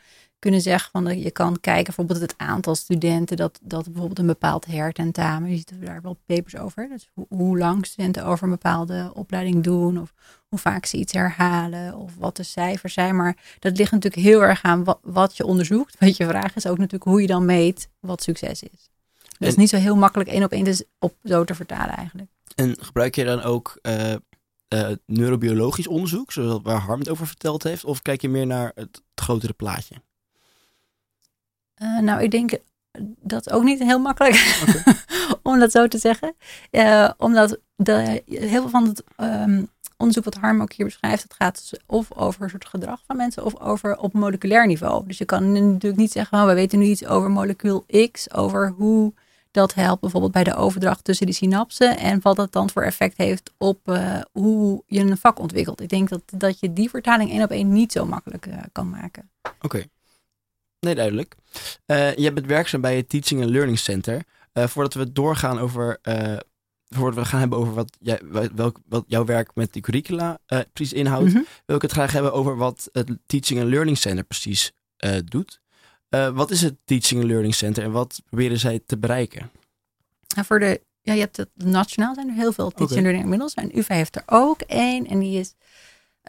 kunnen 0.45 0.63
zeggen 0.63 0.91
van, 0.91 1.03
dat 1.03 1.23
je 1.23 1.31
kan 1.31 1.59
kijken 1.59 1.83
bijvoorbeeld 1.85 2.19
het 2.19 2.33
aantal 2.37 2.75
studenten 2.75 3.37
dat, 3.37 3.59
dat 3.61 3.83
bijvoorbeeld 3.83 4.19
een 4.19 4.25
bepaald 4.25 4.65
hertentamen, 4.65 5.49
je 5.49 5.55
ziet 5.55 5.73
daar 5.85 6.01
wel 6.01 6.17
papers 6.25 6.57
over. 6.57 6.89
Dus 6.89 7.09
hoe, 7.13 7.25
hoe 7.29 7.57
lang 7.57 7.85
studenten 7.85 8.25
over 8.25 8.43
een 8.43 8.49
bepaalde 8.49 9.11
opleiding 9.13 9.63
doen 9.63 10.01
of 10.01 10.13
hoe 10.47 10.59
vaak 10.59 10.85
ze 10.85 10.97
iets 10.97 11.13
herhalen 11.13 11.95
of 11.95 12.11
wat 12.17 12.37
de 12.37 12.43
cijfers 12.43 12.93
zijn. 12.93 13.15
Maar 13.15 13.37
dat 13.59 13.77
ligt 13.77 13.91
natuurlijk 13.91 14.23
heel 14.23 14.43
erg 14.43 14.63
aan 14.63 14.83
wat, 14.83 14.99
wat 15.01 15.37
je 15.37 15.45
onderzoekt. 15.45 15.95
Wat 16.05 16.17
je 16.17 16.27
vraag 16.27 16.55
is 16.55 16.67
ook 16.67 16.77
natuurlijk 16.77 17.03
hoe 17.03 17.21
je 17.21 17.27
dan 17.27 17.45
meet 17.45 17.89
wat 17.99 18.23
succes 18.23 18.63
is. 18.63 18.89
Dat 19.37 19.47
is 19.47 19.55
niet 19.55 19.69
zo 19.69 19.77
heel 19.77 19.95
makkelijk 19.95 20.29
één 20.29 20.43
op 20.43 20.51
één 20.51 20.63
dus 20.63 20.83
op 20.99 21.15
zo 21.23 21.43
te 21.43 21.55
vertalen 21.55 21.95
eigenlijk. 21.95 22.29
En 22.55 22.75
gebruik 22.79 23.15
je 23.15 23.23
dan 23.23 23.41
ook 23.41 23.79
uh, 23.81 24.13
uh, 24.73 24.91
neurobiologisch 25.05 25.87
onderzoek, 25.87 26.31
zoals 26.31 26.59
waar 26.63 26.79
Harm 26.79 26.99
het 26.99 27.09
over 27.09 27.27
verteld 27.27 27.63
heeft? 27.63 27.85
Of 27.85 28.01
kijk 28.01 28.21
je 28.21 28.29
meer 28.29 28.47
naar 28.47 28.71
het 28.75 29.01
grotere 29.15 29.53
plaatje? 29.53 29.95
Uh, 31.81 31.99
nou, 31.99 32.23
ik 32.23 32.31
denk 32.31 32.57
dat 33.21 33.51
ook 33.51 33.63
niet 33.63 33.79
heel 33.79 33.99
makkelijk 33.99 34.63
om 35.43 35.59
dat 35.59 35.71
zo 35.71 35.87
te 35.87 35.97
zeggen. 35.97 36.35
Uh, 36.71 37.09
omdat 37.17 37.59
heel 38.25 38.61
veel 38.61 38.69
van 38.69 38.87
het 38.87 39.03
ehm, 39.15 39.63
onderzoek 39.97 40.23
wat 40.23 40.35
Harm 40.35 40.61
ook 40.61 40.73
hier 40.73 40.85
beschrijft, 40.85 41.23
het 41.23 41.33
gaat 41.33 41.55
dus 41.69 41.79
of 41.85 42.11
over 42.11 42.41
een 42.41 42.49
soort 42.49 42.65
gedrag 42.65 43.01
van 43.07 43.17
mensen 43.17 43.45
of 43.45 43.59
over 43.59 43.97
op 43.97 44.13
moleculair 44.13 44.67
niveau. 44.67 45.07
Dus 45.07 45.17
je 45.17 45.25
kan 45.25 45.51
natuurlijk 45.51 46.01
niet 46.01 46.11
zeggen, 46.11 46.39
oh, 46.39 46.45
we 46.45 46.53
weten 46.53 46.79
nu 46.79 46.85
iets 46.85 47.05
over 47.05 47.31
molecuul 47.31 47.85
X, 48.11 48.33
over 48.33 48.73
hoe 48.77 49.13
dat 49.51 49.73
helpt 49.73 50.01
bijvoorbeeld 50.01 50.31
bij 50.31 50.43
de 50.43 50.55
overdracht 50.55 51.03
tussen 51.03 51.25
die 51.25 51.35
synapsen 51.35 51.97
en 51.97 52.19
wat 52.21 52.35
dat 52.35 52.51
dan 52.51 52.69
voor 52.69 52.83
effect 52.83 53.17
heeft 53.17 53.51
op 53.57 53.79
uh, 53.85 54.21
hoe 54.31 54.83
je 54.87 54.99
een 54.99 55.17
vak 55.17 55.39
ontwikkelt. 55.39 55.81
Ik 55.81 55.89
denk 55.89 56.09
dat, 56.09 56.21
dat 56.33 56.59
je 56.59 56.73
die 56.73 56.89
vertaling 56.89 57.29
één 57.29 57.43
op 57.43 57.51
één 57.51 57.71
niet 57.71 57.91
zo 57.91 58.05
makkelijk 58.05 58.47
kan 58.71 58.89
maken. 58.89 59.29
Oké. 59.61 59.85
Nee, 60.85 60.95
duidelijk. 60.95 61.35
Uh, 61.87 62.15
je 62.15 62.33
bent 62.33 62.45
werkzaam 62.45 62.81
bij 62.81 62.95
het 62.95 63.09
Teaching 63.09 63.41
and 63.41 63.49
Learning 63.49 63.79
Center. 63.79 64.23
voordat 64.53 64.93
we 64.93 65.11
doorgaan 65.11 65.59
over 65.59 65.99
voordat 66.89 67.23
we 67.23 67.25
gaan 67.25 67.39
hebben 67.39 67.57
over 67.57 67.73
wat, 67.73 67.97
jij, 67.99 68.19
welk, 68.55 68.79
wat 68.85 69.03
jouw 69.07 69.25
werk 69.25 69.51
met 69.55 69.73
die 69.73 69.81
curricula 69.81 70.39
uh, 70.47 70.59
precies 70.73 70.93
inhoudt, 70.93 71.33
mhm. 71.33 71.43
wil 71.65 71.75
ik 71.75 71.81
het 71.81 71.91
graag 71.91 72.11
hebben 72.11 72.33
over 72.33 72.57
wat 72.57 72.89
het 72.91 73.17
Teaching 73.25 73.59
and 73.59 73.69
Learning 73.69 73.97
Center 73.97 74.23
precies 74.23 74.71
uh, 75.05 75.17
doet. 75.25 75.61
Uh, 76.09 76.29
wat 76.29 76.51
is 76.51 76.61
het 76.61 76.75
Teaching 76.85 77.21
and 77.21 77.29
Learning 77.29 77.55
Center 77.55 77.83
en 77.83 77.91
wat 77.91 78.21
proberen 78.25 78.59
zij 78.59 78.81
te 78.85 78.97
bereiken? 78.97 79.51
Nou, 80.35 80.47
voor 80.47 80.59
de, 80.59 80.81
ja, 81.01 81.13
je 81.13 81.19
hebt 81.19 81.37
het 81.37 81.49
nationaal 81.53 82.13
zijn 82.13 82.29
er 82.29 82.35
heel 82.35 82.53
veel 82.53 82.69
Teaching 82.69 82.89
okay. 82.89 82.97
and 82.97 83.05
Learning 83.05 83.23
inmiddels. 83.23 83.53
En 83.53 83.77
UvA 83.77 83.95
heeft 83.95 84.15
er 84.15 84.23
ook 84.25 84.61
één 84.61 85.07
en 85.07 85.19
die 85.19 85.39
is 85.39 85.53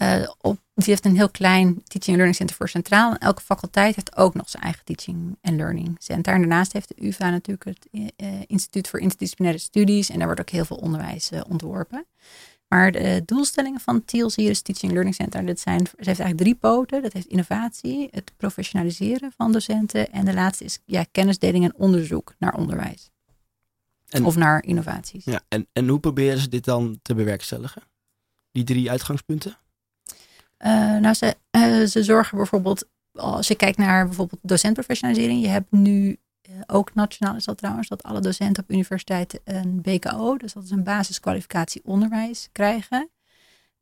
uh, 0.02 0.28
op, 0.40 0.58
die 0.74 0.84
heeft 0.84 1.04
een 1.04 1.16
heel 1.16 1.30
klein 1.30 1.74
Teaching 1.74 2.06
and 2.06 2.16
Learning 2.16 2.36
Center 2.36 2.56
voor 2.56 2.68
Centraal. 2.68 3.12
En 3.12 3.18
elke 3.18 3.42
faculteit 3.42 3.94
heeft 3.94 4.16
ook 4.16 4.34
nog 4.34 4.48
zijn 4.48 4.62
eigen 4.62 4.84
Teaching 4.84 5.38
and 5.42 5.56
Learning 5.56 5.96
Center. 5.98 6.34
En 6.34 6.40
daarnaast 6.40 6.72
heeft 6.72 6.88
de 6.88 7.06
UvA 7.06 7.30
natuurlijk 7.30 7.64
het 7.64 7.88
uh, 7.92 8.28
Instituut 8.46 8.88
voor 8.88 9.00
Interdisciplinaire 9.00 9.62
Studies. 9.62 10.10
En 10.10 10.16
daar 10.16 10.26
wordt 10.26 10.40
ook 10.40 10.50
heel 10.50 10.64
veel 10.64 10.76
onderwijs 10.76 11.32
uh, 11.32 11.40
ontworpen. 11.48 12.06
Maar 12.68 12.92
de 12.92 13.22
doelstellingen 13.24 13.80
van 13.80 14.02
hier 14.06 14.50
is 14.50 14.62
Teaching 14.62 14.82
and 14.82 14.92
Learning 14.92 15.14
Center. 15.14 15.46
Dat 15.46 15.60
zijn, 15.60 15.78
ze 15.78 15.92
heeft 15.96 16.06
eigenlijk 16.06 16.38
drie 16.38 16.54
poten. 16.54 17.02
Dat 17.02 17.12
heeft 17.12 17.26
innovatie, 17.26 18.08
het 18.10 18.32
professionaliseren 18.36 19.32
van 19.36 19.52
docenten. 19.52 20.12
En 20.12 20.24
de 20.24 20.34
laatste 20.34 20.64
is 20.64 20.78
ja, 20.84 21.04
kennisdeling 21.12 21.64
en 21.64 21.74
onderzoek 21.76 22.34
naar 22.38 22.54
onderwijs. 22.54 23.10
En, 24.08 24.24
of 24.24 24.36
naar 24.36 24.62
innovaties. 24.64 25.24
Ja, 25.24 25.40
en, 25.48 25.66
en 25.72 25.88
hoe 25.88 26.00
proberen 26.00 26.38
ze 26.38 26.48
dit 26.48 26.64
dan 26.64 26.98
te 27.02 27.14
bewerkstelligen? 27.14 27.82
Die 28.52 28.64
drie 28.64 28.90
uitgangspunten? 28.90 29.58
Uh, 30.64 30.96
nou, 30.96 31.14
ze, 31.14 31.36
uh, 31.56 31.86
ze 31.86 32.02
zorgen 32.02 32.36
bijvoorbeeld, 32.36 32.88
als 33.12 33.48
je 33.48 33.54
kijkt 33.54 33.78
naar 33.78 34.06
bijvoorbeeld 34.06 34.40
docentprofessionalisering. 34.42 35.42
Je 35.42 35.48
hebt 35.48 35.72
nu 35.72 36.18
uh, 36.50 36.60
ook 36.66 36.94
nationaal 36.94 37.36
is 37.36 37.44
dat 37.44 37.58
trouwens, 37.58 37.88
dat 37.88 38.02
alle 38.02 38.20
docenten 38.20 38.62
op 38.62 38.70
universiteiten 38.70 39.40
een 39.44 39.82
BKO, 39.82 40.36
dus 40.36 40.52
dat 40.52 40.64
is 40.64 40.70
een 40.70 40.84
basiskwalificatie 40.84 41.82
onderwijs, 41.84 42.48
krijgen. 42.52 43.10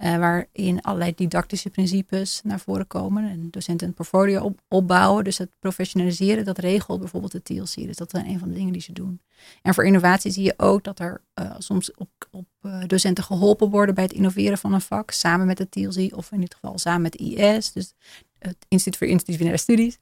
Uh, 0.04 0.16
waarin 0.16 0.82
allerlei 0.82 1.14
didactische 1.14 1.70
principes 1.70 2.40
naar 2.42 2.60
voren 2.60 2.86
komen. 2.86 3.30
En 3.30 3.50
docenten 3.50 3.86
een 3.86 3.94
portfolio 3.94 4.42
op, 4.42 4.60
opbouwen. 4.68 5.24
Dus 5.24 5.38
het 5.38 5.50
professionaliseren, 5.58 6.44
dat 6.44 6.58
regelt 6.58 6.98
bijvoorbeeld 6.98 7.32
de 7.32 7.42
TLC. 7.42 7.74
Dus 7.74 7.96
dat 7.96 8.14
is 8.14 8.22
een 8.22 8.38
van 8.38 8.48
de 8.48 8.54
dingen 8.54 8.72
die 8.72 8.82
ze 8.82 8.92
doen. 8.92 9.20
En 9.62 9.74
voor 9.74 9.86
innovatie 9.86 10.30
zie 10.30 10.44
je 10.44 10.54
ook 10.56 10.84
dat 10.84 10.98
er 10.98 11.20
uh, 11.40 11.54
soms 11.58 11.94
op, 11.94 12.08
op 12.30 12.46
uh, 12.62 12.82
docenten 12.86 13.24
geholpen 13.24 13.70
worden 13.70 13.94
bij 13.94 14.04
het 14.04 14.12
innoveren 14.12 14.58
van 14.58 14.72
een 14.72 14.80
vak. 14.80 15.10
Samen 15.10 15.46
met 15.46 15.56
de 15.56 15.68
TLC 15.68 16.16
of 16.16 16.32
in 16.32 16.40
dit 16.40 16.54
geval 16.54 16.78
samen 16.78 17.02
met 17.02 17.16
IS. 17.16 17.72
Dus 17.72 17.94
het 18.38 18.56
Instituut 18.68 18.96
voor 18.96 19.06
Interdisciplinaire 19.06 19.62
Studies. 19.62 19.98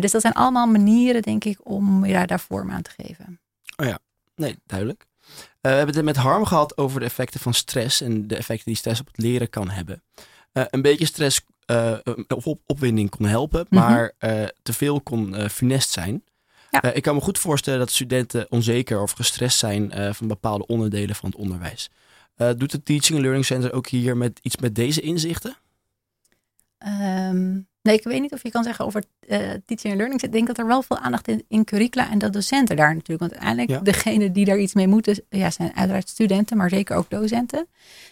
dus 0.00 0.10
dat 0.10 0.20
zijn 0.20 0.32
allemaal 0.32 0.66
manieren, 0.66 1.22
denk 1.22 1.44
ik, 1.44 1.58
om 1.62 2.04
ja, 2.04 2.26
daar 2.26 2.40
vorm 2.40 2.70
aan 2.70 2.82
te 2.82 2.90
geven. 2.96 3.40
Oh 3.76 3.86
ja, 3.86 3.98
nee, 4.34 4.56
duidelijk. 4.66 5.06
Eh, 5.66 5.72
we 5.72 5.78
hebben 5.78 5.96
het 5.96 6.04
met 6.04 6.16
Harm 6.16 6.44
gehad 6.44 6.76
over 6.76 7.00
de 7.00 7.06
effecten 7.06 7.40
van 7.40 7.54
stress 7.54 8.00
en 8.00 8.26
de 8.26 8.36
effecten 8.36 8.66
die 8.66 8.76
stress 8.76 9.00
op 9.00 9.06
het 9.06 9.18
leren 9.18 9.50
kan 9.50 9.70
hebben. 9.70 10.02
Uh, 10.52 10.64
een 10.70 10.82
beetje 10.82 11.06
stress 11.06 11.40
uh, 11.66 11.98
of 12.28 12.46
op, 12.46 12.60
opwinding 12.66 13.10
kon 13.10 13.26
helpen, 13.26 13.66
mm 13.70 13.78
-hmm. 13.78 13.88
maar 13.88 14.12
te 14.62 14.72
veel 14.72 15.00
kon 15.00 15.50
funest 15.50 15.90
zijn. 15.90 16.24
Ja. 16.70 16.92
ik 16.92 17.02
kan 17.02 17.14
me 17.14 17.20
goed 17.20 17.38
voorstellen 17.38 17.78
dat 17.78 17.90
studenten 17.90 18.46
onzeker 18.50 19.00
of 19.00 19.10
gestrest 19.10 19.58
zijn 19.58 20.14
van 20.14 20.28
bepaalde 20.28 20.66
onderdelen 20.66 21.16
van 21.16 21.30
het 21.30 21.38
onderwijs. 21.38 21.90
doet 22.36 22.72
het 22.72 22.84
Teaching 22.84 23.12
and 23.12 23.20
Learning 23.20 23.44
Center 23.44 23.72
ook 23.72 23.88
hier 23.88 24.16
met 24.16 24.38
iets 24.42 24.56
met 24.56 24.74
deze 24.74 25.00
inzichten? 25.00 25.56
Um, 26.78 27.68
Nee, 27.86 27.96
ik 27.96 28.04
weet 28.04 28.20
niet 28.20 28.32
of 28.32 28.42
je 28.42 28.50
kan 28.50 28.62
zeggen 28.62 28.84
over 28.84 29.04
uh, 29.20 29.38
teaching 29.38 29.92
and 29.92 29.96
learning. 29.96 30.22
Ik 30.22 30.32
denk 30.32 30.46
dat 30.46 30.58
er 30.58 30.66
wel 30.66 30.82
veel 30.82 30.98
aandacht 30.98 31.28
in, 31.28 31.44
in 31.48 31.64
curricula 31.64 32.10
en 32.10 32.18
dat 32.18 32.32
docenten 32.32 32.76
daar 32.76 32.94
natuurlijk. 32.94 33.20
Want 33.20 33.32
uiteindelijk, 33.32 33.70
ja. 33.70 33.92
degene 33.92 34.32
die 34.32 34.44
daar 34.44 34.58
iets 34.58 34.74
mee 34.74 34.86
moeten, 34.86 35.24
ja, 35.28 35.50
zijn 35.50 35.76
uiteraard 35.76 36.08
studenten, 36.08 36.56
maar 36.56 36.68
zeker 36.68 36.96
ook 36.96 37.10
docenten. 37.10 37.66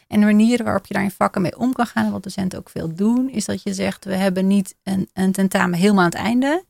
En 0.09 0.21
de 0.21 0.27
manieren 0.27 0.65
waarop 0.65 0.87
je 0.87 0.95
daar 0.95 1.03
in 1.03 1.11
vakken 1.11 1.43
mee 1.43 1.59
om 1.59 1.73
kan 1.73 1.87
gaan 1.87 2.05
en 2.05 2.13
wat 2.13 2.23
docenten 2.23 2.59
ook 2.59 2.71
veel 2.71 2.95
doen, 2.95 3.31
is 3.31 3.45
dat 3.45 3.63
je 3.63 3.75
zegt, 3.75 4.05
we 4.05 4.15
hebben 4.15 4.47
niet 4.47 4.75
een, 4.83 5.09
een 5.13 5.33
tentamen 5.33 5.79
helemaal 5.79 6.05
aan 6.05 6.11
het 6.11 6.19
einde. 6.19 6.65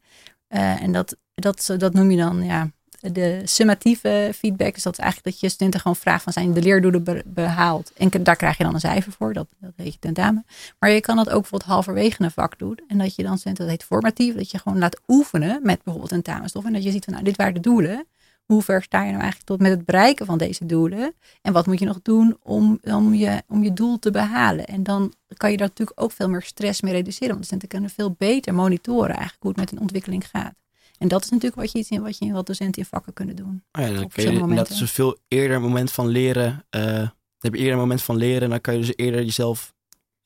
Uh, 0.48 0.82
en 0.82 0.92
dat, 0.92 1.16
dat, 1.34 1.74
dat 1.78 1.94
noem 1.94 2.10
je 2.10 2.16
dan, 2.16 2.44
ja, 2.44 2.70
de 3.12 3.40
summatieve 3.44 4.32
feedback. 4.34 4.74
Dus 4.74 4.82
dat 4.82 4.92
is 4.92 4.98
eigenlijk 4.98 5.30
dat 5.30 5.40
je 5.40 5.48
studenten 5.48 5.80
gewoon 5.80 5.96
vraagt 5.96 6.22
van 6.22 6.32
zijn 6.32 6.52
de 6.52 6.62
leerdoelen 6.62 7.22
behaald. 7.26 7.92
En 7.96 8.10
daar 8.22 8.36
krijg 8.36 8.56
je 8.56 8.64
dan 8.64 8.74
een 8.74 8.80
cijfer 8.80 9.12
voor, 9.12 9.32
dat, 9.32 9.46
dat 9.58 9.72
weet 9.76 9.92
je 9.92 9.98
tentamen. 9.98 10.46
Maar 10.78 10.90
je 10.90 11.00
kan 11.00 11.16
dat 11.16 11.30
ook 11.30 11.40
bijvoorbeeld 11.40 11.70
halverwege 11.70 12.22
een 12.22 12.30
vak 12.30 12.58
doen. 12.58 12.78
En 12.88 12.98
dat 12.98 13.14
je 13.14 13.22
dan 13.22 13.36
studenten, 13.36 13.64
dat 13.64 13.72
heet 13.72 13.84
formatief, 13.84 14.34
dat 14.34 14.50
je 14.50 14.58
gewoon 14.58 14.78
laat 14.78 15.00
oefenen 15.08 15.60
met 15.62 15.82
bijvoorbeeld 15.82 16.12
een 16.12 16.22
tamenstof. 16.22 16.64
En 16.64 16.72
dat 16.72 16.84
je 16.84 16.90
ziet 16.90 17.04
van 17.04 17.12
nou, 17.12 17.24
dit 17.24 17.36
waren 17.36 17.54
de 17.54 17.60
doelen. 17.60 18.06
Hoe 18.44 18.62
ver 18.62 18.82
sta 18.82 18.98
je 18.98 19.10
nou 19.10 19.20
eigenlijk 19.20 19.46
tot 19.46 19.60
met 19.60 19.70
het 19.70 19.84
bereiken 19.84 20.26
van 20.26 20.38
deze 20.38 20.66
doelen? 20.66 21.14
En 21.42 21.52
wat 21.52 21.66
moet 21.66 21.78
je 21.78 21.84
nog 21.84 22.02
doen 22.02 22.36
om, 22.42 22.78
om, 22.82 23.14
je, 23.14 23.42
om 23.48 23.62
je 23.62 23.72
doel 23.72 23.98
te 23.98 24.10
behalen? 24.10 24.66
En 24.66 24.82
dan 24.82 25.14
kan 25.36 25.50
je 25.50 25.56
daar 25.56 25.68
natuurlijk 25.68 26.00
ook 26.00 26.12
veel 26.12 26.28
meer 26.28 26.42
stress 26.42 26.80
mee 26.80 26.92
reduceren. 26.92 27.28
Want 27.28 27.40
de 27.40 27.44
studenten 27.44 27.68
kunnen 27.68 27.90
veel 27.90 28.14
beter 28.18 28.54
monitoren 28.54 29.14
eigenlijk 29.14 29.42
hoe 29.42 29.50
het 29.50 29.60
met 29.60 29.72
een 29.72 29.80
ontwikkeling 29.80 30.28
gaat. 30.28 30.54
En 30.98 31.08
dat 31.08 31.24
is 31.24 31.30
natuurlijk 31.30 31.60
wat 31.60 31.72
je, 31.72 31.78
iets 31.78 31.90
in, 31.90 32.02
wat 32.02 32.18
je 32.18 32.32
wat 32.32 32.46
docenten 32.46 32.82
in 32.82 32.88
vakken 32.88 33.12
kunnen 33.12 33.36
doen. 33.36 33.64
Oh 33.72 33.82
ja, 33.82 33.92
dan 33.92 34.08
kun 34.08 34.48
je, 34.48 34.54
dat 34.54 34.70
is 34.70 34.80
een 34.80 34.88
veel 34.88 35.18
eerder 35.28 35.60
moment 35.60 35.92
van 35.92 36.06
leren. 36.06 36.64
Uh, 36.70 36.82
dan 36.82 37.12
heb 37.38 37.54
je 37.54 37.58
eerder 37.58 37.72
een 37.72 37.78
moment 37.78 38.02
van 38.02 38.16
leren. 38.16 38.50
Dan 38.50 38.60
kan 38.60 38.74
je 38.74 38.80
dus 38.80 38.96
eerder 38.96 39.22
jezelf 39.22 39.74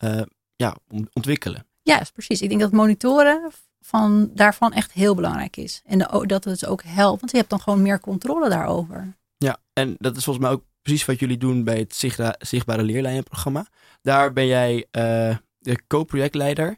uh, 0.04 0.22
ja, 0.56 0.76
ontwikkelen. 1.12 1.66
Ja, 1.82 2.02
precies. 2.12 2.42
Ik 2.42 2.48
denk 2.48 2.60
dat 2.60 2.72
monitoren 2.72 3.50
van, 3.80 4.30
daarvan 4.34 4.72
echt 4.72 4.92
heel 4.92 5.14
belangrijk 5.14 5.56
is. 5.56 5.82
En 5.84 5.98
de, 5.98 6.24
dat 6.26 6.44
het 6.44 6.60
dus 6.60 6.66
ook 6.66 6.82
helpt. 6.82 7.20
Want 7.20 7.32
je 7.32 7.38
hebt 7.38 7.50
dan 7.50 7.60
gewoon 7.60 7.82
meer 7.82 8.00
controle 8.00 8.48
daarover. 8.48 9.16
Ja, 9.36 9.58
en 9.72 9.94
dat 9.98 10.16
is 10.16 10.24
volgens 10.24 10.44
mij 10.44 10.54
ook 10.54 10.64
precies 10.82 11.04
wat 11.04 11.18
jullie 11.18 11.38
doen 11.38 11.64
bij 11.64 11.78
het 11.78 11.94
Zichtbare, 11.94 12.36
Zichtbare 12.38 12.82
Leerlijnenprogramma. 12.82 13.66
Daar 14.02 14.32
ben 14.32 14.46
jij 14.46 14.74
uh, 14.76 15.36
de 15.58 15.80
co-projectleider. 15.86 16.76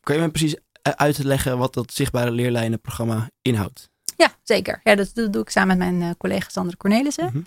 kan 0.00 0.16
je 0.16 0.22
me 0.22 0.30
precies 0.30 0.54
eh, 0.54 0.62
uit 0.96 1.14
te 1.14 1.26
leggen 1.26 1.58
wat 1.58 1.74
dat 1.74 1.92
zichtbare 1.92 2.30
leerlijnenprogramma 2.30 3.30
inhoudt. 3.42 3.90
Ja, 4.16 4.30
zeker. 4.42 4.80
Ja, 4.82 4.94
dat, 4.94 5.10
doe 5.14 5.42
ik 5.42 5.50
samen 5.50 5.78
met 5.78 5.88
mijn 5.88 6.02
uh, 6.02 6.10
collega 6.18 6.48
Sandra 6.48 6.76
Cornelissen. 6.76 7.30
Mm 7.32 7.46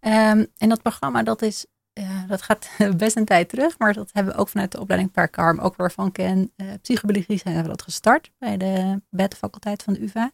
um, 0.00 0.46
en 0.58 0.68
dat 0.68 0.82
programma 0.82 1.22
dat 1.22 1.42
is, 1.42 1.66
uh, 1.94 2.28
dat 2.28 2.42
gaat 2.42 2.68
best 2.96 3.16
een 3.16 3.24
tijd 3.24 3.48
terug, 3.48 3.78
maar 3.78 3.92
dat 3.92 4.10
hebben 4.12 4.32
we 4.32 4.40
ook 4.40 4.48
vanuit 4.48 4.72
de 4.72 4.80
opleiding 4.80 5.12
Parkarm, 5.12 5.58
ook 5.58 5.76
waarvan 5.76 6.12
ken 6.12 6.52
uh, 6.56 6.72
psychologie 6.82 7.38
zijn 7.38 7.62
we 7.62 7.68
dat 7.68 7.82
gestart 7.82 8.30
bij 8.38 8.56
de, 8.56 9.00
bij 9.10 9.28
de 9.28 9.36
faculteit 9.36 9.82
van 9.82 9.92
de 9.92 10.02
UvA. 10.02 10.32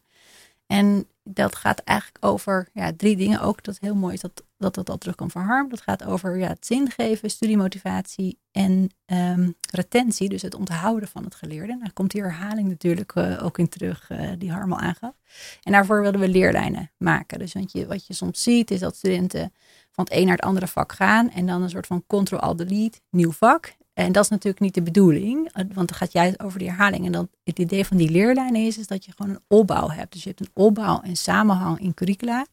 En 0.67 1.09
dat 1.23 1.57
gaat 1.57 1.79
eigenlijk 1.79 2.25
over 2.25 2.69
ja, 2.73 2.93
drie 2.97 3.17
dingen. 3.17 3.41
Ook 3.41 3.63
dat 3.63 3.79
heel 3.81 3.95
mooi 3.95 4.15
is 4.15 4.21
dat 4.21 4.43
dat, 4.65 4.75
dat 4.75 4.91
al 4.91 4.99
terugkomt 4.99 5.33
van 5.33 5.43
Harm. 5.43 5.69
Dat 5.69 5.81
gaat 5.81 6.05
over 6.05 6.39
ja, 6.39 6.49
het 6.49 6.67
zingeven, 6.67 7.31
studiemotivatie 7.31 8.39
en 8.51 8.91
um, 9.07 9.55
retentie. 9.71 10.29
Dus 10.29 10.43
het 10.43 10.55
onthouden 10.55 11.09
van 11.09 11.25
het 11.25 11.35
geleerde. 11.35 11.79
Daar 11.81 11.93
komt 11.93 12.11
die 12.11 12.23
herhaling 12.23 12.69
natuurlijk 12.69 13.15
uh, 13.15 13.45
ook 13.45 13.59
in 13.59 13.69
terug, 13.69 14.11
uh, 14.11 14.31
die 14.39 14.53
Harm 14.53 14.73
al 14.73 14.79
aangaf. 14.79 15.15
En 15.63 15.73
daarvoor 15.73 16.03
wilden 16.03 16.21
we 16.21 16.29
leerlijnen 16.29 16.91
maken. 16.99 17.39
Dus 17.39 17.53
want 17.53 17.73
je, 17.73 17.87
wat 17.87 18.07
je 18.07 18.15
soms 18.15 18.43
ziet 18.43 18.71
is 18.71 18.81
dat 18.81 18.97
studenten 18.97 19.53
van 19.91 20.05
het 20.05 20.13
een 20.13 20.27
naar 20.27 20.37
het 20.37 20.45
andere 20.45 20.67
vak 20.67 20.93
gaan. 20.93 21.31
En 21.31 21.47
dan 21.47 21.63
een 21.63 21.71
soort 21.71 21.87
van 21.87 22.05
control-alt-delete, 22.07 23.01
nieuw 23.11 23.33
vak. 23.33 23.75
En 23.95 24.13
dat 24.13 24.25
is 24.25 24.31
natuurlijk 24.31 24.61
niet 24.61 24.75
de 24.75 24.83
bedoeling, 24.83 25.49
eh, 25.53 25.65
want 25.75 25.89
dan 25.89 25.97
gaat 25.97 26.13
juist 26.13 26.43
over 26.43 26.59
die 26.59 26.69
herhaling. 26.69 27.07
En 27.07 27.13
dan 27.13 27.29
het 27.45 27.59
idee 27.59 27.87
van 27.87 27.97
die 27.97 28.11
leerlijnen 28.11 28.67
is, 28.67 28.79
is 28.79 28.87
dat 28.87 29.05
je 29.05 29.13
gewoon 29.17 29.35
een 29.35 29.43
opbouw 29.49 29.89
hebt. 29.89 30.13
Dus 30.13 30.23
je 30.23 30.29
hebt 30.29 30.41
een 30.41 30.65
opbouw 30.65 31.01
en 31.01 31.17
samenhang 31.17 31.81
in 31.81 31.95
curricula. 31.95 32.47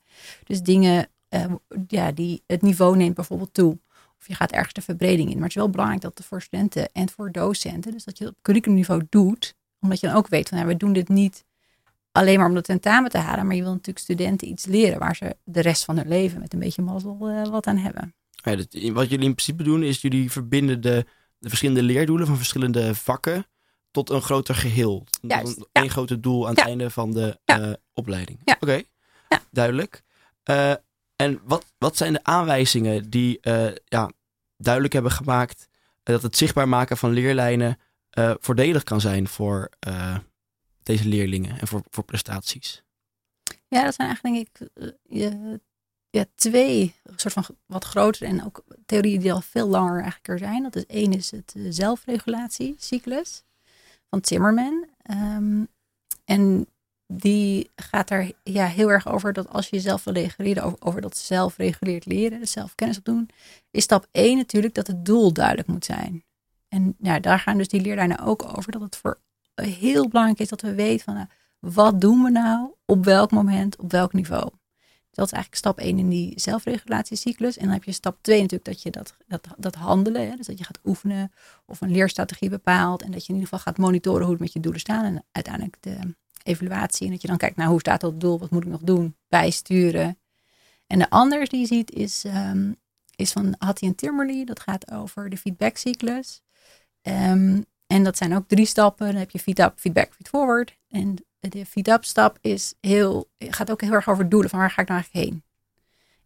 Dus 0.43 0.61
dingen 0.61 1.07
uh, 1.33 1.45
ja, 1.87 2.11
die 2.11 2.43
het 2.47 2.61
niveau 2.61 2.97
neemt 2.97 3.15
bijvoorbeeld 3.15 3.53
toe. 3.53 3.77
Of 4.19 4.27
je 4.27 4.35
gaat 4.35 4.51
ergens 4.51 4.73
de 4.73 4.81
verbreding 4.81 5.29
in. 5.29 5.33
Maar 5.33 5.43
het 5.43 5.49
is 5.55 5.61
wel 5.61 5.69
belangrijk 5.69 6.01
dat 6.01 6.17
het 6.17 6.27
voor 6.27 6.41
studenten 6.41 6.89
en 6.91 7.09
voor 7.09 7.31
docenten, 7.31 7.91
dus 7.91 8.03
dat 8.03 8.17
je 8.17 8.23
het 8.23 8.33
op 8.33 8.39
curriculumniveau 8.41 9.05
doet. 9.09 9.55
Omdat 9.79 9.99
je 9.99 10.07
dan 10.07 10.15
ook 10.15 10.27
weet 10.27 10.49
van, 10.49 10.57
ja, 10.57 10.65
we 10.65 10.77
doen 10.77 10.93
dit 10.93 11.09
niet 11.09 11.45
alleen 12.11 12.39
maar 12.39 12.47
om 12.47 12.53
de 12.53 12.61
tentamen 12.61 13.09
te 13.09 13.17
halen. 13.17 13.45
Maar 13.45 13.55
je 13.55 13.61
wil 13.61 13.71
natuurlijk 13.71 13.99
studenten 13.99 14.47
iets 14.47 14.65
leren 14.65 14.99
waar 14.99 15.15
ze 15.15 15.35
de 15.43 15.61
rest 15.61 15.85
van 15.85 15.97
hun 15.97 16.07
leven 16.07 16.39
met 16.39 16.53
een 16.53 16.59
beetje 16.59 16.81
mazzel 16.81 17.17
uh, 17.21 17.47
wat 17.47 17.67
aan 17.67 17.77
hebben. 17.77 18.13
Ja, 18.43 18.55
wat 18.93 19.09
jullie 19.09 19.25
in 19.25 19.35
principe 19.35 19.63
doen 19.63 19.83
is 19.83 20.01
jullie 20.01 20.31
verbinden 20.31 20.81
de 20.81 21.05
de 21.41 21.49
verschillende 21.49 21.83
leerdoelen 21.83 22.27
van 22.27 22.37
verschillende 22.37 22.95
vakken 22.95 23.45
tot 23.91 24.09
een 24.09 24.21
groter 24.21 24.55
geheel. 24.55 25.05
Juist, 25.21 25.57
een, 25.57 25.65
ja. 25.71 25.81
één 25.81 25.89
grote 25.89 26.19
doel 26.19 26.47
aan 26.47 26.55
het 26.55 26.65
einde 26.65 26.89
van 26.89 27.11
de 27.11 27.39
eh, 27.45 27.71
opleiding. 27.93 28.39
Ja. 28.45 28.57
Oké, 28.59 28.81
Ja. 29.29 29.41
duidelijk. 29.51 30.03
Eh, 30.43 30.73
en 31.21 31.39
wat, 31.43 31.65
wat 31.77 31.97
zijn 31.97 32.13
de 32.13 32.23
aanwijzingen 32.23 33.09
die 33.09 33.39
eh, 33.39 33.71
ja, 33.85 34.11
duidelijk 34.57 34.93
hebben 34.93 35.11
gemaakt 35.11 35.67
dat 36.03 36.21
het 36.21 36.37
zichtbaar 36.37 36.67
maken 36.67 36.97
van 36.97 37.11
leerlijnen 37.11 37.79
eh, 38.09 38.33
voordelig 38.39 38.83
kan 38.83 39.01
zijn 39.01 39.27
voor 39.27 39.69
eh, 39.79 40.17
deze 40.83 41.07
leerlingen 41.07 41.59
en 41.59 41.67
voor, 41.67 41.83
voor 41.89 42.03
prestaties? 42.03 42.83
Ja, 43.67 43.83
dat 43.83 43.95
zijn 43.95 44.07
eigenlijk 44.07 44.59
denk 44.59 45.59
ik 46.09 46.27
twee 46.35 46.95
soort 47.15 47.33
van 47.33 47.45
wat 47.65 47.83
grotere 47.83 48.25
en 48.25 48.45
ook 48.45 48.63
theorieën 48.85 49.19
die 49.19 49.33
al 49.33 49.41
veel 49.41 49.67
langer 49.67 50.01
eigenlijk 50.01 50.27
er 50.27 50.37
zijn. 50.37 50.63
Dat 50.63 50.75
is 50.75 50.85
één 50.85 51.13
is 51.13 51.31
het 51.31 51.55
zelfregulatiecyclus 51.69 53.43
van 54.09 54.21
Timmerman. 54.21 54.87
Ehm, 55.01 55.63
en 56.25 56.67
die 57.13 57.69
gaat 57.75 58.09
er 58.09 58.31
ja, 58.43 58.65
heel 58.65 58.91
erg 58.91 59.07
over 59.07 59.33
dat 59.33 59.49
als 59.49 59.69
je 59.69 59.75
jezelf 59.75 60.03
wil 60.03 60.13
reguleren, 60.13 60.63
over, 60.63 60.77
over 60.79 61.01
dat 61.01 61.17
zelfreguleerd 61.17 62.05
leren, 62.05 62.39
dus 62.39 62.51
zelfkennis 62.51 62.97
opdoen, 62.97 63.29
is 63.71 63.83
stap 63.83 64.07
één 64.11 64.37
natuurlijk 64.37 64.73
dat 64.73 64.87
het 64.87 65.05
doel 65.05 65.33
duidelijk 65.33 65.67
moet 65.67 65.85
zijn. 65.85 66.23
En 66.67 66.95
ja, 66.99 67.19
daar 67.19 67.39
gaan 67.39 67.57
dus 67.57 67.67
die 67.67 67.81
leerlijnen 67.81 68.19
ook 68.19 68.57
over, 68.57 68.71
dat 68.71 68.81
het 68.81 68.95
voor 68.95 69.19
heel 69.55 70.07
belangrijk 70.07 70.39
is 70.39 70.49
dat 70.49 70.61
we 70.61 70.73
weten 70.73 71.05
van 71.05 71.13
nou, 71.13 71.27
wat 71.59 72.01
doen 72.01 72.23
we 72.23 72.29
nou, 72.29 72.69
op 72.85 73.05
welk 73.05 73.31
moment, 73.31 73.77
op 73.77 73.91
welk 73.91 74.13
niveau. 74.13 74.49
Dat 75.11 75.25
is 75.25 75.31
eigenlijk 75.31 75.55
stap 75.55 75.79
1 75.79 75.99
in 75.99 76.09
die 76.09 76.33
zelfregulatiecyclus. 76.39 77.57
En 77.57 77.63
dan 77.63 77.73
heb 77.73 77.83
je 77.83 77.91
stap 77.91 78.17
2 78.21 78.41
natuurlijk 78.41 78.65
dat 78.65 78.81
je 78.81 78.89
dat, 78.89 79.15
dat, 79.27 79.47
dat 79.57 79.75
handelen, 79.75 80.29
hè, 80.29 80.35
dus 80.35 80.47
dat 80.47 80.57
je 80.57 80.63
gaat 80.63 80.79
oefenen 80.85 81.31
of 81.65 81.81
een 81.81 81.91
leerstrategie 81.91 82.49
bepaalt. 82.49 83.01
En 83.01 83.11
dat 83.11 83.21
je 83.21 83.33
in 83.33 83.39
ieder 83.39 83.49
geval 83.49 83.63
gaat 83.63 83.77
monitoren 83.77 84.21
hoe 84.21 84.31
het 84.31 84.39
met 84.39 84.53
je 84.53 84.59
doelen 84.59 84.81
staan. 84.81 85.05
En 85.05 85.23
uiteindelijk 85.31 85.77
de 85.79 85.97
evaluatie. 86.43 87.05
En 87.05 87.11
dat 87.11 87.21
je 87.21 87.27
dan 87.27 87.37
kijkt 87.37 87.55
naar 87.55 87.67
hoe 87.67 87.79
staat 87.79 88.01
dat 88.01 88.19
doel, 88.19 88.39
wat 88.39 88.49
moet 88.49 88.63
ik 88.63 88.69
nog 88.69 88.81
doen, 88.81 89.15
bijsturen. 89.27 90.19
En 90.87 90.99
de 90.99 91.09
andere 91.09 91.47
die 91.47 91.59
je 91.59 91.65
ziet 91.65 91.91
is, 91.91 92.23
ehm, 92.25 92.71
is 93.15 93.31
van 93.31 93.55
Hattie 93.57 93.87
en 93.87 93.95
Timmerly. 93.95 94.45
Dat 94.45 94.59
gaat 94.59 94.91
over 94.91 95.29
de 95.29 95.37
feedbackcyclus. 95.37 96.41
Ehm, 97.01 97.61
en 97.87 98.03
dat 98.03 98.17
zijn 98.17 98.35
ook 98.35 98.47
drie 98.47 98.65
stappen. 98.65 99.07
Dan 99.07 99.15
heb 99.15 99.29
je 99.29 99.39
feed-up, 99.39 99.73
feedback, 99.75 100.13
feed-forward. 100.13 100.77
En 100.89 101.15
de 101.39 101.65
feed-up 101.65 102.05
stap 102.05 102.37
is 102.41 102.73
heel, 102.79 103.29
gaat 103.37 103.71
ook 103.71 103.81
heel 103.81 103.91
erg 103.91 104.09
over 104.09 104.29
doelen. 104.29 104.49
Van 104.49 104.59
waar 104.59 104.71
ga 104.71 104.81
ik 104.81 104.87
nou 104.87 104.99
eigenlijk 105.01 105.29
heen? 105.29 105.43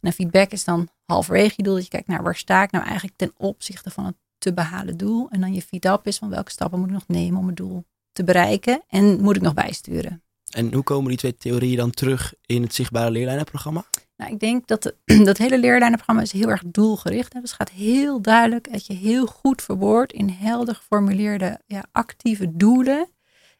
En 0.00 0.12
feedback 0.12 0.50
is 0.50 0.64
dan 0.64 0.88
halverwege 1.04 1.54
je 1.56 1.62
doel. 1.62 1.74
Dat 1.74 1.84
je 1.84 1.90
kijkt 1.90 2.08
naar 2.08 2.22
waar 2.22 2.36
sta 2.36 2.62
ik 2.62 2.70
nou 2.70 2.84
eigenlijk 2.84 3.16
ten 3.16 3.32
opzichte 3.36 3.90
van 3.90 4.04
het 4.04 4.16
te 4.38 4.54
behalen 4.54 4.96
doel. 4.96 5.28
En 5.30 5.40
dan 5.40 5.54
je 5.54 5.62
feed-up 5.62 6.06
is 6.06 6.18
van 6.18 6.28
welke 6.28 6.50
stappen 6.50 6.78
moet 6.78 6.88
ik 6.88 6.94
nog 6.94 7.08
nemen 7.08 7.40
om 7.40 7.46
het 7.46 7.56
doel 7.56 7.84
te 8.16 8.24
bereiken. 8.24 8.82
En 8.88 9.20
moet 9.20 9.36
ik 9.36 9.42
nog 9.42 9.54
bijsturen. 9.54 10.22
En 10.50 10.72
hoe 10.74 10.82
komen 10.82 11.08
die 11.08 11.18
twee 11.18 11.36
theorieën 11.36 11.76
dan 11.76 11.90
terug 11.90 12.34
in 12.46 12.62
het 12.62 12.74
zichtbare 12.74 13.10
leerlijnenprogramma? 13.10 13.84
Nou, 14.16 14.32
ik 14.32 14.40
denk 14.40 14.66
dat 14.66 14.82
de, 14.82 14.94
dat 15.24 15.38
hele 15.38 15.58
leerlijnenprogramma 15.58 16.22
is 16.22 16.32
heel 16.32 16.48
erg 16.48 16.62
doelgericht. 16.66 17.32
Hè. 17.32 17.40
Dus 17.40 17.50
het 17.50 17.58
gaat 17.58 17.70
heel 17.70 18.22
duidelijk 18.22 18.72
dat 18.72 18.86
je 18.86 18.92
heel 18.92 19.26
goed 19.26 19.62
verwoordt 19.62 20.12
in 20.12 20.28
helder 20.28 20.74
geformuleerde 20.74 21.60
ja, 21.66 21.84
actieve 21.92 22.56
doelen. 22.56 23.08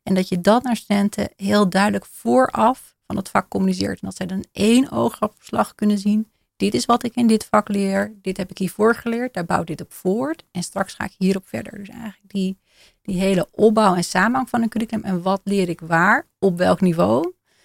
En 0.03 0.15
dat 0.15 0.29
je 0.29 0.41
dat 0.41 0.63
naar 0.63 0.77
studenten 0.77 1.29
heel 1.37 1.69
duidelijk 1.69 2.07
vooraf 2.07 2.97
van 3.07 3.17
het 3.17 3.29
vak 3.29 3.49
communiceert. 3.49 4.01
En 4.01 4.07
dat 4.07 4.17
zij 4.17 4.27
dan 4.27 4.45
één 4.53 4.91
oogopslag 4.91 5.75
kunnen 5.75 5.99
zien. 5.99 6.31
Dit 6.57 6.75
is 6.75 6.85
wat 6.85 7.05
ik 7.05 7.15
in 7.15 7.27
dit 7.27 7.47
vak 7.51 7.69
leer. 7.69 8.15
Dit 8.23 8.37
heb 8.37 8.51
ik 8.51 8.59
hiervoor 8.59 8.95
geleerd. 8.95 9.35
Daar 9.35 9.45
bouwt 9.45 9.67
dit 9.67 9.81
op 9.81 9.93
voort. 9.93 10.45
En 10.51 10.63
straks 10.63 10.95
ga 10.95 11.05
ik 11.05 11.15
hierop 11.19 11.49
verder. 11.49 11.79
Dus 11.79 11.89
eigenlijk 11.89 12.33
die, 12.33 12.59
die 13.03 13.19
hele 13.19 13.49
opbouw 13.51 13.95
en 13.95 14.05
samenhang 14.05 14.49
van 14.49 14.63
een 14.63 14.69
curriculum. 14.69 15.05
En 15.05 15.23
wat 15.23 15.41
leer 15.45 15.69
ik 15.69 15.81
waar? 15.81 16.27
Op 16.39 16.59
welk 16.59 16.81
niveau? 16.81 17.23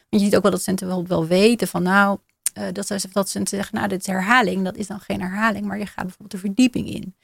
Want 0.10 0.24
je 0.24 0.30
ziet 0.30 0.36
ook 0.36 0.42
wel 0.42 0.52
dat 0.52 0.62
studenten 0.62 0.88
wel, 0.88 1.08
wel 1.08 1.28
weten 1.28 1.68
van 1.68 1.84
nou, 1.84 2.18
uh, 2.58 2.64
dat, 2.72 2.88
ze, 2.88 3.08
dat 3.12 3.30
ze 3.30 3.42
zeggen, 3.44 3.76
nou, 3.76 3.88
dit 3.88 4.00
is 4.00 4.08
herhaling. 4.08 4.64
Dat 4.64 4.76
is 4.76 4.88
dan 4.88 5.00
geen 5.00 5.22
herhaling, 5.22 5.66
maar 5.66 5.78
je 5.78 5.86
gaat 5.86 6.06
bijvoorbeeld 6.06 6.32
de 6.32 6.38
verdieping 6.38 6.90
in. 6.90 7.16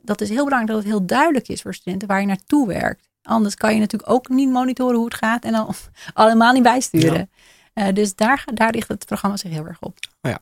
Dat 0.00 0.20
is 0.20 0.28
heel 0.28 0.44
belangrijk 0.44 0.72
dat 0.72 0.76
het 0.76 0.92
heel 0.92 1.06
duidelijk 1.06 1.48
is 1.48 1.62
voor 1.62 1.74
studenten 1.74 2.08
waar 2.08 2.20
je 2.20 2.26
naartoe 2.26 2.66
werkt. 2.66 3.08
Anders 3.22 3.54
kan 3.54 3.74
je 3.74 3.80
natuurlijk 3.80 4.12
ook 4.12 4.28
niet 4.28 4.50
monitoren 4.50 4.96
hoe 4.96 5.04
het 5.04 5.14
gaat 5.14 5.44
en 5.44 5.52
dan 5.52 5.74
allemaal 6.14 6.52
niet 6.52 6.62
bijsturen. 6.62 7.30
Ja. 7.74 7.86
Uh, 7.86 7.94
dus 7.94 8.14
daar, 8.14 8.46
daar 8.54 8.72
ligt 8.72 8.88
het 8.88 9.06
programma 9.06 9.36
zich 9.36 9.50
heel 9.50 9.66
erg 9.66 9.80
op. 9.80 9.98
Oh 10.22 10.30
ja. 10.30 10.38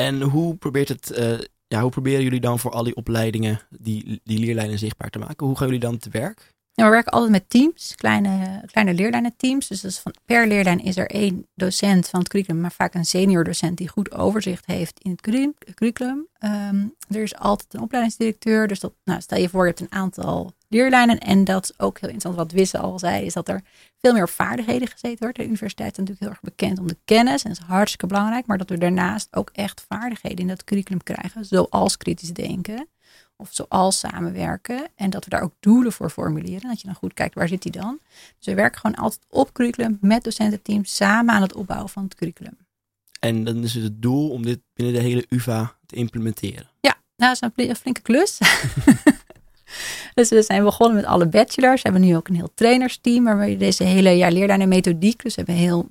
En 0.00 0.22
hoe 0.22 0.56
probeert 0.56 0.88
het, 0.88 1.12
uh, 1.18 1.38
ja, 1.66 1.80
hoe 1.80 1.90
proberen 1.90 2.22
jullie 2.22 2.40
dan 2.40 2.58
voor 2.58 2.70
al 2.70 2.84
die 2.84 2.96
opleidingen 2.96 3.60
die, 3.78 4.20
die 4.24 4.38
leerlijnen 4.38 4.78
zichtbaar 4.78 5.10
te 5.10 5.18
maken? 5.18 5.46
Hoe 5.46 5.56
gaan 5.56 5.66
jullie 5.66 5.82
dan 5.82 5.98
te 5.98 6.10
werk? 6.10 6.54
We 6.74 6.88
werken 6.88 7.12
altijd 7.12 7.30
met 7.30 7.50
teams, 7.50 7.94
kleine, 7.94 8.62
kleine 8.66 8.94
leerlijnenteams. 8.94 9.68
Dus, 9.68 9.80
dus 9.80 9.98
van, 9.98 10.14
per 10.24 10.46
leerlijn 10.48 10.78
is 10.84 10.96
er 10.96 11.10
één 11.10 11.46
docent 11.54 12.08
van 12.08 12.20
het 12.20 12.28
curriculum, 12.28 12.60
maar 12.60 12.72
vaak 12.72 12.94
een 12.94 13.04
senior 13.04 13.44
docent 13.44 13.78
die 13.78 13.88
goed 13.88 14.12
overzicht 14.12 14.66
heeft 14.66 15.00
in 15.00 15.10
het 15.10 15.20
curriculum. 15.74 16.26
Um, 16.44 16.94
er 17.08 17.22
is 17.22 17.36
altijd 17.36 17.74
een 17.74 17.80
opleidingsdirecteur. 17.80 18.68
Dus 18.68 18.80
dat, 18.80 18.92
nou, 19.04 19.20
stel 19.20 19.38
je 19.38 19.48
voor, 19.48 19.62
je 19.62 19.68
hebt 19.68 19.80
een 19.80 19.98
aantal 19.98 20.52
leerlijnen. 20.70 21.18
En 21.18 21.44
dat 21.44 21.64
is 21.64 21.78
ook 21.78 21.98
heel 21.98 22.10
interessant. 22.10 22.36
Wat 22.36 22.52
Wisse 22.52 22.78
al 22.78 22.98
zei, 22.98 23.24
is 23.24 23.32
dat 23.32 23.48
er 23.48 23.62
veel 23.98 24.12
meer 24.12 24.22
op 24.22 24.30
vaardigheden 24.30 24.88
gezeten 24.88 25.18
wordt. 25.18 25.36
De 25.36 25.44
universiteit 25.44 25.90
is 25.90 25.96
natuurlijk 25.98 26.20
heel 26.20 26.30
erg 26.30 26.40
bekend 26.40 26.78
om 26.78 26.88
de 26.88 26.96
kennis. 27.04 27.42
En 27.42 27.50
dat 27.50 27.58
is 27.58 27.66
hartstikke 27.66 28.06
belangrijk. 28.06 28.46
Maar 28.46 28.58
dat 28.58 28.68
we 28.68 28.78
daarnaast 28.78 29.28
ook 29.30 29.50
echt 29.52 29.84
vaardigheden 29.88 30.38
in 30.38 30.46
dat 30.46 30.64
curriculum 30.64 31.02
krijgen. 31.02 31.44
Zoals 31.44 31.96
kritisch 31.96 32.32
denken. 32.32 32.88
Of 33.36 33.48
zoals 33.52 33.98
samenwerken. 33.98 34.88
En 34.94 35.10
dat 35.10 35.24
we 35.24 35.30
daar 35.30 35.42
ook 35.42 35.54
doelen 35.60 35.92
voor 35.92 36.10
formuleren. 36.10 36.68
Dat 36.68 36.80
je 36.80 36.86
dan 36.86 36.96
goed 36.96 37.14
kijkt, 37.14 37.34
waar 37.34 37.48
zit 37.48 37.62
die 37.62 37.72
dan? 37.72 37.98
Dus 38.36 38.46
we 38.46 38.54
werken 38.54 38.80
gewoon 38.80 38.96
altijd 38.96 39.26
op 39.28 39.52
curriculum 39.52 39.98
met 40.00 40.24
docententeams 40.24 40.96
samen 40.96 41.34
aan 41.34 41.42
het 41.42 41.54
opbouwen 41.54 41.88
van 41.88 42.04
het 42.04 42.14
curriculum. 42.14 42.58
En 43.20 43.44
dan 43.44 43.62
is 43.62 43.74
het 43.74 43.82
het 43.82 44.02
doel 44.02 44.30
om 44.30 44.42
dit 44.42 44.60
binnen 44.74 44.94
de 44.94 45.00
hele 45.00 45.26
UvA 45.28 45.76
te 45.86 45.96
implementeren. 45.96 46.70
Ja, 46.80 46.96
nou, 47.16 47.36
dat 47.40 47.52
is 47.56 47.68
een 47.68 47.76
flinke 47.76 48.00
klus. 48.00 48.38
dus 50.14 50.28
we 50.28 50.42
zijn 50.42 50.64
begonnen 50.64 50.96
met 50.96 51.04
alle 51.04 51.26
bachelors. 51.26 51.82
We 51.82 51.88
hebben 51.88 52.08
nu 52.08 52.16
ook 52.16 52.28
een 52.28 52.34
heel 52.34 52.52
trainersteam. 52.54 53.24
Waar 53.24 53.38
we 53.38 53.56
deze 53.56 53.84
hele 53.84 54.10
ja, 54.10 54.28
leerlijnen 54.28 54.68
methodiek. 54.68 55.22
Dus 55.22 55.34
we 55.34 55.42
hebben 55.44 55.54
een 55.54 55.60
heel 55.60 55.86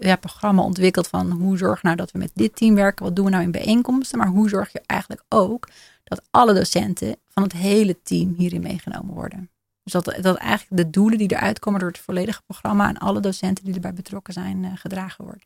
ja, 0.00 0.16
programma 0.16 0.62
ontwikkeld 0.62 1.08
van 1.08 1.30
hoe 1.30 1.56
zorg 1.56 1.82
nou 1.82 1.96
dat 1.96 2.10
we 2.10 2.18
met 2.18 2.30
dit 2.34 2.56
team 2.56 2.74
werken. 2.74 3.04
Wat 3.04 3.16
doen 3.16 3.24
we 3.24 3.30
nou 3.30 3.42
in 3.42 3.50
bijeenkomsten. 3.50 4.18
Maar 4.18 4.28
hoe 4.28 4.48
zorg 4.48 4.72
je 4.72 4.82
eigenlijk 4.86 5.22
ook 5.28 5.68
dat 6.04 6.22
alle 6.30 6.54
docenten 6.54 7.16
van 7.28 7.42
het 7.42 7.52
hele 7.52 8.02
team 8.02 8.34
hierin 8.36 8.62
meegenomen 8.62 9.14
worden. 9.14 9.50
Dus 9.82 9.92
dat, 9.92 10.04
dat 10.20 10.36
eigenlijk 10.36 10.82
de 10.82 10.90
doelen 10.90 11.18
die 11.18 11.32
eruit 11.32 11.58
komen 11.58 11.80
door 11.80 11.88
het 11.88 11.98
volledige 11.98 12.42
programma 12.46 12.88
en 12.88 12.98
alle 12.98 13.20
docenten 13.20 13.64
die 13.64 13.74
erbij 13.74 13.94
betrokken 13.94 14.32
zijn 14.32 14.62
uh, 14.62 14.70
gedragen 14.74 15.24
worden. 15.24 15.42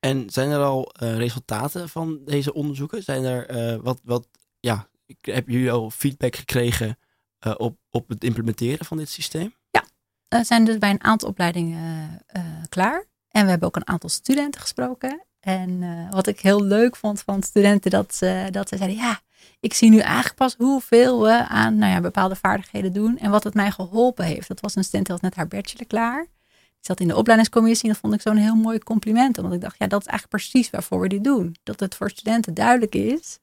En 0.00 0.30
zijn 0.30 0.50
er 0.50 0.62
al 0.62 0.92
uh, 1.02 1.16
resultaten 1.16 1.88
van 1.88 2.20
deze 2.24 2.54
onderzoeken? 2.54 3.02
Zijn 3.02 3.24
er 3.24 3.74
uh, 3.74 3.80
wat, 3.82 4.00
wat, 4.04 4.28
ja, 4.60 4.88
hebben 5.20 5.52
jullie 5.52 5.70
al 5.70 5.90
feedback 5.90 6.36
gekregen 6.36 6.98
uh, 7.46 7.54
op, 7.56 7.76
op 7.90 8.08
het 8.08 8.24
implementeren 8.24 8.86
van 8.86 8.96
dit 8.96 9.08
systeem? 9.08 9.54
Ja, 9.70 9.84
we 10.28 10.44
zijn 10.44 10.64
dus 10.64 10.78
bij 10.78 10.90
een 10.90 11.04
aantal 11.04 11.28
opleidingen 11.28 12.24
klaar. 12.68 13.04
En 13.28 13.44
we 13.44 13.50
hebben 13.50 13.68
ook 13.68 13.76
een 13.76 13.88
aantal 13.88 14.08
studenten 14.08 14.60
gesproken. 14.60 15.24
En 15.40 16.08
wat 16.10 16.26
ik 16.26 16.40
heel 16.40 16.62
leuk 16.62 16.96
vond 16.96 17.22
van 17.22 17.42
studenten, 17.42 17.90
dat 17.90 18.18
dat 18.50 18.68
ze 18.68 18.76
zeiden, 18.76 18.96
ja, 18.96 19.20
ik 19.60 19.74
zie 19.74 19.90
nu 19.90 19.98
eigenlijk 19.98 20.34
pas 20.34 20.54
hoeveel 20.56 21.22
we 21.22 21.46
aan 21.48 21.76
nou 21.76 21.92
ja, 21.92 22.00
bepaalde 22.00 22.36
vaardigheden 22.36 22.92
doen 22.92 23.18
en 23.18 23.30
wat 23.30 23.44
het 23.44 23.54
mij 23.54 23.70
geholpen 23.70 24.24
heeft. 24.24 24.48
Dat 24.48 24.60
was 24.60 24.76
een 24.76 24.84
student 24.84 25.06
die 25.06 25.14
had 25.14 25.24
net 25.24 25.34
haar 25.34 25.48
bachelor 25.48 25.86
klaar. 25.86 26.26
Die 26.48 26.94
zat 26.94 27.00
in 27.00 27.08
de 27.08 27.16
opleidingscommissie 27.16 27.88
en 27.88 27.92
dat 27.92 28.00
vond 28.00 28.14
ik 28.14 28.20
zo'n 28.20 28.36
heel 28.36 28.54
mooi 28.54 28.78
compliment. 28.78 29.38
Omdat 29.38 29.52
ik 29.52 29.60
dacht, 29.60 29.78
ja, 29.78 29.86
dat 29.86 30.00
is 30.00 30.06
eigenlijk 30.06 30.42
precies 30.42 30.70
waarvoor 30.70 31.00
we 31.00 31.08
dit 31.08 31.24
doen. 31.24 31.56
Dat 31.62 31.80
het 31.80 31.94
voor 31.94 32.10
studenten 32.10 32.54
duidelijk 32.54 32.94
is 32.94 33.38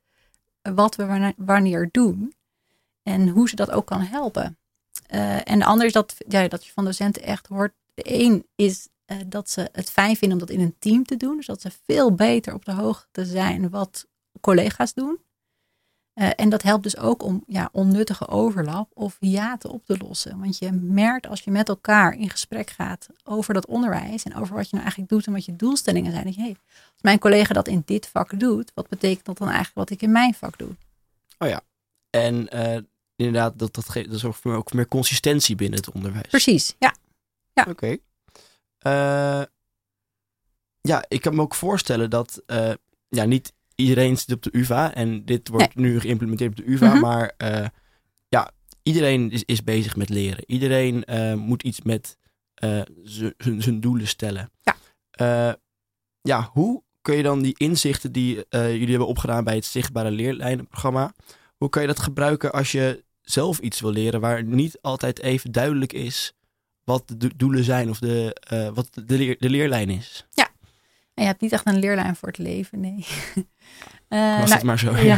wat 0.62 0.96
we 0.96 1.34
wanneer 1.38 1.89
doen 1.91 2.34
en 3.04 3.28
hoe 3.28 3.49
ze 3.49 3.56
dat 3.56 3.72
ook 3.72 3.86
kan 3.86 4.01
helpen. 4.01 4.58
Uh, 5.14 5.49
en 5.49 5.60
de 5.60 5.66
ander 5.66 5.86
is 5.86 5.93
dat, 5.93 6.16
ja, 6.28 6.47
dat 6.47 6.66
je 6.66 6.72
van 6.72 6.86
docenten 6.86 7.24
echt 7.24 7.47
hoort. 7.47 7.74
De 7.93 8.04
een 8.06 8.47
is 8.56 8.88
uh, 9.08 9.18
dat 9.28 9.49
ze 9.49 9.70
het 9.72 9.91
fijn 9.91 10.16
vinden 10.16 10.39
om 10.39 10.45
dat 10.45 10.56
in 10.56 10.64
een 10.64 10.76
team 10.80 11.06
te 11.06 11.18
doen. 11.18 11.36
Dus 11.36 11.45
dat 11.45 11.62
ze 11.62 11.72
veel 11.86 12.16
beter 12.16 12.54
op 12.54 12.66
de 12.66 12.72
hoogte 12.72 13.26
zijn 13.26 13.70
wat 13.70 14.08
collega's 14.41 14.93
doen. 14.93 15.20
Uh, 16.16 16.30
en 16.36 16.49
dat 16.49 16.62
helpt 16.62 16.84
dus 16.84 16.97
ook 16.97 17.24
om 17.24 17.43
ja, 17.47 17.70
onnuttige 17.72 18.28
overlap 18.28 18.91
of 18.93 19.18
hiaten 19.20 19.70
op 19.70 19.86
te 19.86 19.97
lossen. 19.97 20.39
Want 20.39 20.58
je 20.58 20.72
merkt 20.72 21.28
als 21.28 21.41
je 21.41 21.51
met 21.51 21.70
elkaar 21.70 22.14
in 22.14 22.30
gesprek 22.30 22.70
gaat 22.70 23.08
over 23.24 23.54
dat 23.54 23.66
onderwijs 23.66 24.24
en 24.24 24.36
over 24.36 24.56
wat 24.56 24.64
je 24.64 24.70
nou 24.72 24.82
eigenlijk 24.82 25.10
doet 25.10 25.26
en 25.28 25.34
wat 25.34 25.45
je 25.45 25.56
doelstellingen 25.56 26.12
zijn. 26.12 26.24
Dat 26.24 26.36
je, 26.36 26.41
hey, 26.41 26.56
als 26.93 27.01
mijn 27.01 27.20
collega 27.20 27.54
dat 27.54 27.68
in 27.68 27.82
dit 27.86 28.08
vak 28.08 28.39
doet, 28.39 28.72
wat 28.74 28.88
betekent 28.88 29.26
dat 29.26 29.38
dan 29.38 29.47
eigenlijk 29.47 29.78
wat 29.78 29.89
ik 29.89 30.01
in 30.01 30.12
mijn 30.12 30.34
vak 30.34 30.58
doe? 30.58 30.70
Oh 31.38 31.47
ja, 31.47 31.62
en 32.10 32.47
inderdaad, 33.16 33.59
dat, 33.59 33.74
dat, 33.74 33.89
geeft, 33.89 34.09
dat 34.09 34.20
zorgt 34.20 34.39
voor 34.39 34.55
ook 34.55 34.74
meer 34.74 34.88
consistentie 34.88 35.55
binnen 35.55 35.80
het 35.80 35.91
onderwijs. 35.91 36.28
Precies, 36.28 36.76
ja. 36.80 36.95
ja. 37.53 37.66
Oké. 37.70 37.72
Okay. 37.72 37.99
Uh, 38.86 39.45
ja, 40.82 41.05
ik 41.07 41.22
kan 41.22 41.36
me 41.36 41.41
ook 41.41 41.55
voorstellen 41.55 42.09
dat 42.09 42.41
ja, 43.09 43.26
niet 43.26 43.53
iedereen 43.76 44.18
zit 44.18 44.32
op 44.32 44.41
de 44.41 44.49
UvA 44.57 44.93
en 44.93 45.26
dit 45.26 45.47
wordt 45.47 45.76
nee. 45.76 45.91
nu 45.91 45.99
geïmplementeerd 45.99 46.51
op 46.51 46.66
de 46.66 46.72
UvA. 46.72 46.86
Mm 46.86 46.91
-hmm. 46.91 47.01
Maar 47.01 47.34
uh, 47.38 47.68
ja, 48.28 48.51
iedereen 48.84 49.32
is, 49.32 49.43
is 49.43 49.64
bezig 49.64 49.95
met 49.95 50.09
leren. 50.09 50.43
Iedereen 50.47 51.03
moet 51.39 51.64
iets 51.64 51.82
met 51.82 52.18
zijn 53.57 53.80
doelen 53.80 54.07
stellen. 54.07 54.51
Ja. 54.61 55.57
Ja, 56.22 56.49
hoe 56.51 56.84
kun 57.01 57.16
je 57.16 57.24
dan 57.24 57.41
die 57.41 57.55
inzichten 57.57 58.11
die 58.11 58.45
jullie 58.49 58.89
hebben 58.89 59.07
opgedaan 59.07 59.43
bij 59.43 59.55
het 59.55 59.66
Zichtbare 59.66 60.11
Leerlijnenprogramma, 60.11 61.14
hoe 61.64 61.72
kan 61.72 61.82
je 61.82 61.88
dat 61.88 61.99
gebruiken 61.99 62.51
als 62.51 62.72
je 62.72 63.03
zelf 63.22 63.59
iets 63.59 63.82
wil 63.82 63.91
leren 63.91 64.20
waar 64.22 64.43
niet 64.43 64.78
altijd 64.82 65.20
even 65.20 65.51
duidelijk 65.51 65.93
is 65.93 66.34
wat 66.84 67.03
de 67.18 67.32
doelen 67.36 67.64
zijn 67.64 67.89
of 67.89 67.99
de, 67.99 68.36
wat 68.74 68.89
de, 69.05 69.18
leer, 69.18 69.36
de 69.39 69.49
leerlijn 69.49 69.89
is? 69.89 70.26
Ja, 70.32 70.49
en 71.14 71.24
je 71.24 71.30
hebt 71.30 71.41
niet 71.41 71.51
echt 71.51 71.66
een 71.66 71.80
leerlijn 71.80 72.16
voor 72.16 72.28
het 72.28 72.38
leven, 72.38 72.80
nee. 72.80 73.05
Was 74.07 74.49
nou, 74.49 74.53
het 74.53 74.64
maar 74.64 74.80
zo. 74.80 74.95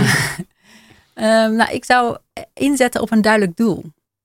Ja. 1.16 1.46
um, 1.46 1.56
nou, 1.56 1.72
ik 1.72 1.86
zou 1.86 2.18
inzetten 2.54 3.02
op 3.02 3.12
een 3.12 3.22
duidelijk 3.22 3.58
doel. 3.58 3.84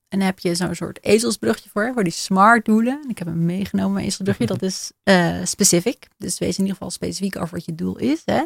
En 0.09 0.19
dan 0.19 0.27
heb 0.27 0.39
je 0.39 0.55
zo'n 0.55 0.75
soort 0.75 1.05
ezelsbrugje 1.05 1.71
voor, 1.73 1.91
voor 1.95 2.05
die 2.05 2.13
smart 2.13 2.65
doelen. 2.65 3.05
Ik 3.09 3.19
heb 3.19 3.27
hem 3.27 3.45
meegenomen, 3.45 3.93
mijn 3.93 4.07
ezelsbrugje. 4.07 4.47
Dat 4.47 4.63
is 4.63 4.93
uh, 5.05 5.45
specific. 5.45 6.09
Dus 6.19 6.39
wees 6.39 6.55
in 6.55 6.61
ieder 6.61 6.73
geval 6.73 6.91
specifiek 6.91 7.37
over 7.37 7.55
wat 7.55 7.65
je 7.65 7.75
doel 7.75 7.99
is. 7.99 8.23
Hè. 8.25 8.43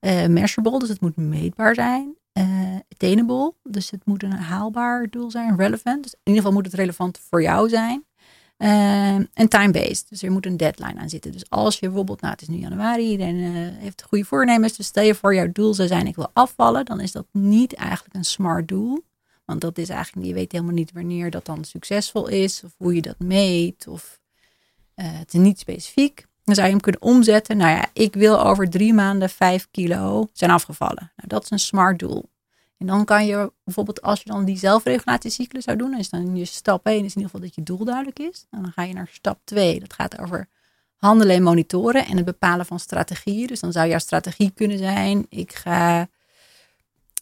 Uh, 0.00 0.26
measurable, 0.26 0.78
dus 0.78 0.88
het 0.88 1.00
moet 1.00 1.16
meetbaar 1.16 1.74
zijn. 1.74 2.16
Uh, 2.38 2.76
attainable, 2.88 3.54
dus 3.62 3.90
het 3.90 4.06
moet 4.06 4.22
een 4.22 4.32
haalbaar 4.32 5.10
doel 5.10 5.30
zijn. 5.30 5.56
Relevant, 5.56 6.02
dus 6.02 6.12
in 6.12 6.20
ieder 6.22 6.42
geval 6.42 6.56
moet 6.56 6.66
het 6.66 6.74
relevant 6.74 7.18
voor 7.28 7.42
jou 7.42 7.68
zijn. 7.68 8.04
Uh, 8.58 9.14
en 9.14 9.48
time-based, 9.48 10.08
dus 10.08 10.22
er 10.22 10.32
moet 10.32 10.46
een 10.46 10.56
deadline 10.56 11.00
aan 11.00 11.08
zitten. 11.08 11.32
Dus 11.32 11.50
als 11.50 11.78
je 11.78 11.86
bijvoorbeeld, 11.86 12.20
nou 12.20 12.32
het 12.32 12.42
is 12.42 12.48
nu 12.48 12.56
januari, 12.56 13.10
iedereen 13.10 13.36
uh, 13.36 13.50
heeft 13.78 14.02
goede 14.02 14.24
voornemens. 14.24 14.76
Dus 14.76 14.86
stel 14.86 15.04
je 15.04 15.14
voor 15.14 15.34
jouw 15.34 15.52
doel 15.52 15.74
zou 15.74 15.88
zijn, 15.88 16.06
ik 16.06 16.16
wil 16.16 16.30
afvallen. 16.32 16.84
Dan 16.84 17.00
is 17.00 17.12
dat 17.12 17.26
niet 17.32 17.74
eigenlijk 17.74 18.14
een 18.14 18.24
smart 18.24 18.68
doel. 18.68 19.04
Want 19.44 19.60
dat 19.60 19.78
is 19.78 19.88
eigenlijk, 19.88 20.26
je 20.26 20.34
weet 20.34 20.52
helemaal 20.52 20.74
niet 20.74 20.92
wanneer 20.92 21.30
dat 21.30 21.46
dan 21.46 21.64
succesvol 21.64 22.28
is. 22.28 22.62
Of 22.64 22.74
hoe 22.76 22.94
je 22.94 23.02
dat 23.02 23.18
meet. 23.18 23.86
Of 23.86 24.20
het 24.94 25.34
is 25.34 25.40
niet 25.40 25.58
specifiek. 25.58 26.26
Dan 26.44 26.54
zou 26.54 26.66
je 26.66 26.72
hem 26.72 26.82
kunnen 26.82 27.02
omzetten. 27.02 27.56
Nou 27.56 27.70
ja, 27.70 27.86
ik 27.92 28.14
wil 28.14 28.44
over 28.44 28.70
drie 28.70 28.94
maanden 28.94 29.30
vijf 29.30 29.68
kilo 29.70 30.28
zijn 30.32 30.50
afgevallen. 30.50 31.12
Nou, 31.16 31.28
dat 31.28 31.42
is 31.42 31.50
een 31.50 31.58
smart 31.58 31.98
doel. 31.98 32.30
En 32.78 32.86
dan 32.86 33.04
kan 33.04 33.26
je 33.26 33.52
bijvoorbeeld, 33.64 34.02
als 34.02 34.22
je 34.22 34.30
dan 34.30 34.44
die 34.44 34.58
zelfregulatiecyclus 34.58 35.64
zou 35.64 35.76
doen, 35.76 35.98
is 35.98 36.10
dan 36.10 36.36
je 36.36 36.44
stap 36.44 36.86
1 36.86 36.94
is 36.94 37.00
in 37.00 37.06
ieder 37.08 37.22
geval 37.22 37.40
dat 37.40 37.54
je 37.54 37.62
doel 37.62 37.84
duidelijk 37.84 38.18
is. 38.18 38.46
En 38.50 38.62
dan 38.62 38.72
ga 38.72 38.82
je 38.82 38.94
naar 38.94 39.08
stap 39.12 39.40
2. 39.44 39.80
Dat 39.80 39.92
gaat 39.92 40.18
over 40.20 40.48
handelen 40.96 41.36
en 41.36 41.42
monitoren 41.42 42.06
en 42.06 42.16
het 42.16 42.24
bepalen 42.24 42.66
van 42.66 42.78
strategieën. 42.78 43.46
Dus 43.46 43.60
dan 43.60 43.72
zou 43.72 43.88
jouw 43.88 43.98
strategie 43.98 44.50
kunnen 44.50 44.78
zijn: 44.78 45.26
ik 45.28 45.54
ga 45.54 46.08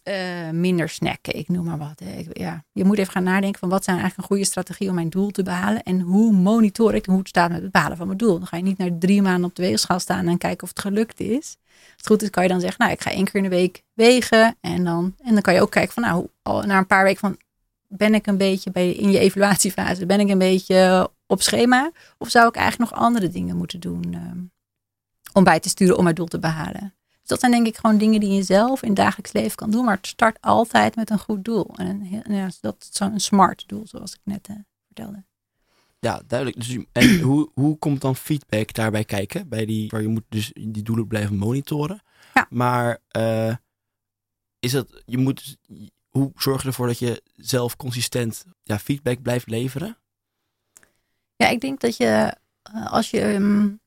uh, 0.03 0.49
minder 0.49 0.89
snacken, 0.89 1.37
ik 1.37 1.47
noem 1.47 1.65
maar 1.65 1.77
wat. 1.77 2.01
Ja. 2.33 2.63
Je 2.71 2.83
moet 2.83 2.97
even 2.97 3.11
gaan 3.11 3.23
nadenken 3.23 3.59
van 3.59 3.69
wat 3.69 3.83
zijn 3.83 3.97
eigenlijk 3.97 4.29
een 4.29 4.35
goede 4.35 4.49
strategie 4.49 4.89
om 4.89 4.95
mijn 4.95 5.09
doel 5.09 5.29
te 5.29 5.43
behalen. 5.43 5.83
En 5.83 5.99
hoe 5.99 6.33
monitor 6.33 6.95
ik 6.95 7.05
hoe 7.05 7.17
het 7.17 7.27
staat 7.27 7.51
met 7.51 7.61
het 7.61 7.71
behalen 7.71 7.97
van 7.97 8.05
mijn 8.05 8.17
doel. 8.17 8.37
Dan 8.37 8.47
ga 8.47 8.57
je 8.57 8.63
niet 8.63 8.77
naar 8.77 8.97
drie 8.97 9.21
maanden 9.21 9.49
op 9.49 9.55
de 9.55 9.61
weegschaal 9.61 9.99
staan 9.99 10.27
en 10.27 10.37
kijken 10.37 10.63
of 10.63 10.69
het 10.69 10.79
gelukt 10.79 11.19
is. 11.19 11.57
Het 11.97 12.07
goed 12.07 12.21
is 12.21 12.29
kan 12.29 12.43
je 12.43 12.49
dan 12.49 12.59
zeggen, 12.59 12.79
nou 12.79 12.91
ik 12.91 13.01
ga 13.01 13.11
één 13.11 13.25
keer 13.25 13.35
in 13.35 13.43
de 13.43 13.55
week 13.55 13.83
wegen. 13.93 14.57
En 14.61 14.83
dan, 14.83 15.15
en 15.19 15.33
dan 15.33 15.41
kan 15.41 15.53
je 15.53 15.61
ook 15.61 15.71
kijken 15.71 15.93
van 15.93 16.03
nou, 16.03 16.27
na 16.65 16.77
een 16.77 16.87
paar 16.87 17.03
weken 17.03 17.19
van 17.19 17.37
ben 17.87 18.13
ik 18.13 18.27
een 18.27 18.37
beetje 18.37 18.71
bij, 18.71 18.91
in 18.91 19.11
je 19.11 19.19
evaluatiefase, 19.19 20.05
ben 20.05 20.19
ik 20.19 20.29
een 20.29 20.37
beetje 20.37 21.11
op 21.27 21.41
schema? 21.41 21.91
Of 22.17 22.29
zou 22.29 22.47
ik 22.47 22.55
eigenlijk 22.55 22.91
nog 22.91 22.99
andere 22.99 23.29
dingen 23.29 23.57
moeten 23.57 23.79
doen 23.79 24.13
um, 24.13 24.51
om 25.33 25.43
bij 25.43 25.59
te 25.59 25.69
sturen 25.69 25.97
om 25.97 26.03
mijn 26.03 26.15
doel 26.15 26.27
te 26.27 26.39
behalen? 26.39 26.93
Dat 27.23 27.39
zijn 27.39 27.51
denk 27.51 27.67
ik 27.67 27.77
gewoon 27.77 27.97
dingen 27.97 28.19
die 28.19 28.31
je 28.31 28.43
zelf 28.43 28.81
in 28.81 28.87
het 28.87 28.97
dagelijks 28.97 29.31
leven 29.31 29.55
kan 29.55 29.71
doen. 29.71 29.85
Maar 29.85 29.95
het 29.95 30.07
start 30.07 30.37
altijd 30.41 30.95
met 30.95 31.09
een 31.09 31.19
goed 31.19 31.45
doel. 31.45 31.75
En 31.75 32.07
ja, 32.27 32.49
dat 32.61 32.75
is 32.79 32.97
zo'n 32.97 33.19
smart 33.19 33.63
doel, 33.67 33.87
zoals 33.87 34.13
ik 34.13 34.19
net 34.23 34.47
uh, 34.49 34.55
vertelde. 34.85 35.23
Ja, 35.99 36.21
duidelijk. 36.27 36.59
Dus, 36.59 36.77
en 36.91 37.19
hoe, 37.29 37.49
hoe 37.53 37.77
komt 37.77 38.01
dan 38.01 38.15
feedback 38.15 38.73
daarbij 38.73 39.03
kijken? 39.03 39.49
Bij 39.49 39.65
die, 39.65 39.89
waar 39.89 40.01
je 40.01 40.07
moet 40.07 40.23
dus 40.29 40.51
die 40.53 40.83
doelen 40.83 41.07
blijven 41.07 41.35
monitoren. 41.35 42.01
Ja. 42.33 42.47
Maar 42.49 42.97
uh, 43.17 43.55
is 44.59 44.71
dat, 44.71 45.03
je 45.05 45.17
moet, 45.17 45.57
hoe 46.09 46.31
zorg 46.35 46.61
je 46.61 46.67
ervoor 46.67 46.87
dat 46.87 46.99
je 46.99 47.21
zelf 47.35 47.75
consistent 47.75 48.45
ja, 48.63 48.79
feedback 48.79 49.21
blijft 49.21 49.49
leveren? 49.49 49.97
Ja, 51.35 51.47
ik 51.47 51.61
denk 51.61 51.79
dat 51.79 51.97
je, 51.97 52.37
uh, 52.75 52.91
als 52.91 53.09
je 53.09 53.33
um, 53.33 53.79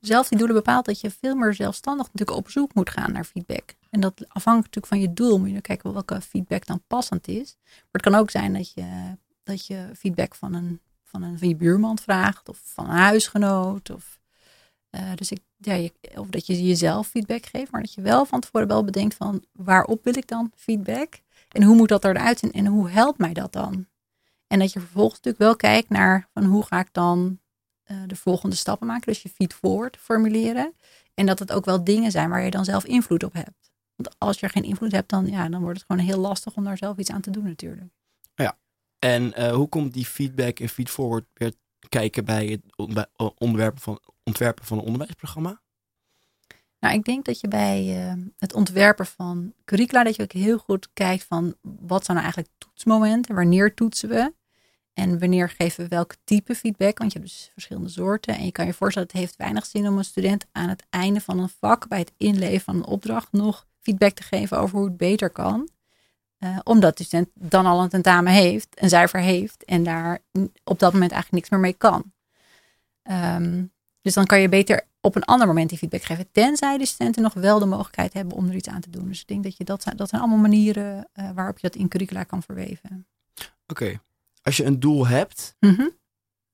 zelf 0.00 0.28
die 0.28 0.38
doelen 0.38 0.56
bepaalt, 0.56 0.84
dat 0.84 1.00
je 1.00 1.10
veel 1.10 1.34
meer 1.34 1.54
zelfstandig 1.54 2.06
natuurlijk 2.12 2.38
op 2.38 2.50
zoek 2.50 2.74
moet 2.74 2.90
gaan 2.90 3.12
naar 3.12 3.24
feedback. 3.24 3.74
En 3.90 4.00
dat 4.00 4.14
afhankelijk 4.28 4.74
natuurlijk 4.74 4.86
van 4.86 5.00
je 5.00 5.12
doel 5.12 5.38
moet 5.38 5.50
je 5.50 5.60
kijken 5.60 5.92
welke 5.92 6.20
feedback 6.20 6.66
dan 6.66 6.82
passend 6.86 7.28
is. 7.28 7.56
Maar 7.64 7.86
het 7.90 8.02
kan 8.02 8.14
ook 8.14 8.30
zijn 8.30 8.52
dat 8.52 8.72
je, 8.72 9.16
dat 9.42 9.66
je 9.66 9.90
feedback 9.96 10.34
van, 10.34 10.54
een, 10.54 10.80
van, 11.04 11.22
een, 11.22 11.38
van 11.38 11.48
je 11.48 11.56
buurman 11.56 11.98
vraagt 11.98 12.48
of 12.48 12.60
van 12.64 12.84
een 12.84 12.96
huisgenoot. 12.96 13.90
Of, 13.90 14.20
uh, 14.90 15.14
dus 15.14 15.30
ik, 15.30 15.40
ja, 15.56 15.88
of 16.14 16.28
dat 16.28 16.46
je 16.46 16.62
jezelf 16.62 17.08
feedback 17.08 17.46
geeft, 17.46 17.70
maar 17.70 17.80
dat 17.80 17.94
je 17.94 18.00
wel 18.00 18.24
van 18.24 18.40
tevoren 18.40 18.68
wel 18.68 18.84
bedenkt 18.84 19.14
van 19.14 19.44
waarop 19.52 20.04
wil 20.04 20.16
ik 20.16 20.26
dan 20.26 20.52
feedback? 20.56 21.20
En 21.48 21.62
hoe 21.62 21.76
moet 21.76 21.88
dat 21.88 22.04
eruit 22.04 22.38
zien 22.38 22.52
en 22.52 22.66
hoe 22.66 22.90
helpt 22.90 23.18
mij 23.18 23.32
dat 23.32 23.52
dan? 23.52 23.86
En 24.46 24.58
dat 24.58 24.72
je 24.72 24.80
vervolgens 24.80 25.16
natuurlijk 25.16 25.44
wel 25.44 25.56
kijkt 25.56 25.88
naar 25.88 26.28
van 26.32 26.44
hoe 26.44 26.64
ga 26.64 26.80
ik 26.80 26.88
dan 26.92 27.38
uh, 27.90 27.98
de 28.06 28.16
volgende 28.16 28.56
stappen 28.56 28.86
maken. 28.86 29.06
Dus 29.06 29.22
je 29.22 29.28
feed 29.28 29.54
forward 29.54 29.96
formuleren. 29.96 30.74
En 31.14 31.26
dat 31.26 31.38
het 31.38 31.52
ook 31.52 31.64
wel 31.64 31.84
dingen 31.84 32.10
zijn 32.10 32.30
waar 32.30 32.42
je 32.42 32.50
dan 32.50 32.64
zelf 32.64 32.84
invloed 32.84 33.24
op 33.24 33.32
hebt. 33.32 33.70
Want 33.94 34.14
als 34.18 34.40
je 34.40 34.46
er 34.46 34.52
geen 34.52 34.64
invloed 34.64 34.92
hebt, 34.92 35.10
dan, 35.10 35.26
ja, 35.26 35.48
dan 35.48 35.62
wordt 35.62 35.78
het 35.78 35.86
gewoon 35.86 36.06
heel 36.06 36.18
lastig 36.18 36.56
om 36.56 36.64
daar 36.64 36.76
zelf 36.76 36.96
iets 36.96 37.10
aan 37.10 37.20
te 37.20 37.30
doen 37.30 37.44
natuurlijk. 37.44 37.92
Ja, 38.34 38.58
en 38.98 39.32
uh, 39.38 39.52
hoe 39.52 39.68
komt 39.68 39.92
die 39.92 40.06
feedback 40.06 40.58
en 40.58 40.68
feed 40.68 40.90
forward 40.90 41.24
weer 41.34 41.52
kijken 41.88 42.24
bij 42.24 42.60
het 42.78 43.08
onderwerpen 43.38 43.80
van, 43.80 44.00
ontwerpen 44.22 44.64
van 44.64 44.78
een 44.78 44.84
onderwijsprogramma? 44.84 45.60
Nou, 46.80 46.94
ik 46.94 47.04
denk 47.04 47.24
dat 47.24 47.40
je 47.40 47.48
bij 47.48 48.06
uh, 48.06 48.22
het 48.38 48.54
ontwerpen 48.54 49.06
van 49.06 49.52
curricula, 49.64 50.04
dat 50.04 50.16
je 50.16 50.22
ook 50.22 50.32
heel 50.32 50.58
goed 50.58 50.88
kijkt 50.92 51.24
van 51.24 51.54
wat 51.62 52.04
zijn 52.04 52.16
nou 52.16 52.28
eigenlijk 52.32 52.58
toetsmomenten, 52.58 53.34
wanneer 53.34 53.74
toetsen 53.74 54.08
we. 54.08 54.32
En 54.98 55.18
wanneer 55.18 55.50
geven 55.50 55.82
we 55.82 55.88
welk 55.88 56.14
type 56.24 56.54
feedback? 56.54 56.98
Want 56.98 57.12
je 57.12 57.18
hebt 57.18 57.30
dus 57.30 57.50
verschillende 57.52 57.88
soorten. 57.88 58.36
En 58.36 58.44
je 58.44 58.52
kan 58.52 58.66
je 58.66 58.74
voorstellen, 58.74 59.08
het 59.08 59.18
heeft 59.18 59.36
weinig 59.36 59.66
zin 59.66 59.88
om 59.88 59.98
een 59.98 60.04
student 60.04 60.46
aan 60.52 60.68
het 60.68 60.86
einde 60.90 61.20
van 61.20 61.38
een 61.38 61.48
vak, 61.60 61.88
bij 61.88 61.98
het 61.98 62.12
inleveren 62.16 62.60
van 62.60 62.76
een 62.76 62.86
opdracht, 62.86 63.32
nog 63.32 63.66
feedback 63.80 64.12
te 64.12 64.22
geven 64.22 64.58
over 64.58 64.76
hoe 64.76 64.86
het 64.86 64.96
beter 64.96 65.30
kan. 65.30 65.68
Uh, 66.38 66.58
omdat 66.64 66.98
de 66.98 67.04
student 67.04 67.28
dan 67.34 67.66
al 67.66 67.82
een 67.82 67.88
tentamen 67.88 68.32
heeft, 68.32 68.68
een 68.74 68.88
cijfer 68.88 69.20
heeft 69.20 69.64
en 69.64 69.82
daar 69.82 70.18
op 70.64 70.78
dat 70.78 70.92
moment 70.92 71.12
eigenlijk 71.12 71.32
niks 71.32 71.50
meer 71.50 71.60
mee 71.60 71.72
kan. 71.72 72.12
Um, 73.02 73.72
dus 74.00 74.14
dan 74.14 74.26
kan 74.26 74.40
je 74.40 74.48
beter 74.48 74.86
op 75.00 75.16
een 75.16 75.24
ander 75.24 75.46
moment 75.46 75.68
die 75.68 75.78
feedback 75.78 76.02
geven. 76.02 76.30
Tenzij 76.32 76.78
de 76.78 76.86
studenten 76.86 77.22
nog 77.22 77.34
wel 77.34 77.58
de 77.58 77.66
mogelijkheid 77.66 78.12
hebben 78.12 78.36
om 78.36 78.48
er 78.48 78.54
iets 78.54 78.68
aan 78.68 78.80
te 78.80 78.90
doen. 78.90 79.08
Dus 79.08 79.20
ik 79.20 79.26
denk 79.26 79.42
dat 79.42 79.56
je 79.56 79.64
dat 79.64 79.92
dat 79.96 80.08
zijn 80.08 80.20
allemaal 80.20 80.38
manieren 80.38 81.08
uh, 81.14 81.30
waarop 81.34 81.58
je 81.58 81.68
dat 81.68 81.80
in 81.80 81.88
curricula 81.88 82.24
kan 82.24 82.42
verweven. 82.42 83.06
Oké, 83.66 84.00
als 84.42 84.56
je 84.56 84.64
een 84.64 84.80
doel 84.80 85.06
hebt, 85.06 85.56
mm 85.60 85.96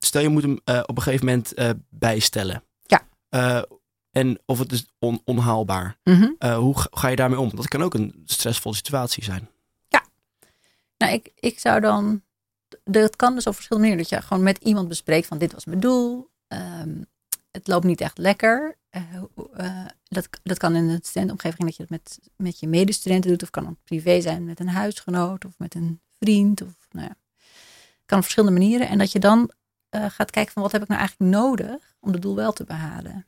stel 0.04 0.22
je 0.22 0.28
moet 0.28 0.42
hem 0.42 0.60
uh, 0.64 0.82
op 0.86 0.96
een 0.96 1.02
gegeven 1.02 1.26
moment 1.26 1.58
uh, 1.58 1.70
bijstellen. 1.88 2.62
Ja. 2.82 3.06
Uh, 3.30 3.62
en 4.10 4.38
of 4.46 4.58
het 4.58 4.72
is 4.72 4.86
on 4.98 5.20
onhaalbaar. 5.24 5.98
Mm 6.04 6.14
-hmm. 6.14 6.52
hoe 6.52 6.74
ga 6.76 7.08
je 7.08 7.16
daarmee 7.16 7.38
om? 7.40 7.50
Dat 7.54 7.68
kan 7.68 7.82
ook 7.82 7.94
een 7.94 8.22
stressvolle 8.24 8.74
situatie 8.74 9.24
zijn. 9.24 9.48
Ja. 9.88 10.04
Nou, 10.96 11.12
ik, 11.12 11.30
ik 11.34 11.58
zou 11.58 11.80
dan. 11.80 12.22
Dat 12.84 13.16
kan 13.16 13.34
dus 13.34 13.46
op 13.46 13.54
verschillende 13.54 13.88
manieren. 13.88 14.10
Dat 14.10 14.20
je 14.20 14.26
gewoon 14.26 14.42
met 14.42 14.58
iemand 14.58 14.88
bespreekt 14.88 15.26
van 15.26 15.38
dit 15.38 15.52
was 15.52 15.64
mijn 15.64 15.80
doel. 15.80 16.30
Um, 16.48 17.06
het 17.50 17.68
loopt 17.68 17.84
niet 17.84 18.00
echt 18.00 18.18
lekker. 18.18 18.76
dat, 20.08 20.28
dat 20.42 20.58
kan 20.58 20.74
in 20.74 20.84
een 20.84 20.98
studentenomgeving 21.02 21.64
dat 21.64 21.76
je 21.76 21.82
het 21.82 21.90
met, 21.90 22.18
met 22.36 22.60
je 22.60 22.66
medestudenten 22.66 23.30
doet. 23.30 23.42
Of 23.42 23.50
kan 23.50 23.66
het 23.66 23.84
privé 23.84 24.20
zijn 24.20 24.44
met 24.44 24.60
een 24.60 24.68
huisgenoot 24.68 25.44
of 25.44 25.52
met 25.58 25.74
een 25.74 26.00
vriend. 26.18 26.62
Of 26.62 26.74
nou 26.90 27.06
ja, 27.06 27.16
kan 28.06 28.18
op 28.18 28.24
verschillende 28.24 28.58
manieren. 28.58 28.88
En 28.88 28.98
dat 28.98 29.12
je 29.12 29.18
dan 29.18 29.50
uh, 29.90 30.04
gaat 30.10 30.30
kijken 30.30 30.52
van 30.52 30.62
wat 30.62 30.72
heb 30.72 30.82
ik 30.82 30.88
nou 30.88 31.00
eigenlijk 31.00 31.30
nodig 31.30 31.96
om 32.00 32.12
het 32.12 32.22
doel 32.22 32.34
wel 32.34 32.52
te 32.52 32.64
behalen. 32.64 33.26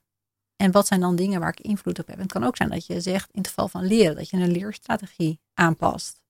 En 0.56 0.70
wat 0.70 0.86
zijn 0.86 1.00
dan 1.00 1.16
dingen 1.16 1.40
waar 1.40 1.48
ik 1.48 1.60
invloed 1.60 1.98
op 1.98 2.06
heb. 2.06 2.16
En 2.16 2.22
het 2.22 2.32
kan 2.32 2.44
ook 2.44 2.56
zijn 2.56 2.68
dat 2.68 2.86
je 2.86 3.00
zegt 3.00 3.30
in 3.32 3.38
het 3.38 3.48
geval 3.48 3.68
van 3.68 3.86
leren, 3.86 4.16
dat 4.16 4.30
je 4.30 4.36
een 4.36 4.50
leerstrategie 4.50 5.40
aanpast. 5.54 6.20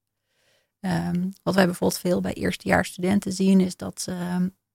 Um, 0.81 1.33
wat 1.43 1.55
wij 1.55 1.65
bijvoorbeeld 1.65 2.01
veel 2.01 2.21
bij 2.21 2.33
eerstejaarsstudenten 2.33 3.33
zien, 3.33 3.61
is 3.61 3.77
dat 3.77 4.01
ze 4.01 4.13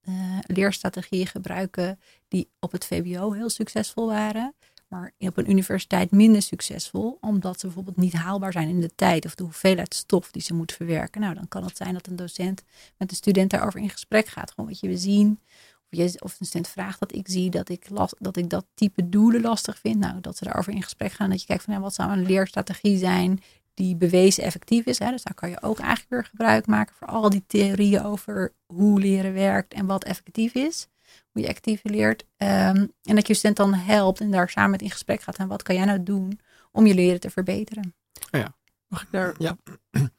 uh, 0.10 0.38
leerstrategieën 0.42 1.28
gebruiken 1.28 2.00
die 2.28 2.50
op 2.60 2.72
het 2.72 2.86
VBO 2.86 3.32
heel 3.32 3.50
succesvol 3.50 4.08
waren 4.08 4.56
maar 4.92 5.12
op 5.20 5.38
een 5.38 5.50
universiteit 5.50 6.12
minder 6.12 6.42
succesvol, 6.42 7.18
omdat 7.22 7.60
ze 7.60 7.66
bijvoorbeeld 7.66 7.98
niet 7.98 8.14
haalbaar 8.14 8.52
zijn 8.52 8.70
in 8.70 8.80
de 8.80 8.96
tijd 8.96 9.26
of 9.26 9.36
de 9.36 9.44
hoeveelheid 9.44 9.94
stof 9.94 10.32
die 10.32 10.42
ze 10.42 10.54
moeten 10.54 10.76
verwerken. 10.76 11.22
Nou, 11.22 11.34
dan 11.34 11.48
kan 11.48 11.64
het 11.64 11.78
zijn 11.78 11.94
dat 11.94 12.08
een 12.08 12.16
docent 12.16 12.64
met 12.98 13.12
een 13.12 13.18
student 13.18 13.50
daarover 13.50 13.80
in 13.80 13.90
gesprek 13.90 14.28
gaat. 14.28 14.52
Gewoon 14.52 14.70
wat 14.70 14.80
je 14.80 14.88
we 14.88 14.98
zien. 14.98 15.40
Of, 15.92 16.00
je, 16.00 16.22
of 16.22 16.40
een 16.40 16.46
student 16.46 16.68
vraagt 16.68 17.00
dat 17.00 17.16
ik 17.16 17.28
zie 17.30 17.50
dat 17.50 17.70
ik, 17.70 17.88
dat 18.20 18.38
ik 18.38 18.50
dat 18.50 18.66
type 18.74 19.10
doelen 19.10 19.42
lastig 19.42 19.80
vind. 19.80 20.00
Nou, 20.00 20.22
dat 20.22 20.38
ze 20.38 20.44
daarover 20.44 20.74
in 20.74 20.84
gesprek 20.84 21.12
gaan. 21.12 21.30
Dat 21.30 21.42
je 21.42 21.48
kijkt 21.48 21.64
van 21.64 21.74
ja, 21.74 21.80
wat 21.80 21.94
zou 21.94 22.12
een 22.12 22.26
leerstrategie 22.26 22.98
zijn 22.98 23.40
die 23.74 23.96
bewezen 23.96 24.44
effectief 24.44 24.86
is. 24.86 25.00
Hè. 25.00 25.12
Dus 25.12 25.24
daar 25.24 25.34
kan 25.34 25.50
je 25.50 25.62
ook 25.62 25.80
eigenlijk 25.80 26.10
weer 26.10 26.26
gebruik 26.26 26.68
maken 26.68 26.96
voor 26.96 27.08
al 27.08 27.30
die 27.30 27.44
theorieën 27.48 28.04
over 28.04 28.54
hoe 28.66 29.00
leren 29.00 29.34
werkt 29.34 29.74
en 29.74 29.86
wat 29.86 30.04
effectief 30.04 30.54
is. 30.54 30.88
Hoe 31.32 31.42
je 31.42 31.50
actief 31.50 31.80
leert. 31.84 32.26
Ehm, 32.38 32.88
en 33.04 33.16
dat 33.16 33.28
je 33.28 33.34
student 33.34 33.58
dan 33.58 33.74
helpt 33.74 34.20
en 34.20 34.32
daar 34.32 34.50
samen 34.50 34.72
met 34.72 34.82
in 34.82 34.92
gesprek 34.92 35.22
gaat. 35.22 35.38
En 35.38 35.48
wat 35.48 35.64
kan 35.64 35.76
jij 35.76 35.86
nou 35.86 36.04
doen 36.04 36.40
om 36.72 36.86
je 36.86 36.94
leren 36.94 37.20
te 37.20 37.30
verbeteren? 37.30 37.96
Oh 38.32 38.40
ja. 38.40 38.56
Mag 38.88 39.02
ik 39.02 39.08
daar? 39.12 39.36
Ja. 39.38 39.58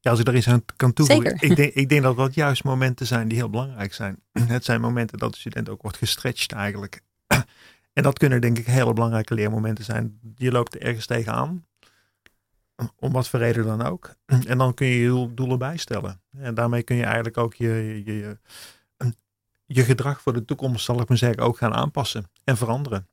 Ja, 0.00 0.12
als 0.12 0.20
ik 0.20 0.26
daar 0.26 0.36
iets 0.36 0.48
aan 0.48 0.64
kan 0.76 0.92
toevoegen. 0.92 1.36
Ik 1.40 1.56
denk, 1.56 1.74
ik 1.82 1.88
denk 1.88 2.02
dat 2.02 2.16
dat 2.16 2.34
juist 2.34 2.64
momenten 2.64 3.06
zijn 3.06 3.28
die 3.28 3.38
heel 3.38 3.50
belangrijk 3.50 3.94
zijn. 3.94 4.22
Het 4.56 4.64
zijn 4.64 4.80
momenten 4.80 5.18
dat 5.18 5.32
de 5.32 5.38
student 5.38 5.68
ook 5.68 5.82
wordt 5.82 5.96
gestretched 5.96 6.52
eigenlijk. 6.52 7.00
En 7.92 8.02
dat 8.02 8.18
kunnen 8.18 8.40
denk 8.40 8.58
ik 8.58 8.66
hele 8.66 8.92
belangrijke 8.92 9.34
leermomenten 9.34 9.84
zijn. 9.84 10.20
Je 10.36 10.50
loopt 10.50 10.76
ergens 10.76 11.06
tegenaan. 11.06 11.66
Om 12.96 13.12
wat 13.12 13.28
voor 13.28 13.38
reden 13.38 13.64
dan 13.64 13.82
ook. 13.82 14.14
En 14.26 14.58
dan 14.58 14.74
kun 14.74 14.86
je 14.86 14.98
je 14.98 15.34
doelen 15.34 15.58
bijstellen. 15.58 16.20
En 16.38 16.54
daarmee 16.54 16.82
kun 16.82 16.96
je 16.96 17.04
eigenlijk 17.04 17.36
ook 17.36 17.54
je, 17.54 18.02
je, 18.04 18.16
je, 18.16 18.38
je 19.66 19.82
gedrag 19.82 20.20
voor 20.20 20.32
de 20.32 20.44
toekomst, 20.44 20.84
zal 20.84 21.00
ik 21.00 21.08
maar 21.08 21.18
zeggen, 21.18 21.42
ook 21.42 21.56
gaan 21.56 21.74
aanpassen 21.74 22.30
en 22.44 22.56
veranderen. 22.56 23.08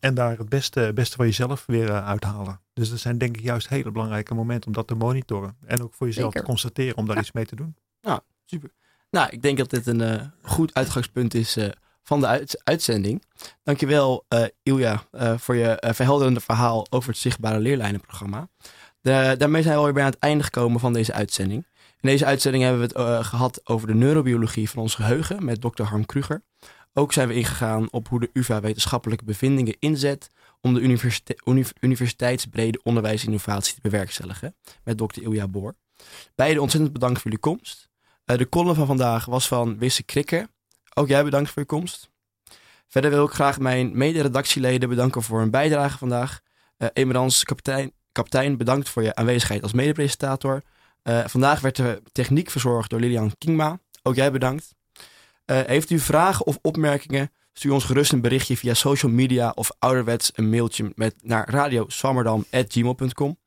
En 0.00 0.14
daar 0.14 0.38
het 0.38 0.48
beste, 0.48 0.90
beste 0.94 1.16
van 1.16 1.26
jezelf 1.26 1.64
weer 1.66 1.88
uh, 1.88 2.06
uithalen. 2.06 2.60
Dus 2.72 2.90
dat 2.90 2.98
zijn 2.98 3.18
denk 3.18 3.36
ik 3.36 3.42
juist 3.42 3.68
hele 3.68 3.90
belangrijke 3.90 4.34
momenten 4.34 4.66
om 4.66 4.72
dat 4.72 4.86
te 4.86 4.94
monitoren. 4.94 5.56
En 5.66 5.82
ook 5.82 5.94
voor 5.94 6.06
jezelf 6.06 6.32
te 6.32 6.42
constateren 6.42 6.96
om 6.96 7.06
daar 7.06 7.18
iets 7.18 7.32
mee 7.32 7.46
te 7.46 7.56
doen. 7.56 7.76
Nou, 8.00 8.20
super. 8.44 8.70
Nou, 9.10 9.28
ik 9.30 9.42
denk 9.42 9.58
dat 9.58 9.70
dit 9.70 9.86
een 9.86 10.00
uh, 10.00 10.22
goed 10.42 10.74
uitgangspunt 10.74 11.34
is 11.34 11.56
uh, 11.56 11.68
van 12.02 12.20
de 12.20 12.26
uit 12.26 12.60
uitzending. 12.64 13.24
Dankjewel 13.62 14.24
uh, 14.28 14.44
Ilja 14.62 15.02
voor 15.36 15.56
je 15.56 15.92
verhelderende 15.94 16.40
verhaal 16.40 16.86
over 16.90 17.08
het 17.08 17.18
Zichtbare 17.18 17.58
Leerlijnenprogramma. 17.58 18.48
De, 19.00 19.34
daarmee 19.38 19.62
zijn 19.62 19.74
we 19.74 19.78
alweer 19.78 19.94
bij 19.94 20.04
aan 20.04 20.10
het 20.10 20.18
einde 20.18 20.44
gekomen 20.44 20.80
van 20.80 20.92
deze 20.92 21.12
uitzending. 21.12 21.66
In 22.00 22.08
deze 22.08 22.24
uitzending 22.24 22.64
hebben 22.64 22.88
we 22.88 23.00
het 23.02 23.26
gehad 23.26 23.60
over 23.68 23.86
de 23.86 23.94
neurobiologie 23.94 24.70
van 24.70 24.82
ons 24.82 24.94
geheugen 24.94 25.44
met 25.44 25.60
Dr. 25.60 25.82
Harm 25.82 26.06
Kruger. 26.06 26.42
Ook 26.92 27.12
zijn 27.12 27.28
we 27.28 27.34
ingegaan 27.34 27.92
op 27.92 28.08
hoe 28.08 28.20
de 28.20 28.30
UvA 28.32 28.60
wetenschappelijke 28.60 29.24
bevindingen 29.24 29.76
inzet 29.78 30.30
om 30.60 30.74
de 30.74 30.80
universite 30.80 31.38
universiteitsbrede 31.80 32.80
onderwijsinnovatie 32.82 33.74
te 33.74 33.80
bewerkstelligen 33.80 34.56
met 34.84 34.98
Dr. 34.98 35.22
Ilja 35.22 35.48
Boor. 35.48 35.74
Beide 36.34 36.60
ontzettend 36.60 36.92
bedankt 36.92 37.20
voor 37.20 37.30
jullie 37.30 37.46
komst. 37.46 37.88
Uh, 38.26 38.38
de 38.38 38.48
column 38.48 38.74
van 38.74 38.86
vandaag 38.86 39.24
was 39.24 39.48
van 39.48 39.78
Wisse 39.78 40.02
Krikke. 40.02 40.48
Ook 40.94 41.08
jij 41.08 41.24
bedankt 41.24 41.50
voor 41.50 41.62
je 41.62 41.68
komst. 41.68 42.10
Verder 42.88 43.10
wil 43.10 43.24
ik 43.24 43.32
graag 43.32 43.58
mijn 43.58 43.98
mede-redactieleden 43.98 44.88
bedanken 44.88 45.22
voor 45.22 45.38
hun 45.38 45.50
bijdrage 45.50 45.98
vandaag. 45.98 46.40
Uh, 46.78 46.88
Emerans, 46.92 47.44
kapitein, 47.44 47.92
kapitein, 48.12 48.56
bedankt 48.56 48.88
voor 48.88 49.02
je 49.02 49.14
aanwezigheid 49.14 49.62
als 49.62 49.72
mede-presentator. 49.72 50.62
Uh, 51.08 51.24
vandaag 51.26 51.60
werd 51.60 51.76
de 51.76 52.02
techniek 52.12 52.50
verzorgd 52.50 52.90
door 52.90 53.00
Lilian 53.00 53.32
Kingma. 53.38 53.78
Ook 54.02 54.14
jij 54.14 54.32
bedankt. 54.32 54.74
Uh, 55.46 55.60
heeft 55.66 55.90
u 55.90 55.98
vragen 55.98 56.46
of 56.46 56.58
opmerkingen? 56.62 57.30
Stuur 57.52 57.72
ons 57.72 57.84
gerust 57.84 58.12
een 58.12 58.20
berichtje 58.20 58.56
via 58.56 58.74
social 58.74 59.12
media 59.12 59.52
of 59.54 59.70
ouderwets 59.78 60.30
een 60.34 60.50
mailtje 60.50 60.92
met, 60.94 61.14
naar 61.22 61.50
radioswammerdam.gmail.com. 61.50 63.38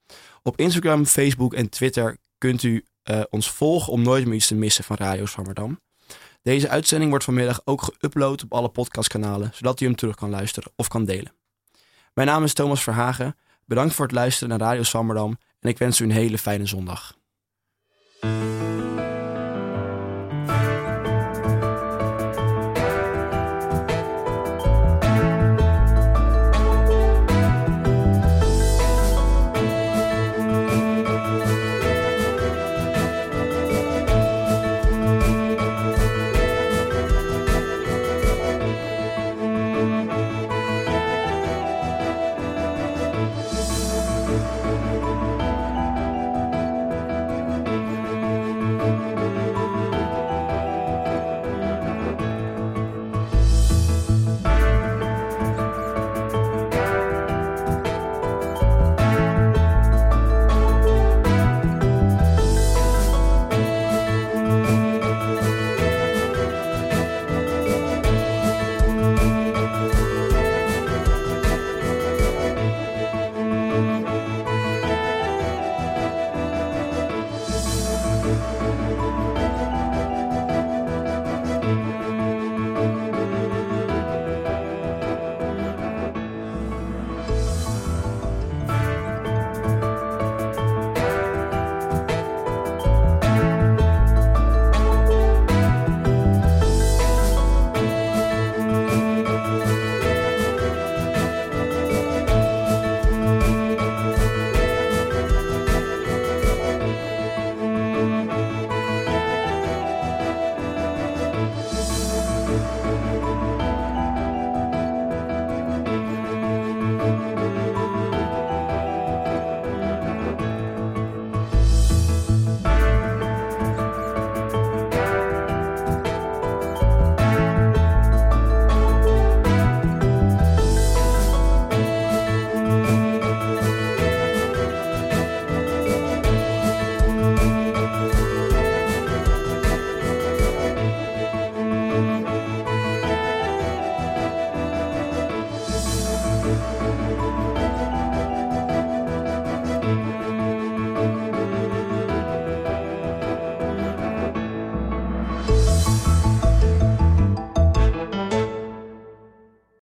Op 0.44 0.60
Instagram, 0.60 1.06
Facebook 1.06 1.54
en 1.54 1.70
Twitter 1.70 2.18
kunt 2.38 2.64
u 2.64 2.86
uh, 3.10 3.22
ons 3.30 3.52
volgen 3.52 3.94
om 3.94 4.02
nooit 4.02 4.26
meer 4.26 4.36
iets 4.36 4.48
te 4.48 4.56
missen 4.56 4.84
van 4.84 4.96
Radio 4.96 5.26
Swammerdam. 5.26 5.80
Deze 6.42 6.70
uitzending 6.70 7.10
wordt 7.10 7.26
vanmiddag 7.26 7.62
ook 7.66 7.94
geüpload 7.94 8.44
op 8.44 8.54
alle 8.54 8.70
podcastkanalen, 8.70 9.52
zodat 9.54 9.80
u 9.80 9.86
hem 9.86 9.96
terug 9.96 10.16
kan 10.16 10.30
luisteren 10.30 10.72
of 10.76 10.88
kan 10.88 11.06
delen. 11.06 11.34
Mijn 12.14 12.28
naam 12.28 12.44
is 12.44 12.54
Thomas 12.54 12.84
Verhagen. 12.84 13.36
Bedankt 13.66 13.94
voor 13.94 14.06
het 14.06 14.16
luisteren 14.16 14.50
naar 14.50 14.68
Radio 14.68 14.84
Swammerdam 14.84 15.38
en 15.60 15.70
ik 15.70 15.78
wens 15.78 16.00
u 16.00 16.04
een 16.04 16.12
hele 16.12 16.38
fijne 16.38 16.66
zondag. 16.66 17.19
Thank 18.22 18.64
you. 18.64 18.79